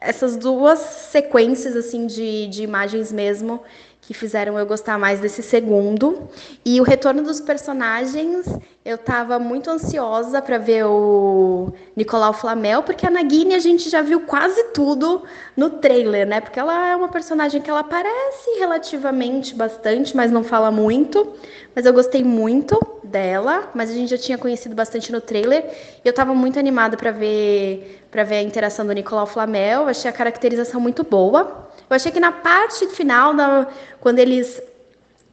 [0.00, 3.62] essas duas sequências assim de, de imagens mesmo
[4.08, 6.30] que fizeram eu gostar mais desse segundo.
[6.64, 8.46] E o retorno dos personagens,
[8.82, 14.00] eu estava muito ansiosa para ver o Nicolau Flamel, porque a Nagini a gente já
[14.00, 15.24] viu quase tudo
[15.54, 16.40] no trailer, né?
[16.40, 21.34] Porque ela é uma personagem que ela aparece relativamente bastante, mas não fala muito.
[21.76, 25.66] Mas eu gostei muito dela, mas a gente já tinha conhecido bastante no trailer.
[26.02, 29.86] E eu estava muito animada para ver para ver a interação do Nicolau Flamel.
[29.86, 31.67] Achei a caracterização muito boa.
[31.88, 33.66] Eu achei que na parte final, na,
[34.00, 34.60] quando eles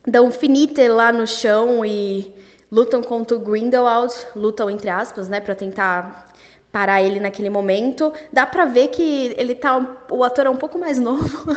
[0.07, 2.33] dão finite lá no chão e
[2.71, 6.33] lutam contra o Grindelwald, lutam entre aspas, né, para tentar
[6.71, 10.77] parar ele naquele momento, dá para ver que ele tá o ator é um pouco
[10.77, 11.49] mais novo.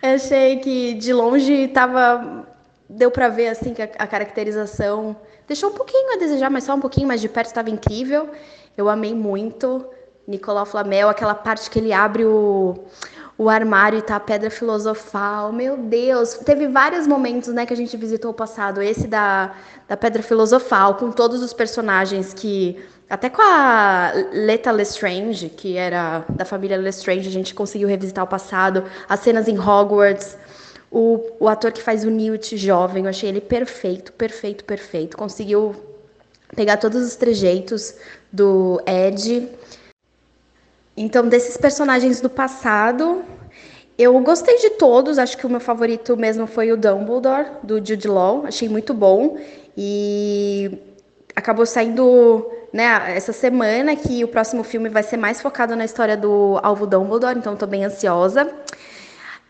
[0.00, 2.46] Eu achei que de longe tava
[2.88, 5.16] deu para ver assim que a, a, caracterização
[5.48, 8.28] deixou um pouquinho a desejar, mas só um pouquinho, mas de perto estava incrível.
[8.76, 9.84] Eu amei muito
[10.26, 12.84] Nicolau Flamel, aquela parte que ele abre o
[13.38, 15.52] o armário tá a pedra filosofal.
[15.52, 18.82] Meu Deus, teve vários momentos, né, que a gente visitou o passado.
[18.82, 19.54] Esse da,
[19.86, 26.24] da pedra filosofal, com todos os personagens que até com a Leta Lestrange, que era
[26.28, 30.36] da família Lestrange, a gente conseguiu revisitar o passado, as cenas em Hogwarts,
[30.90, 35.16] o, o ator que faz o Newt jovem, eu achei ele perfeito, perfeito, perfeito.
[35.16, 35.76] Conseguiu
[36.56, 37.94] pegar todos os trejeitos
[38.32, 39.48] do Ed
[40.96, 43.22] então, desses personagens do passado,
[43.98, 45.18] eu gostei de todos.
[45.18, 48.46] Acho que o meu favorito mesmo foi o Dumbledore, do Jude Law.
[48.46, 49.36] Achei muito bom.
[49.76, 50.78] E
[51.34, 56.16] acabou saindo né, essa semana que o próximo filme vai ser mais focado na história
[56.16, 58.50] do Alvo Dumbledore, então estou bem ansiosa.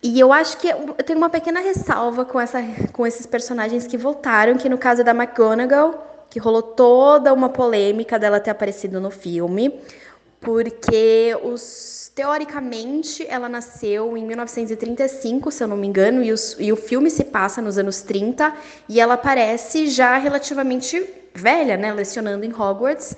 [0.03, 2.63] E eu acho que eu tenho uma pequena ressalva com, essa,
[2.93, 7.49] com esses personagens que voltaram, que no caso é da McGonagall, que rolou toda uma
[7.49, 9.81] polêmica dela ter aparecido no filme
[10.47, 16.71] porque os, teoricamente ela nasceu em 1935, se eu não me engano, e, os, e
[16.73, 18.55] o filme se passa nos anos 30,
[18.89, 21.05] e ela aparece já relativamente
[21.35, 23.17] velha, né, lecionando em Hogwarts.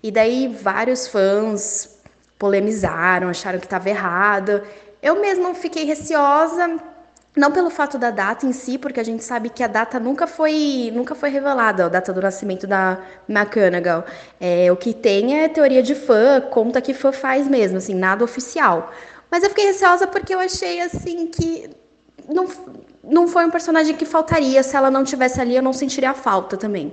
[0.00, 1.98] E daí vários fãs
[2.38, 4.62] polemizaram, acharam que estava errado.
[5.02, 6.78] Eu mesma fiquei receosa,
[7.36, 10.26] não pelo fato da data em si, porque a gente sabe que a data nunca
[10.26, 12.98] foi, nunca foi revelada, a data do nascimento da
[13.28, 14.04] McGonagall.
[14.40, 18.24] É, o que tem é teoria de fã, conta que fã faz mesmo, assim, nada
[18.24, 18.92] oficial.
[19.30, 21.70] Mas eu fiquei receosa porque eu achei, assim, que
[22.28, 22.46] não,
[23.04, 24.62] não foi um personagem que faltaria.
[24.62, 26.92] Se ela não tivesse ali, eu não sentiria a falta também.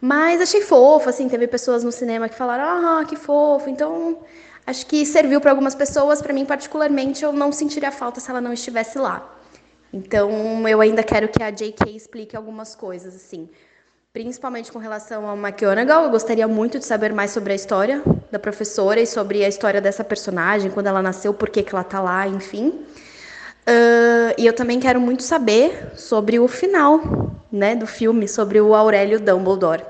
[0.00, 2.64] Mas achei fofo, assim, teve pessoas no cinema que falaram,
[3.00, 3.68] ah, que fofo.
[3.70, 4.18] Então,
[4.66, 8.40] acho que serviu para algumas pessoas, para mim particularmente, eu não sentiria falta se ela
[8.40, 9.30] não estivesse lá.
[9.94, 11.88] Então, eu ainda quero que a J.K.
[11.88, 13.48] explique algumas coisas, assim.
[14.12, 18.40] Principalmente com relação ao McGonagall, eu gostaria muito de saber mais sobre a história da
[18.40, 22.00] professora e sobre a história dessa personagem, quando ela nasceu, por que, que ela tá
[22.00, 22.70] lá, enfim.
[23.68, 28.74] Uh, e eu também quero muito saber sobre o final né, do filme, sobre o
[28.74, 29.84] Aurélio Dumbledore.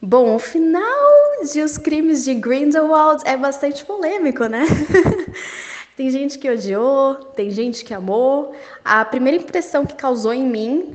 [0.00, 4.64] Bom, o final de Os Crimes de Grindelwald é bastante polêmico, né?
[5.96, 8.54] Tem gente que odiou, tem gente que amou.
[8.84, 10.94] A primeira impressão que causou em mim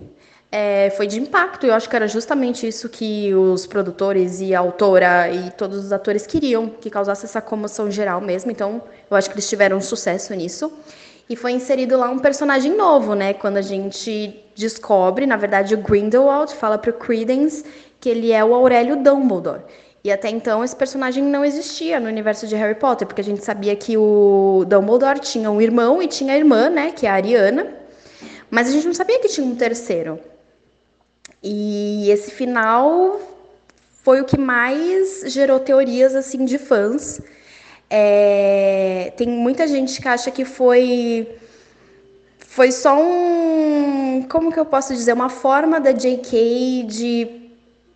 [0.51, 1.65] é, foi de impacto.
[1.65, 5.91] Eu acho que era justamente isso que os produtores e a autora e todos os
[5.91, 8.51] atores queriam, que causasse essa comoção geral mesmo.
[8.51, 10.71] Então, eu acho que eles tiveram sucesso nisso.
[11.27, 13.33] E foi inserido lá um personagem novo, né?
[13.33, 17.65] Quando a gente descobre, na verdade, o Grindelwald fala para o Credence
[17.99, 19.61] que ele é o Aurélio Dumbledore.
[20.03, 23.43] E até então esse personagem não existia no universo de Harry Potter, porque a gente
[23.43, 27.13] sabia que o Dumbledore tinha um irmão e tinha a irmã, né, que é a
[27.13, 27.67] Ariana,
[28.49, 30.19] mas a gente não sabia que tinha um terceiro.
[31.43, 33.21] E esse final
[34.03, 37.21] foi o que mais gerou teorias assim de fãs.
[37.89, 39.13] É...
[39.17, 41.27] tem muita gente que acha que foi
[42.39, 46.83] foi só um, como que eu posso dizer, uma forma da J.K.
[46.85, 47.40] de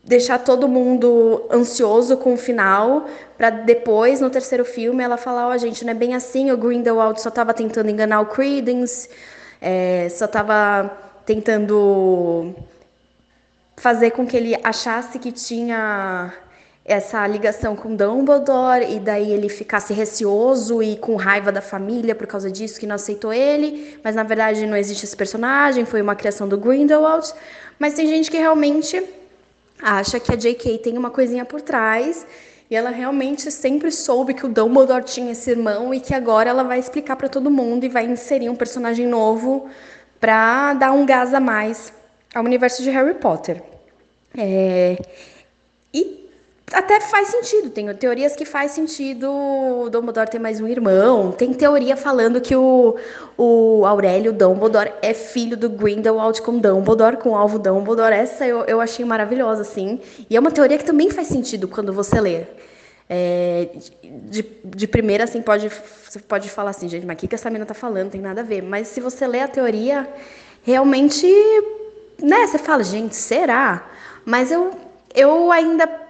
[0.05, 5.53] deixar todo mundo ansioso com o final, para depois, no terceiro filme, ela falar, ó,
[5.53, 9.09] oh, gente, não é bem assim, o Grindelwald só estava tentando enganar o Credence,
[9.59, 10.91] é, só estava
[11.25, 12.53] tentando
[13.77, 16.31] fazer com que ele achasse que tinha
[16.85, 22.27] essa ligação com Dumbledore e daí ele ficasse receoso e com raiva da família por
[22.27, 26.15] causa disso que não aceitou ele, mas na verdade não existe esse personagem, foi uma
[26.15, 27.33] criação do Grindelwald.
[27.79, 29.03] Mas tem gente que realmente
[29.85, 30.79] acha que a J.K.
[30.79, 32.25] tem uma coisinha por trás
[32.71, 36.63] e ela realmente sempre soube que o Dumbledore tinha esse irmão e que agora ela
[36.63, 39.69] vai explicar para todo mundo e vai inserir um personagem novo
[40.19, 41.93] para dar um gás a mais
[42.33, 43.61] ao universo de Harry Potter.
[44.35, 44.97] É...
[45.93, 46.24] E
[46.71, 51.53] até faz sentido, tem teorias que faz sentido o Dumbledore ter mais um irmão, tem
[51.53, 52.95] teoria falando que o,
[53.37, 58.61] o Aurélio Dumbledore é filho do Grindelwald com Dumbledore, com o alvo Dumbledore, essa eu,
[58.65, 62.43] eu achei maravilhosa, assim, e é uma teoria que também faz sentido quando você lê.
[63.07, 63.69] É,
[64.01, 67.51] de, de primeira, assim, pode, você pode falar assim, gente, mas o que, que essa
[67.51, 68.09] menina tá falando?
[68.09, 68.63] Tem nada a ver.
[68.63, 70.09] Mas se você lê a teoria,
[70.63, 71.27] realmente,
[72.19, 73.87] né, você fala, gente, será?
[74.25, 74.71] Mas eu,
[75.13, 76.04] eu ainda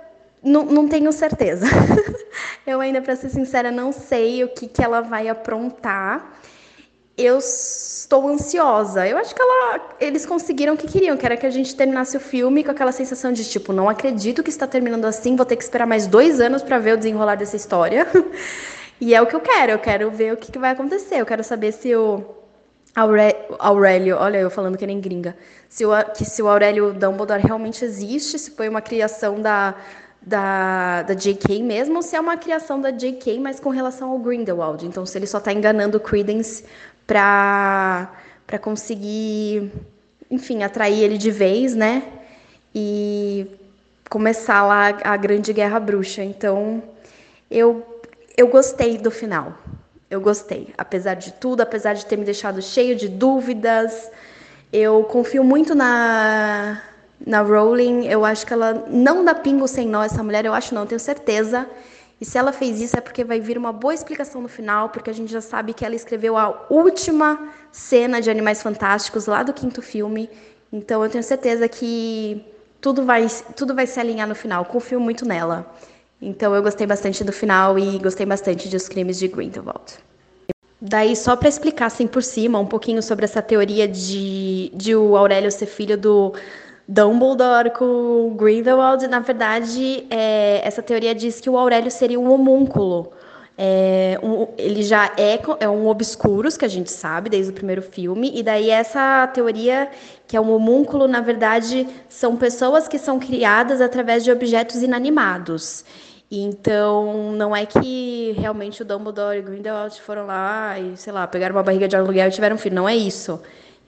[0.45, 1.65] não, não tenho certeza.
[2.65, 6.39] eu ainda, para ser sincera, não sei o que, que ela vai aprontar.
[7.17, 9.07] Eu estou ansiosa.
[9.07, 12.15] Eu acho que ela, eles conseguiram o que queriam, que era que a gente terminasse
[12.15, 15.55] o filme com aquela sensação de tipo, não acredito que está terminando assim, vou ter
[15.55, 18.05] que esperar mais dois anos para ver o desenrolar dessa história.
[19.01, 19.71] e é o que eu quero.
[19.71, 21.19] Eu quero ver o que, que vai acontecer.
[21.19, 22.23] Eu quero saber se o
[22.95, 25.35] Aurélio, olha eu falando que nem gringa,
[25.67, 29.75] se o, que se o Aurélio Dumbledore realmente existe, se foi uma criação da
[30.25, 31.61] da, da J.K.
[31.61, 34.85] mesmo, ou se é uma criação da J.K., mas com relação ao Grindelwald.
[34.85, 36.65] Então, se ele só está enganando o Credence
[37.05, 38.09] para
[38.61, 39.71] conseguir,
[40.31, 42.03] enfim, atrair ele de vez, né?
[42.73, 43.45] E
[44.09, 46.23] começar lá a grande guerra bruxa.
[46.23, 46.81] Então,
[47.49, 47.85] eu,
[48.35, 49.53] eu gostei do final.
[50.09, 50.73] Eu gostei.
[50.77, 54.09] Apesar de tudo, apesar de ter me deixado cheio de dúvidas,
[54.73, 56.81] eu confio muito na
[57.25, 60.73] na Rowling, eu acho que ela não dá pingo sem nó essa mulher, eu acho
[60.73, 61.67] não, tenho certeza.
[62.19, 65.09] E se ela fez isso é porque vai vir uma boa explicação no final, porque
[65.09, 69.53] a gente já sabe que ela escreveu a última cena de Animais Fantásticos lá do
[69.53, 70.29] quinto filme.
[70.71, 72.43] Então eu tenho certeza que
[72.79, 74.63] tudo vai, tudo vai se alinhar no final.
[74.65, 75.65] Confio muito nela.
[76.21, 79.95] Então eu gostei bastante do final e gostei bastante de Os Crimes de Grindelwald.
[80.81, 85.17] Daí, só para explicar assim por cima um pouquinho sobre essa teoria de, de o
[85.17, 86.33] Aurélio ser filho do
[86.87, 93.11] Dumbledore com Grindelwald, na verdade, é, essa teoria diz que o Aurélio seria um homúnculo.
[93.57, 97.81] É, um, ele já é, é um obscuros, que a gente sabe desde o primeiro
[97.81, 99.89] filme, e daí essa teoria,
[100.27, 105.85] que é um homúnculo, na verdade, são pessoas que são criadas através de objetos inanimados.
[106.29, 111.25] Então, não é que realmente o Dumbledore e o Grindelwald foram lá e, sei lá,
[111.25, 112.75] pegaram uma barriga de aluguel e tiveram um filho.
[112.75, 113.39] Não é isso.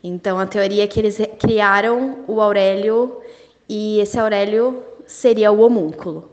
[0.08, 3.22] Então, a teoria é que eles criaram o Aurélio
[3.68, 6.32] e esse Aurélio seria o homúnculo.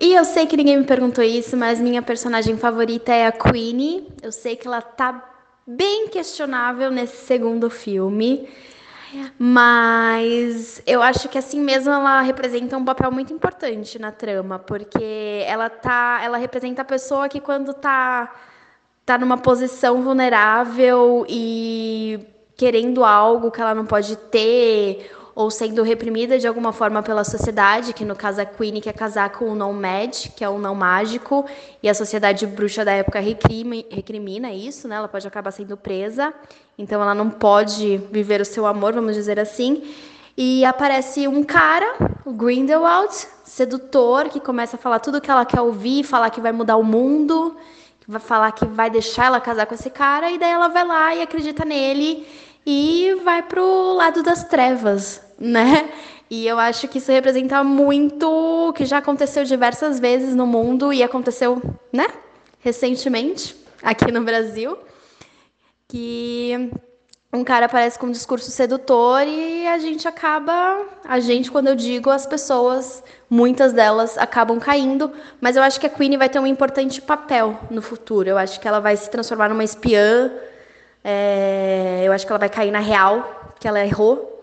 [0.00, 4.06] E eu sei que ninguém me perguntou isso, mas minha personagem favorita é a Queenie.
[4.22, 5.24] Eu sei que ela tá
[5.66, 8.48] bem questionável nesse segundo filme.
[9.38, 15.42] Mas eu acho que assim mesmo ela representa um papel muito importante na trama, porque
[15.46, 18.32] ela tá, ela representa a pessoa que quando tá
[19.06, 22.20] tá numa posição vulnerável e
[22.58, 27.92] querendo algo que ela não pode ter ou sendo reprimida de alguma forma pela sociedade,
[27.92, 30.74] que no caso a Queen quer casar com o não mad, que é um não
[30.74, 31.46] mágico,
[31.80, 34.96] e a sociedade bruxa da época recrimina, recrimina isso, né?
[34.96, 36.34] Ela pode acabar sendo presa,
[36.76, 39.94] então ela não pode viver o seu amor, vamos dizer assim.
[40.36, 41.94] E aparece um cara,
[42.24, 43.14] o Grindelwald,
[43.44, 46.76] sedutor, que começa a falar tudo o que ela quer ouvir, falar que vai mudar
[46.76, 47.56] o mundo,
[48.00, 50.84] que vai falar que vai deixar ela casar com esse cara, e daí ela vai
[50.84, 52.26] lá e acredita nele
[52.70, 55.90] e vai pro lado das trevas, né?
[56.28, 61.02] E eu acho que isso representa muito que já aconteceu diversas vezes no mundo e
[61.02, 62.06] aconteceu, né?
[62.60, 64.76] Recentemente aqui no Brasil,
[65.88, 66.70] que
[67.32, 71.74] um cara aparece com um discurso sedutor e a gente acaba, a gente quando eu
[71.74, 76.38] digo as pessoas, muitas delas acabam caindo, mas eu acho que a Queen vai ter
[76.38, 78.28] um importante papel no futuro.
[78.28, 80.30] Eu acho que ela vai se transformar numa espiã.
[81.10, 84.38] É, eu acho que ela vai cair na real, que ela errou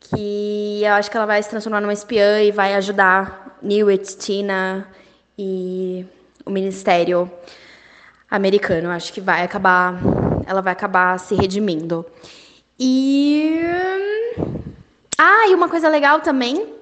[0.00, 4.88] que eu acho que ela vai se transformar numa espiã e vai ajudar Newt, Tina
[5.38, 6.06] e
[6.46, 7.30] o Ministério
[8.30, 8.88] americano.
[8.88, 10.00] Eu acho que vai acabar,
[10.46, 12.06] ela vai acabar se redimindo.
[12.78, 13.60] E
[15.18, 16.74] ah, e uma coisa legal também,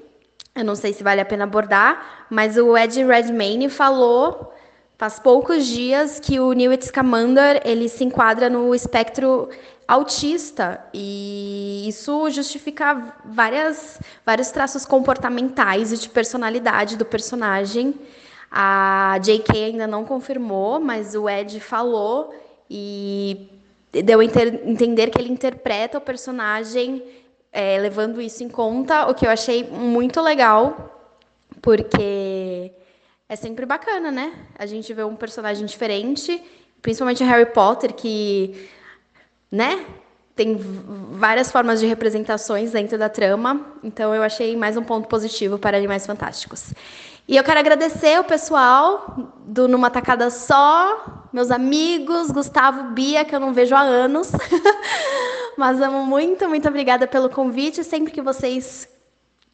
[0.55, 4.55] eu não sei se vale a pena abordar, mas o Ed Redmayne falou
[5.01, 9.49] faz poucos dias que o Newt Scamander ele se enquadra no espectro
[9.89, 17.95] autista e isso justifica várias, vários traços comportamentais e de personalidade do personagem.
[18.51, 19.65] A J.K.
[19.65, 22.35] ainda não confirmou, mas o Ed falou
[22.69, 23.49] e
[23.91, 27.03] deu a entender que ele interpreta o personagem
[27.51, 31.09] é, levando isso em conta, o que eu achei muito legal,
[31.63, 32.40] porque
[33.31, 34.33] é sempre bacana, né?
[34.59, 36.43] A gente vê um personagem diferente,
[36.83, 38.69] principalmente Harry Potter, que
[39.49, 39.87] né?
[40.35, 40.59] Tem
[41.13, 45.77] várias formas de representações dentro da trama, então eu achei mais um ponto positivo para
[45.77, 46.75] Animais Fantásticos.
[47.29, 53.33] E eu quero agradecer o pessoal do Numa Tacada Só, meus amigos, Gustavo, Bia, que
[53.33, 54.33] eu não vejo há anos.
[55.57, 57.85] Mas amo muito, muito obrigada pelo convite.
[57.85, 58.89] Sempre que vocês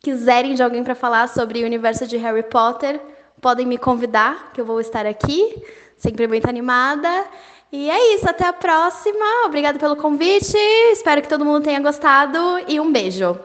[0.00, 2.98] quiserem de alguém para falar sobre o universo de Harry Potter,
[3.40, 5.62] podem me convidar, que eu vou estar aqui,
[5.96, 7.26] sempre muito animada.
[7.72, 9.24] E é isso, até a próxima.
[9.44, 10.56] Obrigada pelo convite.
[10.92, 12.38] Espero que todo mundo tenha gostado
[12.68, 13.38] e um beijo.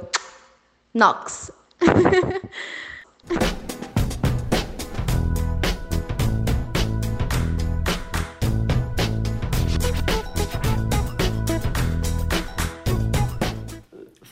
[0.93, 1.51] Nox.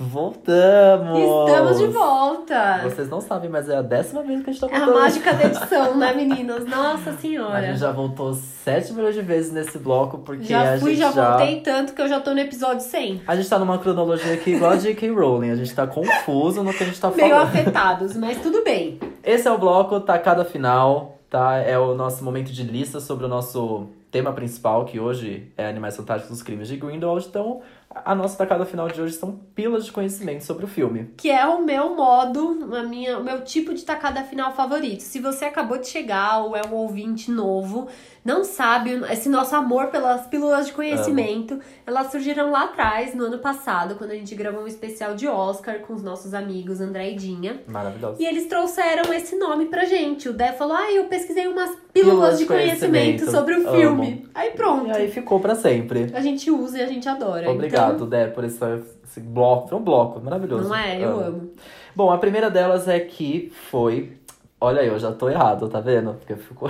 [0.10, 1.20] Voltamos!
[1.20, 2.82] Estamos de volta!
[2.84, 5.00] Vocês não sabem, mas é a décima vez que a gente tá É a voltando.
[5.02, 6.66] mágica da edição, né, meninas?
[6.66, 7.62] Nossa A senhora.
[7.62, 11.12] gente já voltou 7 milhões de vezes nesse bloco, porque Já a fui, gente já
[11.12, 11.38] já...
[11.38, 13.22] voltei tanto que eu já tô no episódio 100.
[13.28, 15.10] A gente tá numa cronologia aqui igual a J.K.
[15.12, 15.52] Rowling.
[15.52, 17.48] A gente tá confuso no que a gente tá Meio falando.
[17.48, 19.00] afetados, mas tudo bem.
[19.24, 21.58] Esse é o bloco Tacada Final, tá?
[21.58, 25.96] É o nosso momento de lista sobre o nosso tema principal, que hoje é Animais
[25.96, 27.28] Fantásticos dos Crimes de Grindelwald.
[27.30, 27.62] Então,
[27.94, 31.12] a nossa tacada final de hoje são pilas de conhecimento sobre o filme.
[31.18, 35.02] Que é o meu modo, a minha, o meu tipo de tacada final favorito.
[35.02, 37.88] Se você acabou de chegar ou é um ouvinte novo,
[38.24, 43.40] não sabe, esse nosso amor pelas pílulas de conhecimento, elas surgiram lá atrás, no ano
[43.40, 47.16] passado, quando a gente gravou um especial de Oscar com os nossos amigos André e
[47.16, 47.64] Dinha.
[47.68, 48.22] Maravilhoso.
[48.22, 50.30] E eles trouxeram esse nome pra gente.
[50.30, 53.32] O Dé falou: Ah, eu pesquisei umas pílulas, de conhecimento, conhecimento.
[53.32, 53.78] sobre o Amo.
[53.78, 54.26] filme.
[54.34, 54.88] Aí pronto.
[54.88, 56.08] E aí ficou pra sempre.
[56.14, 57.50] A gente usa e a gente adora.
[57.50, 58.60] Obrigado, Então, Dé, por esse,
[59.04, 59.68] esse bloco.
[59.70, 60.70] Foi um bloco maravilhoso.
[60.70, 61.04] não é?
[61.04, 61.52] Eu amo.
[61.96, 64.14] Bom, a primeira delas é que foi.
[64.62, 66.14] Olha aí, eu já tô errado, tá vendo?
[66.16, 66.70] Porque ficou.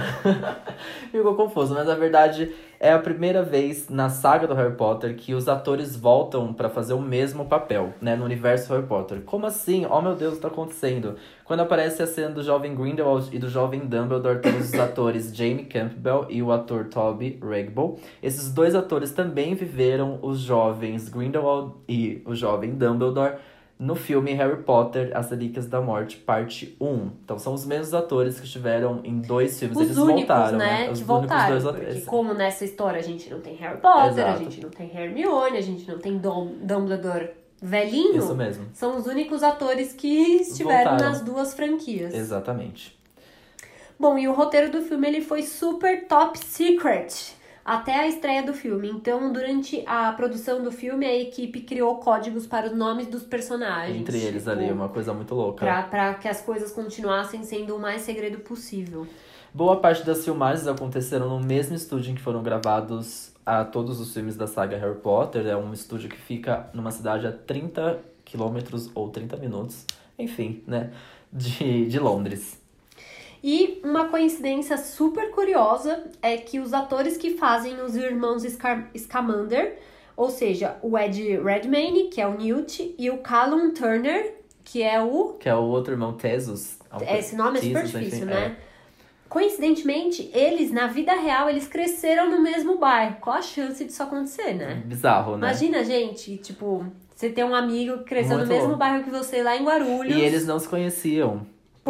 [1.12, 5.34] ficou confuso, mas na verdade é a primeira vez na saga do Harry Potter que
[5.34, 8.16] os atores voltam pra fazer o mesmo papel, né?
[8.16, 9.22] No universo Harry Potter.
[9.26, 9.86] Como assim?
[9.90, 11.16] Oh meu Deus, o que tá acontecendo?
[11.44, 15.66] Quando aparece a cena do jovem Grindelwald e do jovem Dumbledore, temos os atores Jamie
[15.66, 18.00] Campbell e o ator Toby Regbo.
[18.24, 23.34] Esses dois atores também viveram os jovens Grindelwald e o jovem Dumbledore
[23.80, 27.12] no filme Harry Potter, As Relíquias da Morte, parte 1.
[27.24, 29.78] Então são os mesmos atores que estiveram em dois filmes.
[29.78, 30.66] Os Eles únicos, voltaram, né?
[30.66, 30.74] né?
[30.74, 31.50] Os que únicos voltaram.
[31.52, 32.06] dois porque atores.
[32.06, 34.44] como nessa história a gente não tem Harry Potter, a Exato.
[34.44, 37.30] gente não tem Hermione, a gente não tem Dom, Dumbledore
[37.62, 38.18] velhinho.
[38.18, 38.66] Isso mesmo.
[38.74, 40.08] São os únicos atores que
[40.42, 41.12] estiveram Voltaram.
[41.14, 42.14] nas duas franquias.
[42.14, 43.00] Exatamente.
[43.98, 47.34] Bom, e o roteiro do filme ele foi super top secret.
[47.64, 48.90] Até a estreia do filme.
[48.90, 54.00] Então, durante a produção do filme, a equipe criou códigos para os nomes dos personagens.
[54.00, 55.66] Entre eles tipo, ali, uma coisa muito louca.
[55.66, 59.08] Pra, pra que as coisas continuassem sendo o mais segredo possível.
[59.54, 64.14] Boa parte das filmagens aconteceram no mesmo estúdio em que foram gravados a todos os
[64.14, 65.48] filmes da saga Harry Potter.
[65.48, 69.86] É um estúdio que fica numa cidade a 30 quilômetros ou 30 minutos,
[70.18, 70.92] enfim, né?
[71.34, 72.59] De, de Londres.
[73.44, 79.80] E uma coincidência super curiosa é que os atores que fazem os irmãos Scar Scamander,
[80.16, 85.02] ou seja, o Ed Redmayne, que é o Newt, e o Callum Turner, que é
[85.02, 85.36] o...
[85.40, 86.78] Que é o outro irmão Tesus.
[87.10, 88.58] Esse nome é super Tesus, difícil, enfim, né?
[88.66, 88.70] é.
[89.30, 93.18] Coincidentemente, eles, na vida real, eles cresceram no mesmo bairro.
[93.22, 94.82] Qual a chance disso acontecer, né?
[94.84, 95.48] Bizarro, né?
[95.48, 96.84] Imagina, gente, tipo,
[97.16, 98.80] você ter um amigo que cresceu Muito no mesmo louco.
[98.80, 100.18] bairro que você, lá em Guarulhos.
[100.18, 101.46] E eles não se conheciam.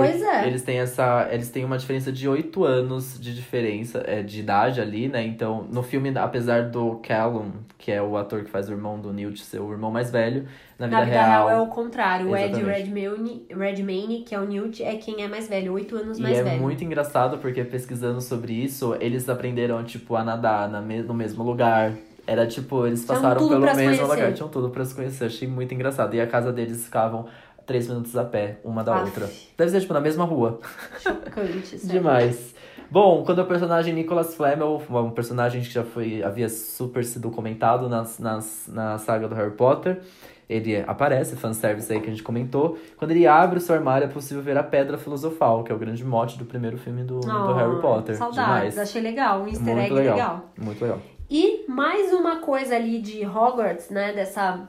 [0.05, 0.47] Pois é.
[0.47, 1.27] Eles têm essa.
[1.31, 5.23] Eles têm uma diferença de oito anos de diferença, é, de idade ali, né?
[5.25, 9.11] Então, no filme, apesar do Callum, que é o ator que faz o irmão do
[9.13, 10.45] Newt, ser o irmão mais velho,
[10.77, 11.49] na vida, Na vida real, real.
[11.49, 12.29] é o contrário.
[12.29, 12.61] O Ed.
[12.63, 16.37] Redmayne, Redmayne, que é o Newt, é quem é mais velho, oito anos E mais
[16.37, 16.61] é velho.
[16.61, 21.43] muito engraçado porque pesquisando sobre isso, eles aprenderam, tipo, a nadar na me- no mesmo
[21.43, 21.93] lugar.
[22.27, 25.25] Era tipo, eles passaram pelo mesmo lugar, tinham tudo pra se conhecer.
[25.25, 26.13] Achei muito engraçado.
[26.15, 27.25] E a casa deles ficavam
[27.69, 29.05] três minutos a pé, uma da Aff.
[29.05, 29.29] outra.
[29.55, 30.59] Deve ser, tipo, na mesma rua.
[30.99, 31.87] Chocante, sério.
[31.99, 32.55] Demais.
[32.89, 37.87] Bom, quando o personagem Nicholas Flamel, um personagem que já foi, havia super sido comentado
[37.87, 40.01] nas, nas, na saga do Harry Potter,
[40.49, 42.79] ele aparece, fanservice aí que a gente comentou.
[42.97, 45.77] Quando ele abre o seu armário, é possível ver a Pedra Filosofal, que é o
[45.77, 48.17] grande mote do primeiro filme do, do Ah, Harry Potter.
[48.17, 48.43] Saudades,
[48.73, 48.77] Demais.
[48.79, 50.15] achei legal, um easter Muito egg legal.
[50.15, 50.49] legal.
[50.57, 50.99] Muito legal.
[51.29, 54.67] E mais uma coisa ali de Hogwarts, né, dessa,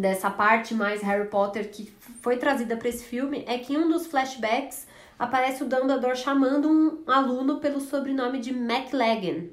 [0.00, 3.88] dessa parte mais Harry Potter que foi trazida para esse filme, é que em um
[3.88, 4.86] dos flashbacks
[5.18, 9.44] aparece o Dumbledore chamando um aluno pelo sobrenome de McLagan.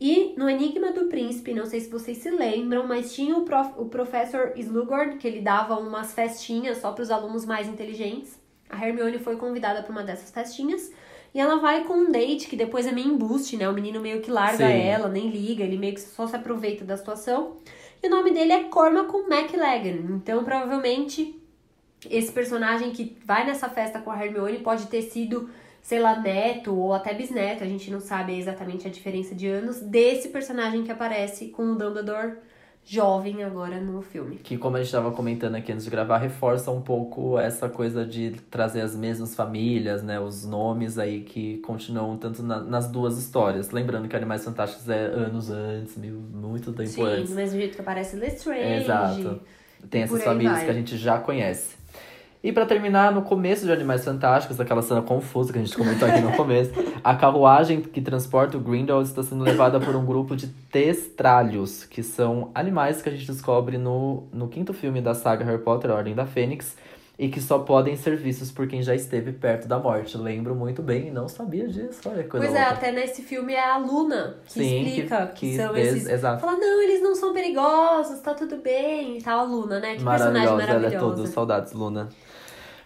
[0.00, 3.72] E no Enigma do Príncipe, não sei se vocês se lembram, mas tinha o, prof,
[3.76, 8.38] o professor Slughorn, que ele dava umas festinhas só para os alunos mais inteligentes.
[8.70, 10.92] A Hermione foi convidada para uma dessas festinhas.
[11.34, 13.68] E ela vai com um date que depois é meio embuste, né?
[13.68, 14.80] O menino meio que larga Sim.
[14.80, 17.56] ela, nem liga, ele meio que só se aproveita da situação.
[18.02, 20.16] E o nome dele é Cormac McLagan.
[20.16, 21.40] Então, provavelmente,
[22.08, 25.50] esse personagem que vai nessa festa com a Hermione pode ter sido,
[25.82, 29.80] sei lá, neto ou até bisneto, a gente não sabe exatamente a diferença de anos,
[29.80, 32.36] desse personagem que aparece com o Dumbledore
[32.88, 34.36] jovem agora no filme.
[34.36, 38.04] Que, como a gente estava comentando aqui antes de gravar, reforça um pouco essa coisa
[38.04, 40.18] de trazer as mesmas famílias, né?
[40.18, 43.70] Os nomes aí que continuam tanto na- nas duas histórias.
[43.70, 47.30] Lembrando que Animais Fantásticos é anos antes, muito tempo Sim, antes.
[47.30, 48.82] do mesmo jeito que aparece Lestrange.
[48.84, 49.40] Exato.
[49.90, 50.64] Tem essas famílias vai.
[50.64, 51.76] que a gente já conhece.
[52.42, 56.06] E pra terminar, no começo de Animais Fantásticos, aquela cena confusa que a gente comentou
[56.06, 56.70] aqui no começo,
[57.02, 62.00] a carruagem que transporta o Grindelwald está sendo levada por um grupo de testralhos, que
[62.00, 66.14] são animais que a gente descobre no, no quinto filme da saga Harry Potter, Ordem
[66.14, 66.76] da Fênix,
[67.18, 70.16] e que só podem ser vistos por quem já esteve perto da morte.
[70.16, 72.08] Lembro muito bem e não sabia disso.
[72.08, 72.74] Olha que coisa Pois é, louca.
[72.74, 76.08] até nesse filme é a Luna que Sim, explica que, que são des- esses.
[76.08, 76.40] exato.
[76.40, 79.40] Fala, não, eles não são perigosos, tá tudo bem e tal.
[79.40, 79.96] A Luna, né?
[79.96, 81.26] Que personagem Maravilhosa, ela é tudo.
[81.26, 82.08] Saudades, Luna.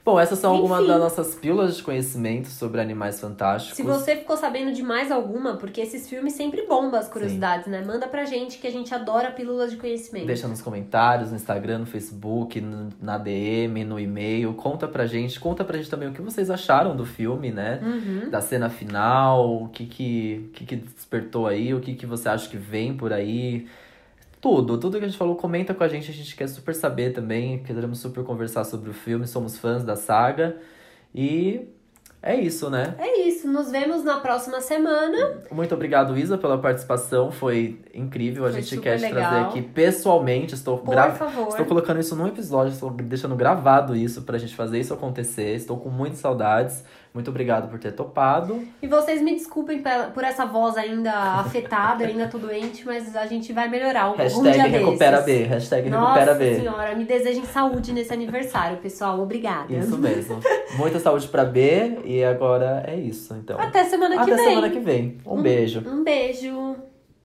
[0.05, 3.77] Bom, essas são algumas das nossas pílulas de conhecimento sobre animais fantásticos.
[3.77, 7.85] Se você ficou sabendo de mais alguma, porque esses filmes sempre bombam as curiosidades, né?
[7.87, 10.27] Manda pra gente que a gente adora pílulas de conhecimento.
[10.27, 14.53] Deixa nos comentários, no Instagram, no Facebook, no- na DM, no e-mail.
[14.55, 15.39] Conta pra gente.
[15.39, 17.79] Conta pra gente também o que vocês acharam do filme, né?
[17.81, 18.29] Uhum.
[18.29, 22.29] Da cena final, o que que, o que que despertou aí, o que que você
[22.29, 23.69] acha que vem por aí.
[24.43, 27.13] Tudo, tudo que a gente falou, comenta com a gente, a gente quer super saber
[27.13, 30.57] também, queremos super conversar sobre o filme, somos fãs da saga.
[31.15, 31.69] E
[32.21, 32.97] é isso, né?
[32.99, 35.43] É isso, nos vemos na próxima semana.
[35.53, 38.45] Muito obrigado, Isa, pela participação, foi incrível.
[38.45, 41.47] A Foi gente quer te trazer aqui pessoalmente, estou Por gra- favor.
[41.47, 45.55] Estou colocando isso num episódio, estou deixando gravado isso pra gente fazer isso acontecer.
[45.55, 46.83] Estou com muitas saudades.
[47.15, 48.67] Muito obrigado por ter topado.
[48.81, 49.83] E vocês me desculpem
[50.15, 54.17] por essa voz ainda afetada, ainda tô doente, mas a gente vai melhorar um, um
[54.17, 55.21] Hashtag recupera.
[55.21, 55.43] B.
[55.43, 56.55] Hashtag Nossa recupera B.
[56.57, 59.21] senhora, me desejem saúde nesse aniversário, pessoal.
[59.21, 59.73] Obrigada.
[59.75, 60.41] Isso mesmo.
[60.79, 61.99] Muita saúde pra B.
[62.05, 63.61] E agora é isso, então.
[63.61, 64.49] Até semana que Até vem.
[64.49, 65.19] semana que vem.
[65.27, 65.83] Um beijo.
[65.87, 66.77] Um beijo.